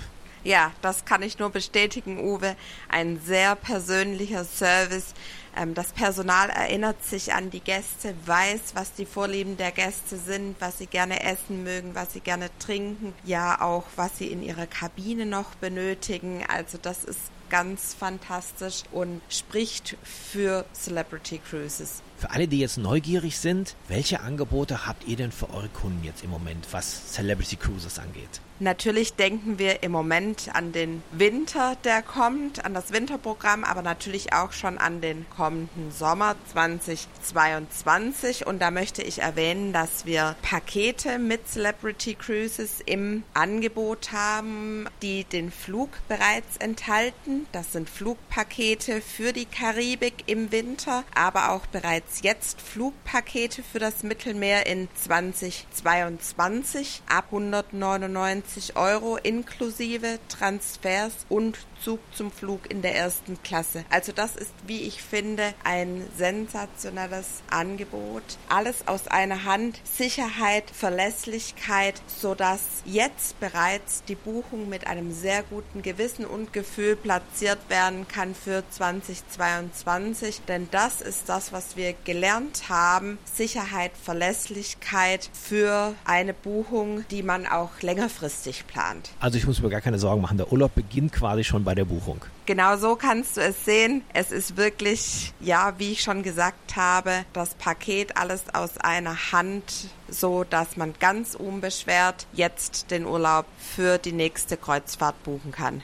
Ja, 0.44 0.72
das 0.82 1.04
kann 1.04 1.22
ich 1.22 1.38
nur 1.38 1.50
bestätigen, 1.50 2.20
Uwe. 2.20 2.56
Ein 2.88 3.20
sehr 3.26 3.56
persönlicher 3.56 4.46
Service. 4.46 5.14
Ähm, 5.56 5.74
das 5.74 5.92
Personal 5.92 6.50
erinnert 6.50 7.04
sich 7.04 7.34
an 7.34 7.50
die 7.50 7.60
Gäste, 7.60 8.16
weiß, 8.26 8.74
was 8.74 8.94
die 8.94 9.06
Vorlieben 9.06 9.58
der 9.58 9.72
Gäste 9.72 10.18
sind, 10.18 10.56
was 10.60 10.78
sie 10.78 10.88
gerne 10.88 11.24
essen 11.24 11.64
mögen, 11.64 11.94
was 11.94 12.14
sie 12.14 12.22
gerne 12.22 12.50
trinken, 12.60 13.14
ja 13.26 13.60
auch, 13.62 13.84
was 13.98 14.18
sie 14.18 14.28
in 14.28 14.42
ihrer 14.42 14.68
Kabine 14.68 15.26
noch 15.26 15.56
benötigen. 15.56 16.46
Also 16.48 16.78
das 16.82 17.04
ist 17.04 17.20
ganz 17.50 17.94
fantastisch 17.94 18.84
und 18.92 19.22
spricht 19.30 19.98
für 20.04 20.66
Celebrity 20.74 21.40
Cruises. 21.40 22.02
Für 22.20 22.32
alle, 22.32 22.49
die 22.49 22.59
jetzt 22.59 22.78
neugierig 22.78 23.39
sind, 23.39 23.76
welche 23.88 24.20
Angebote 24.20 24.86
habt 24.86 25.07
ihr 25.07 25.15
denn 25.15 25.32
für 25.32 25.49
eure 25.51 25.70
Kunden 25.70 26.03
jetzt 26.03 26.22
im 26.22 26.30
Moment, 26.30 26.67
was 26.72 27.13
Celebrity 27.13 27.55
Cruises 27.55 27.97
angeht? 27.97 28.41
Natürlich 28.61 29.13
denken 29.13 29.57
wir 29.57 29.84
im 29.84 29.93
Moment 29.93 30.49
an 30.53 30.74
den 30.74 31.01
Winter, 31.13 31.78
der 31.86 32.01
kommt, 32.01 32.65
an 32.65 32.74
das 32.74 32.91
Winterprogramm, 32.91 33.63
aber 33.63 33.82
natürlich 33.82 34.34
auch 34.34 34.51
schon 34.51 34.78
an 34.78 34.99
den 34.99 35.26
kommenden 35.30 35.93
Sommer 35.97 36.36
2022. 36.51 38.45
Und 38.45 38.59
da 38.61 38.70
möchte 38.70 39.01
ich 39.01 39.22
erwähnen, 39.22 39.72
dass 39.72 40.05
wir 40.05 40.36
Pakete 40.41 41.20
mit 41.20 41.47
Celebrity 41.47 42.15
Cruises 42.15 42.82
im 42.86 43.24
Angebot 43.34 44.11
haben, 44.11 44.88
die 45.01 45.24
den 45.24 45.51
Flug 45.51 45.91
bereits 46.09 46.57
enthalten. 46.57 47.47
Das 47.53 47.72
sind 47.72 47.89
Flugpakete 47.89 48.99
für 48.99 49.32
die 49.32 49.45
Karibik 49.45 50.26
im 50.26 50.51
Winter, 50.51 51.05
aber 51.15 51.51
auch 51.51 51.65
bereits 51.67 52.09
jetzt 52.22 52.62
Flugpakete 52.62 53.64
für 53.64 53.80
das 53.80 54.03
Mittelmeer 54.03 54.68
in 54.68 54.89
2022 54.95 57.01
ab 57.07 57.26
199 57.32 58.60
150 58.60 58.76
Euro 58.76 59.18
inklusive 59.18 60.20
Transfers 60.28 61.14
und 61.30 61.57
Zug 61.82 61.99
zum 62.14 62.32
Flug 62.32 62.70
in 62.70 62.82
der 62.82 62.95
ersten 62.95 63.41
Klasse. 63.41 63.86
Also 63.89 64.12
das 64.12 64.36
ist, 64.36 64.51
wie 64.68 64.82
ich 64.82 65.01
finde, 65.01 65.53
ein 65.64 66.05
sensationelles 66.18 67.41
Angebot. 67.49 68.24
Alles 68.49 68.88
aus 68.88 69.07
einer 69.07 69.45
Hand, 69.45 69.80
Sicherheit, 69.86 70.70
Verlässlichkeit, 70.72 72.01
sodass 72.07 72.60
jetzt 72.86 73.39
bereits 73.39 74.03
die 74.03 74.16
Buchung 74.16 74.68
mit 74.68 74.88
einem 74.88 75.14
sehr 75.14 75.43
guten 75.43 75.82
Gewissen 75.82 76.26
und 76.26 76.51
Gefühl 76.51 76.95
platziert 76.95 77.70
werden 77.70 78.07
kann 78.07 78.36
für 78.36 78.64
2022. 78.70 80.41
Denn 80.47 80.68
das 80.72 81.01
ist 81.01 81.30
das, 81.30 81.53
was 81.53 81.78
wir 81.78 81.93
gelernt 82.04 82.70
haben. 82.70 83.18
Sicherheit, 83.26 83.91
Verlässlichkeit 84.04 85.30
für 85.34 85.93
eine 86.06 86.34
Buchung, 86.34 87.06
die 87.12 87.24
man 87.24 87.47
auch 87.47 87.82
längerfristig 87.82 88.68
plant. 88.68 89.12
Also 89.20 89.38
ich 89.38 89.45
muss 89.45 89.62
mir 89.62 89.70
gar 89.70 89.82
keine 89.82 90.00
Sorgen 90.00 90.22
machen. 90.22 90.38
Der 90.38 90.52
Urlaub 90.52 90.76
beginnt 90.76 91.12
quasi 91.14 91.43
schon 91.43 91.64
bei 91.64 91.76
der 91.76 91.86
Buchung. 91.86 92.24
Genau 92.45 92.78
so 92.78 92.95
kannst 92.95 93.38
du 93.38 93.41
es 93.41 93.64
sehen. 93.64 94.02
Es 94.14 94.32
ist 94.32 94.58
wirklich, 94.58 95.34
ja, 95.39 95.76
wie 95.78 95.91
ich 95.91 96.02
schon 96.02 96.24
gesagt 96.24 96.76
habe, 96.76 97.26
das 97.34 97.54
Paket 97.54 98.18
alles 98.18 98.43
aus 98.54 98.78
einer 98.80 99.32
Hand, 99.32 99.89
so 100.08 100.43
dass 100.43 100.76
man 100.76 100.93
ganz 101.00 101.36
unbeschwert 101.36 102.26
jetzt 102.34 102.89
den 102.89 103.06
Urlaub 103.06 103.45
für 103.60 104.00
die 104.00 104.14
nächste 104.14 104.58
Kreuzfahrt 104.58 105.22
buchen 105.24 105.52
kann. 105.52 105.84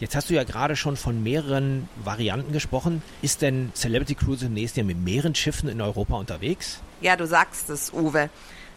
Jetzt 0.00 0.16
hast 0.16 0.28
du 0.28 0.34
ja 0.34 0.44
gerade 0.44 0.74
schon 0.74 0.96
von 0.96 1.22
mehreren 1.22 1.88
Varianten 2.02 2.52
gesprochen. 2.52 3.02
Ist 3.22 3.42
denn 3.42 3.70
Celebrity 3.74 4.16
Cruise 4.16 4.46
im 4.46 4.54
nächsten 4.54 4.80
Jahr 4.80 4.86
mit 4.86 4.98
mehreren 4.98 5.34
Schiffen 5.34 5.68
in 5.68 5.80
Europa 5.80 6.16
unterwegs? 6.16 6.80
Ja, 7.00 7.16
du 7.16 7.26
sagst 7.26 7.70
es, 7.70 7.92
Uwe. 7.92 8.28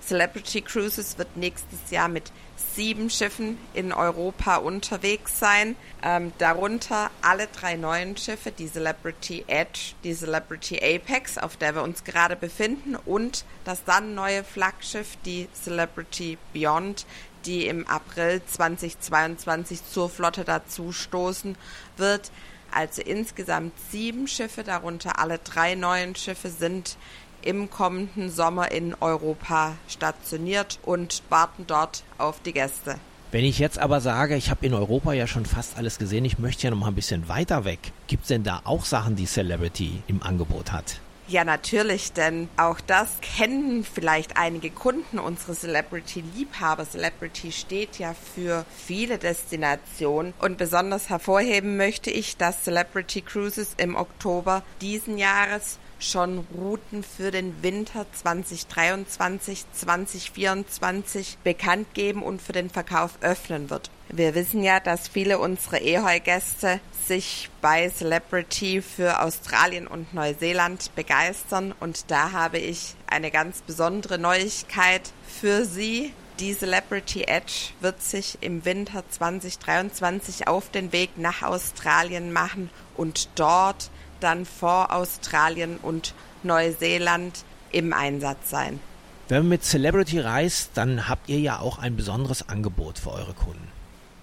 Celebrity 0.08 0.62
Cruises 0.62 1.18
wird 1.18 1.36
nächstes 1.36 1.92
Jahr 1.92 2.08
mit 2.08 2.32
sieben 2.76 3.10
Schiffen 3.10 3.58
in 3.74 3.92
Europa 3.92 4.58
unterwegs 4.58 5.38
sein. 5.38 5.76
Ähm, 6.02 6.32
darunter 6.38 7.12
alle 7.22 7.48
drei 7.48 7.76
neuen 7.76 8.16
Schiffe, 8.16 8.52
die 8.52 8.72
Celebrity 8.72 9.44
Edge, 9.48 9.96
die 10.04 10.14
Celebrity 10.14 10.78
Apex, 10.78 11.38
auf 11.38 11.58
der 11.58 11.76
wir 11.76 11.84
uns 11.84 12.04
gerade 12.04 12.36
befinden, 12.36 12.96
und 12.96 13.44
das 13.66 13.84
dann 13.84 14.16
neue 14.16 14.44
Flaggschiff, 14.44 15.18
die 15.26 15.50
Celebrity 15.54 16.38
Beyond, 16.54 17.06
die 17.48 17.66
im 17.66 17.88
April 17.88 18.42
2022 18.46 19.80
zur 19.90 20.10
Flotte 20.10 20.44
dazustoßen 20.44 21.56
wird. 21.96 22.32
Also 22.72 23.02
insgesamt 23.02 23.74
sieben 23.90 24.28
Schiffe, 24.28 24.64
darunter 24.64 25.20
alle 25.20 25.40
drei 25.40 25.76
neuen 25.76 26.16
Schiffe 26.16 26.50
sind 26.50 26.98
im 27.42 27.70
kommenden 27.70 28.30
Sommer 28.30 28.72
in 28.72 28.94
Europa 29.00 29.76
stationiert 29.88 30.80
und 30.84 31.24
warten 31.30 31.66
dort 31.66 32.04
auf 32.18 32.42
die 32.42 32.52
Gäste. 32.52 33.00
Wenn 33.32 33.46
ich 33.46 33.60
jetzt 33.60 33.80
aber 33.80 34.02
sage, 34.02 34.36
ich 34.36 34.50
habe 34.50 34.66
in 34.66 34.74
Europa 34.74 35.14
ja 35.14 35.28
schon 35.28 35.46
fast 35.46 35.78
alles 35.78 35.98
gesehen, 35.98 36.26
ich 36.26 36.40
möchte 36.40 36.64
ja 36.64 36.72
noch 36.72 36.78
mal 36.78 36.88
ein 36.88 36.96
bisschen 36.96 37.28
weiter 37.30 37.66
weg, 37.66 37.80
gibt 38.08 38.24
es 38.24 38.30
denn 38.30 38.44
da 38.44 38.62
auch 38.64 38.86
Sachen, 38.86 39.16
die 39.16 39.26
Celebrity 39.26 40.02
im 40.08 40.24
Angebot 40.24 40.72
hat? 40.72 41.02
Ja, 41.30 41.44
natürlich, 41.44 42.14
denn 42.14 42.48
auch 42.56 42.80
das 42.80 43.10
kennen 43.20 43.84
vielleicht 43.84 44.38
einige 44.38 44.70
Kunden, 44.70 45.20
unsere 45.20 45.56
Celebrity-Liebhaber. 45.56 46.90
Celebrity 46.90 47.52
steht 47.52 48.00
ja 48.00 48.14
für 48.14 48.66
viele 48.78 49.18
Destinationen 49.18 50.34
und 50.40 50.58
besonders 50.58 51.10
hervorheben 51.10 51.76
möchte 51.76 52.12
ich, 52.12 52.38
dass 52.38 52.64
Celebrity 52.64 53.20
Cruises 53.22 53.74
im 53.76 53.98
Oktober 53.98 54.64
diesen 54.80 55.18
Jahres 55.18 55.80
schon 56.00 56.48
Routen 56.56 57.04
für 57.04 57.32
den 57.32 57.62
Winter 57.62 58.06
2023, 58.14 59.66
2024 59.74 61.40
bekannt 61.44 61.94
geben 61.94 62.24
und 62.24 62.42
für 62.42 62.54
den 62.54 62.70
Verkauf 62.70 63.18
öffnen 63.20 63.70
wird. 63.70 63.90
Wir 64.10 64.36
wissen 64.36 64.64
ja, 64.64 64.80
dass 64.80 65.10
viele 65.10 65.38
unserer 65.38 65.82
Eheu-Gäste 65.82 66.80
sich 67.08 67.50
bei 67.62 67.90
Celebrity 67.90 68.82
für 68.82 69.22
Australien 69.22 69.86
und 69.86 70.14
Neuseeland 70.14 70.96
begeistern 70.96 71.74
und 71.80 72.10
da 72.10 72.32
habe 72.32 72.58
ich 72.58 72.96
eine 73.08 73.32
ganz 73.32 73.62
besondere 73.62 74.18
Neuigkeit 74.18 75.02
für 75.28 75.66
Sie. 75.66 76.14
Die 76.40 76.54
Celebrity 76.54 77.24
Edge 77.24 77.72
wird 77.82 78.02
sich 78.02 78.38
im 78.42 78.64
Winter 78.64 79.04
2023 79.10 80.48
auf 80.48 80.70
den 80.70 80.92
Weg 80.94 81.18
nach 81.18 81.42
Australien 81.42 82.32
machen 82.32 82.70
und 82.96 83.28
dort 83.36 83.90
dann 84.20 84.46
vor 84.46 84.94
Australien 84.94 85.78
und 85.82 86.14
Neuseeland 86.44 87.44
im 87.72 87.92
Einsatz 87.92 88.50
sein. 88.50 88.80
Wenn 89.28 89.40
man 89.40 89.50
mit 89.50 89.64
Celebrity 89.66 90.20
reist, 90.20 90.72
dann 90.76 91.10
habt 91.10 91.28
ihr 91.28 91.40
ja 91.40 91.60
auch 91.60 91.80
ein 91.80 91.98
besonderes 91.98 92.48
Angebot 92.48 93.00
für 93.00 93.12
eure 93.12 93.34
Kunden. 93.34 93.67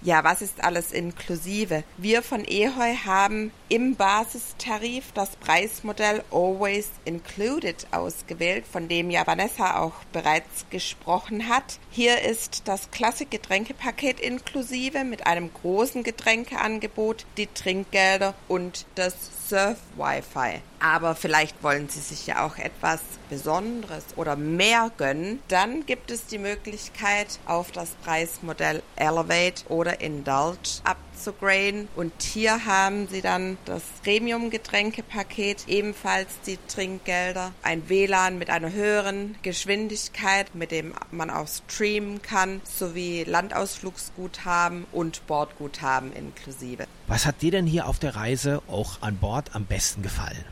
Ja, 0.04 0.22
was 0.22 0.42
ist 0.42 0.62
alles 0.62 0.92
inklusive? 0.92 1.82
Wir 1.96 2.22
von 2.22 2.44
Eheu 2.44 2.94
haben 3.06 3.52
im 3.70 3.96
Basistarif 3.96 5.12
das 5.14 5.34
Preismodell 5.36 6.22
Always 6.30 6.90
Included 7.06 7.86
ausgewählt, 7.90 8.66
von 8.70 8.86
dem 8.86 9.08
ja 9.08 9.26
Vanessa 9.26 9.80
auch 9.80 9.94
bereits 10.12 10.66
gesprochen 10.68 11.48
hat. 11.48 11.78
Hier 11.90 12.20
ist 12.20 12.68
das 12.68 12.90
Klassik-Getränkepaket 12.90 14.20
inklusive 14.20 15.04
mit 15.04 15.26
einem 15.26 15.50
großen 15.54 16.02
Getränkeangebot, 16.02 17.24
die 17.38 17.46
Trinkgelder 17.46 18.34
und 18.46 18.84
das 18.96 19.14
Surf-Wi-Fi. 19.48 20.60
Aber 20.84 21.14
vielleicht 21.14 21.62
wollen 21.62 21.88
Sie 21.88 22.00
sich 22.00 22.26
ja 22.26 22.44
auch 22.44 22.58
etwas 22.58 23.00
Besonderes 23.30 24.04
oder 24.16 24.36
mehr 24.36 24.90
gönnen. 24.98 25.40
Dann 25.48 25.86
gibt 25.86 26.10
es 26.10 26.26
die 26.26 26.36
Möglichkeit, 26.36 27.38
auf 27.46 27.72
das 27.72 27.92
Preismodell 28.04 28.82
Elevate 28.94 29.64
oder 29.70 30.02
Indulge 30.02 30.82
abzugraden. 30.84 31.88
Und 31.96 32.12
hier 32.20 32.66
haben 32.66 33.08
Sie 33.08 33.22
dann 33.22 33.56
das 33.64 33.82
Premium-Getränkepaket, 34.02 35.68
ebenfalls 35.68 36.28
die 36.44 36.58
Trinkgelder, 36.68 37.52
ein 37.62 37.88
WLAN 37.88 38.36
mit 38.36 38.50
einer 38.50 38.70
höheren 38.70 39.36
Geschwindigkeit, 39.40 40.54
mit 40.54 40.70
dem 40.70 40.92
man 41.10 41.30
auch 41.30 41.48
streamen 41.48 42.20
kann, 42.20 42.60
sowie 42.64 43.24
Landausflugsguthaben 43.24 44.84
und 44.92 45.26
Bordguthaben 45.26 46.12
inklusive. 46.12 46.84
Was 47.06 47.24
hat 47.24 47.40
dir 47.40 47.52
denn 47.52 47.66
hier 47.66 47.88
auf 47.88 47.98
der 47.98 48.16
Reise 48.16 48.60
auch 48.68 49.00
an 49.00 49.16
Bord 49.16 49.54
am 49.54 49.64
besten 49.64 50.02
gefallen? 50.02 50.44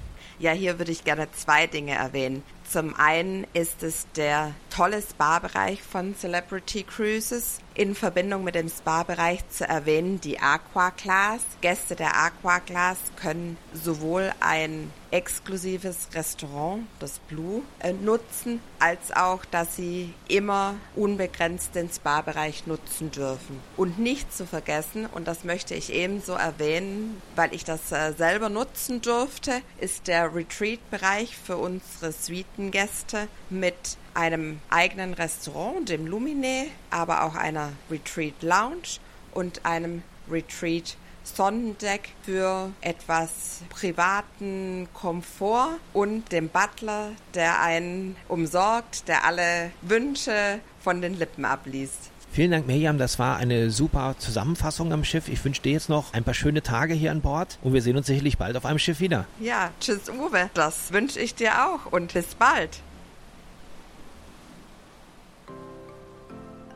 Ja, 0.42 0.50
hier 0.50 0.80
würde 0.80 0.90
ich 0.90 1.04
gerne 1.04 1.28
zwei 1.30 1.68
Dinge 1.68 1.92
erwähnen. 1.92 2.42
Zum 2.68 2.96
einen 2.96 3.46
ist 3.52 3.84
es 3.84 4.08
der 4.16 4.52
tolle 4.70 5.00
Spa-Bereich 5.00 5.80
von 5.80 6.16
Celebrity 6.16 6.82
Cruises. 6.82 7.60
In 7.74 7.94
Verbindung 7.94 8.44
mit 8.44 8.54
dem 8.54 8.68
Spa-Bereich 8.68 9.48
zu 9.48 9.66
erwähnen 9.66 10.20
die 10.20 10.38
Aqua 10.38 10.90
Class. 10.90 11.40
Gäste 11.62 11.96
der 11.96 12.14
Aqua 12.14 12.60
Class 12.60 12.98
können 13.16 13.56
sowohl 13.72 14.30
ein 14.40 14.92
exklusives 15.10 16.08
Restaurant, 16.14 16.84
das 16.98 17.18
Blue, 17.18 17.62
äh, 17.78 17.94
nutzen, 17.94 18.60
als 18.78 19.10
auch, 19.14 19.46
dass 19.46 19.76
sie 19.76 20.12
immer 20.28 20.74
unbegrenzt 20.96 21.74
den 21.74 21.88
Spa-Bereich 21.88 22.66
nutzen 22.66 23.10
dürfen. 23.10 23.58
Und 23.78 23.98
nicht 23.98 24.34
zu 24.34 24.46
vergessen, 24.46 25.06
und 25.06 25.26
das 25.26 25.44
möchte 25.44 25.74
ich 25.74 25.94
ebenso 25.94 26.32
erwähnen, 26.32 27.22
weil 27.36 27.54
ich 27.54 27.64
das 27.64 27.90
äh, 27.90 28.12
selber 28.12 28.50
nutzen 28.50 29.00
durfte, 29.00 29.62
ist 29.80 30.08
der 30.08 30.34
Retreat-Bereich 30.34 31.38
für 31.38 31.56
unsere 31.56 32.12
Suitengäste 32.12 33.28
mit 33.48 33.96
einem 34.14 34.60
eigenen 34.70 35.14
Restaurant, 35.14 35.88
dem 35.88 36.06
Lumine, 36.06 36.66
aber 36.90 37.24
auch 37.24 37.34
einer 37.34 37.72
Retreat 37.90 38.34
Lounge 38.42 38.98
und 39.32 39.64
einem 39.64 40.02
Retreat 40.30 40.96
Sonnendeck 41.24 42.10
für 42.22 42.70
etwas 42.80 43.62
privaten 43.70 44.88
Komfort 44.92 45.78
und 45.92 46.32
dem 46.32 46.48
Butler, 46.48 47.12
der 47.34 47.60
einen 47.60 48.16
umsorgt, 48.28 49.08
der 49.08 49.24
alle 49.24 49.70
Wünsche 49.82 50.58
von 50.80 51.00
den 51.00 51.18
Lippen 51.18 51.44
abliest. 51.44 52.10
Vielen 52.32 52.50
Dank, 52.50 52.66
Miriam. 52.66 52.96
Das 52.96 53.18
war 53.18 53.36
eine 53.36 53.70
super 53.70 54.14
Zusammenfassung 54.18 54.90
am 54.92 55.04
Schiff. 55.04 55.28
Ich 55.28 55.44
wünsche 55.44 55.60
dir 55.60 55.72
jetzt 55.72 55.90
noch 55.90 56.14
ein 56.14 56.24
paar 56.24 56.32
schöne 56.32 56.62
Tage 56.62 56.94
hier 56.94 57.10
an 57.10 57.20
Bord 57.20 57.58
und 57.62 57.74
wir 57.74 57.82
sehen 57.82 57.96
uns 57.96 58.06
sicherlich 58.06 58.38
bald 58.38 58.56
auf 58.56 58.64
einem 58.64 58.78
Schiff 58.78 59.00
wieder. 59.00 59.26
Ja, 59.38 59.70
tschüss 59.80 60.08
Uwe. 60.08 60.48
Das 60.54 60.92
wünsche 60.94 61.20
ich 61.20 61.34
dir 61.34 61.66
auch 61.66 61.92
und 61.92 62.14
bis 62.14 62.34
bald. 62.34 62.80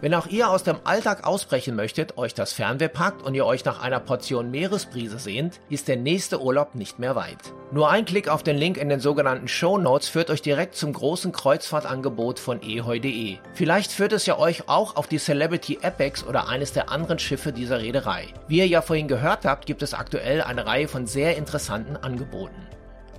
Wenn 0.02 0.12
auch 0.12 0.26
ihr 0.26 0.50
aus 0.50 0.62
dem 0.62 0.76
Alltag 0.84 1.26
ausbrechen 1.26 1.74
möchtet, 1.74 2.18
euch 2.18 2.34
das 2.34 2.52
Fernweh 2.52 2.88
packt 2.88 3.22
und 3.22 3.34
ihr 3.34 3.46
euch 3.46 3.64
nach 3.64 3.80
einer 3.80 3.98
Portion 3.98 4.50
Meeresbrise 4.50 5.18
sehnt, 5.18 5.58
ist 5.70 5.88
der 5.88 5.96
nächste 5.96 6.42
Urlaub 6.42 6.74
nicht 6.74 6.98
mehr 6.98 7.16
weit. 7.16 7.38
Nur 7.72 7.88
ein 7.88 8.04
Klick 8.04 8.28
auf 8.28 8.42
den 8.42 8.58
Link 8.58 8.76
in 8.76 8.90
den 8.90 9.00
sogenannten 9.00 9.48
Show 9.48 9.78
Notes 9.78 10.08
führt 10.08 10.28
euch 10.28 10.42
direkt 10.42 10.74
zum 10.76 10.92
großen 10.92 11.32
Kreuzfahrtangebot 11.32 12.38
von 12.38 12.60
eheu.de. 12.60 13.38
Vielleicht 13.54 13.90
führt 13.90 14.12
es 14.12 14.26
ja 14.26 14.38
euch 14.38 14.68
auch 14.68 14.96
auf 14.96 15.06
die 15.06 15.18
Celebrity 15.18 15.78
Apex 15.82 16.24
oder 16.24 16.46
eines 16.48 16.74
der 16.74 16.90
anderen 16.90 17.18
Schiffe 17.18 17.54
dieser 17.54 17.80
Reederei. 17.80 18.26
Wie 18.48 18.58
ihr 18.58 18.68
ja 18.68 18.82
vorhin 18.82 19.08
gehört 19.08 19.46
habt, 19.46 19.64
gibt 19.64 19.82
es 19.82 19.94
aktuell 19.94 20.42
eine 20.42 20.66
Reihe 20.66 20.88
von 20.88 21.06
sehr 21.06 21.38
interessanten 21.38 21.96
Angeboten. 21.96 22.66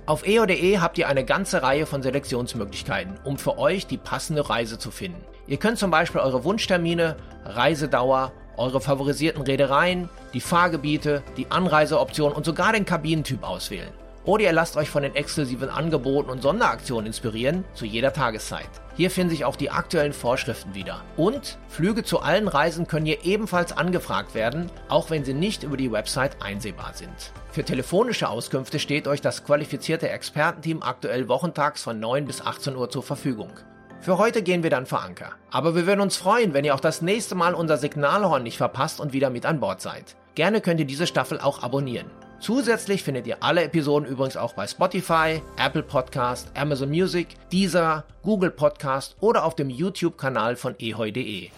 Auf 0.06 0.26
eo.de 0.26 0.78
habt 0.78 0.96
ihr 0.96 1.08
eine 1.08 1.24
ganze 1.24 1.62
Reihe 1.62 1.86
von 1.86 2.02
Selektionsmöglichkeiten, 2.02 3.18
um 3.24 3.36
für 3.36 3.58
euch 3.58 3.86
die 3.86 3.98
passende 3.98 4.48
Reise 4.48 4.78
zu 4.78 4.90
finden. 4.90 5.22
Ihr 5.48 5.56
könnt 5.56 5.78
zum 5.78 5.90
Beispiel 5.90 6.20
eure 6.20 6.44
Wunschtermine, 6.44 7.16
Reisedauer, 7.46 8.32
eure 8.58 8.82
favorisierten 8.82 9.42
Reedereien, 9.42 10.10
die 10.34 10.42
Fahrgebiete, 10.42 11.22
die 11.38 11.50
Anreiseoptionen 11.50 12.36
und 12.36 12.44
sogar 12.44 12.74
den 12.74 12.84
Kabinentyp 12.84 13.42
auswählen. 13.42 13.88
Oder 14.24 14.44
ihr 14.44 14.52
lasst 14.52 14.76
euch 14.76 14.90
von 14.90 15.02
den 15.02 15.14
exklusiven 15.14 15.70
Angeboten 15.70 16.28
und 16.28 16.42
Sonderaktionen 16.42 17.06
inspirieren 17.06 17.64
zu 17.72 17.86
jeder 17.86 18.12
Tageszeit. 18.12 18.68
Hier 18.94 19.10
finden 19.10 19.30
sich 19.30 19.46
auch 19.46 19.56
die 19.56 19.70
aktuellen 19.70 20.12
Vorschriften 20.12 20.74
wieder. 20.74 21.00
Und 21.16 21.56
Flüge 21.68 22.04
zu 22.04 22.20
allen 22.20 22.46
Reisen 22.46 22.86
können 22.86 23.06
hier 23.06 23.24
ebenfalls 23.24 23.72
angefragt 23.72 24.34
werden, 24.34 24.70
auch 24.90 25.08
wenn 25.08 25.24
sie 25.24 25.32
nicht 25.32 25.62
über 25.62 25.78
die 25.78 25.90
Website 25.90 26.42
einsehbar 26.42 26.92
sind. 26.92 27.32
Für 27.52 27.64
telefonische 27.64 28.28
Auskünfte 28.28 28.78
steht 28.78 29.08
euch 29.08 29.22
das 29.22 29.44
qualifizierte 29.44 30.10
Expertenteam 30.10 30.82
aktuell 30.82 31.26
wochentags 31.28 31.82
von 31.82 31.98
9 31.98 32.26
bis 32.26 32.42
18 32.42 32.76
Uhr 32.76 32.90
zur 32.90 33.02
Verfügung. 33.02 33.52
Für 34.00 34.16
heute 34.16 34.42
gehen 34.42 34.62
wir 34.62 34.70
dann 34.70 34.86
vor 34.86 35.02
Anker. 35.02 35.32
Aber 35.50 35.74
wir 35.74 35.86
würden 35.86 36.00
uns 36.00 36.16
freuen, 36.16 36.54
wenn 36.54 36.64
ihr 36.64 36.74
auch 36.74 36.80
das 36.80 37.02
nächste 37.02 37.34
Mal 37.34 37.54
unser 37.54 37.76
Signalhorn 37.76 38.42
nicht 38.42 38.56
verpasst 38.56 39.00
und 39.00 39.12
wieder 39.12 39.28
mit 39.28 39.44
an 39.44 39.60
Bord 39.60 39.80
seid. 39.80 40.16
Gerne 40.34 40.60
könnt 40.60 40.78
ihr 40.78 40.86
diese 40.86 41.06
Staffel 41.06 41.40
auch 41.40 41.62
abonnieren. 41.62 42.08
Zusätzlich 42.40 43.02
findet 43.02 43.26
ihr 43.26 43.42
alle 43.42 43.64
Episoden 43.64 44.08
übrigens 44.08 44.36
auch 44.36 44.52
bei 44.52 44.68
Spotify, 44.68 45.42
Apple 45.56 45.82
Podcast, 45.82 46.52
Amazon 46.56 46.88
Music, 46.88 47.26
Deezer, 47.50 48.04
Google 48.22 48.52
Podcast 48.52 49.16
oder 49.18 49.44
auf 49.44 49.56
dem 49.56 49.68
YouTube-Kanal 49.68 50.54
von 50.54 50.76
ehoi.de. 50.78 51.50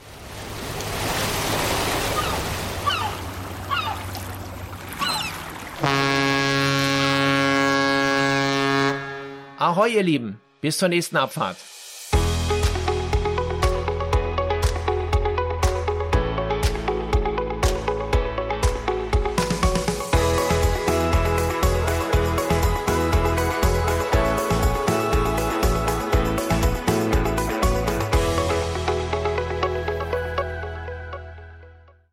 Ahoi 9.59 9.91
ihr 9.91 10.03
Lieben, 10.03 10.41
bis 10.63 10.79
zur 10.79 10.89
nächsten 10.89 11.19
Abfahrt. 11.19 11.59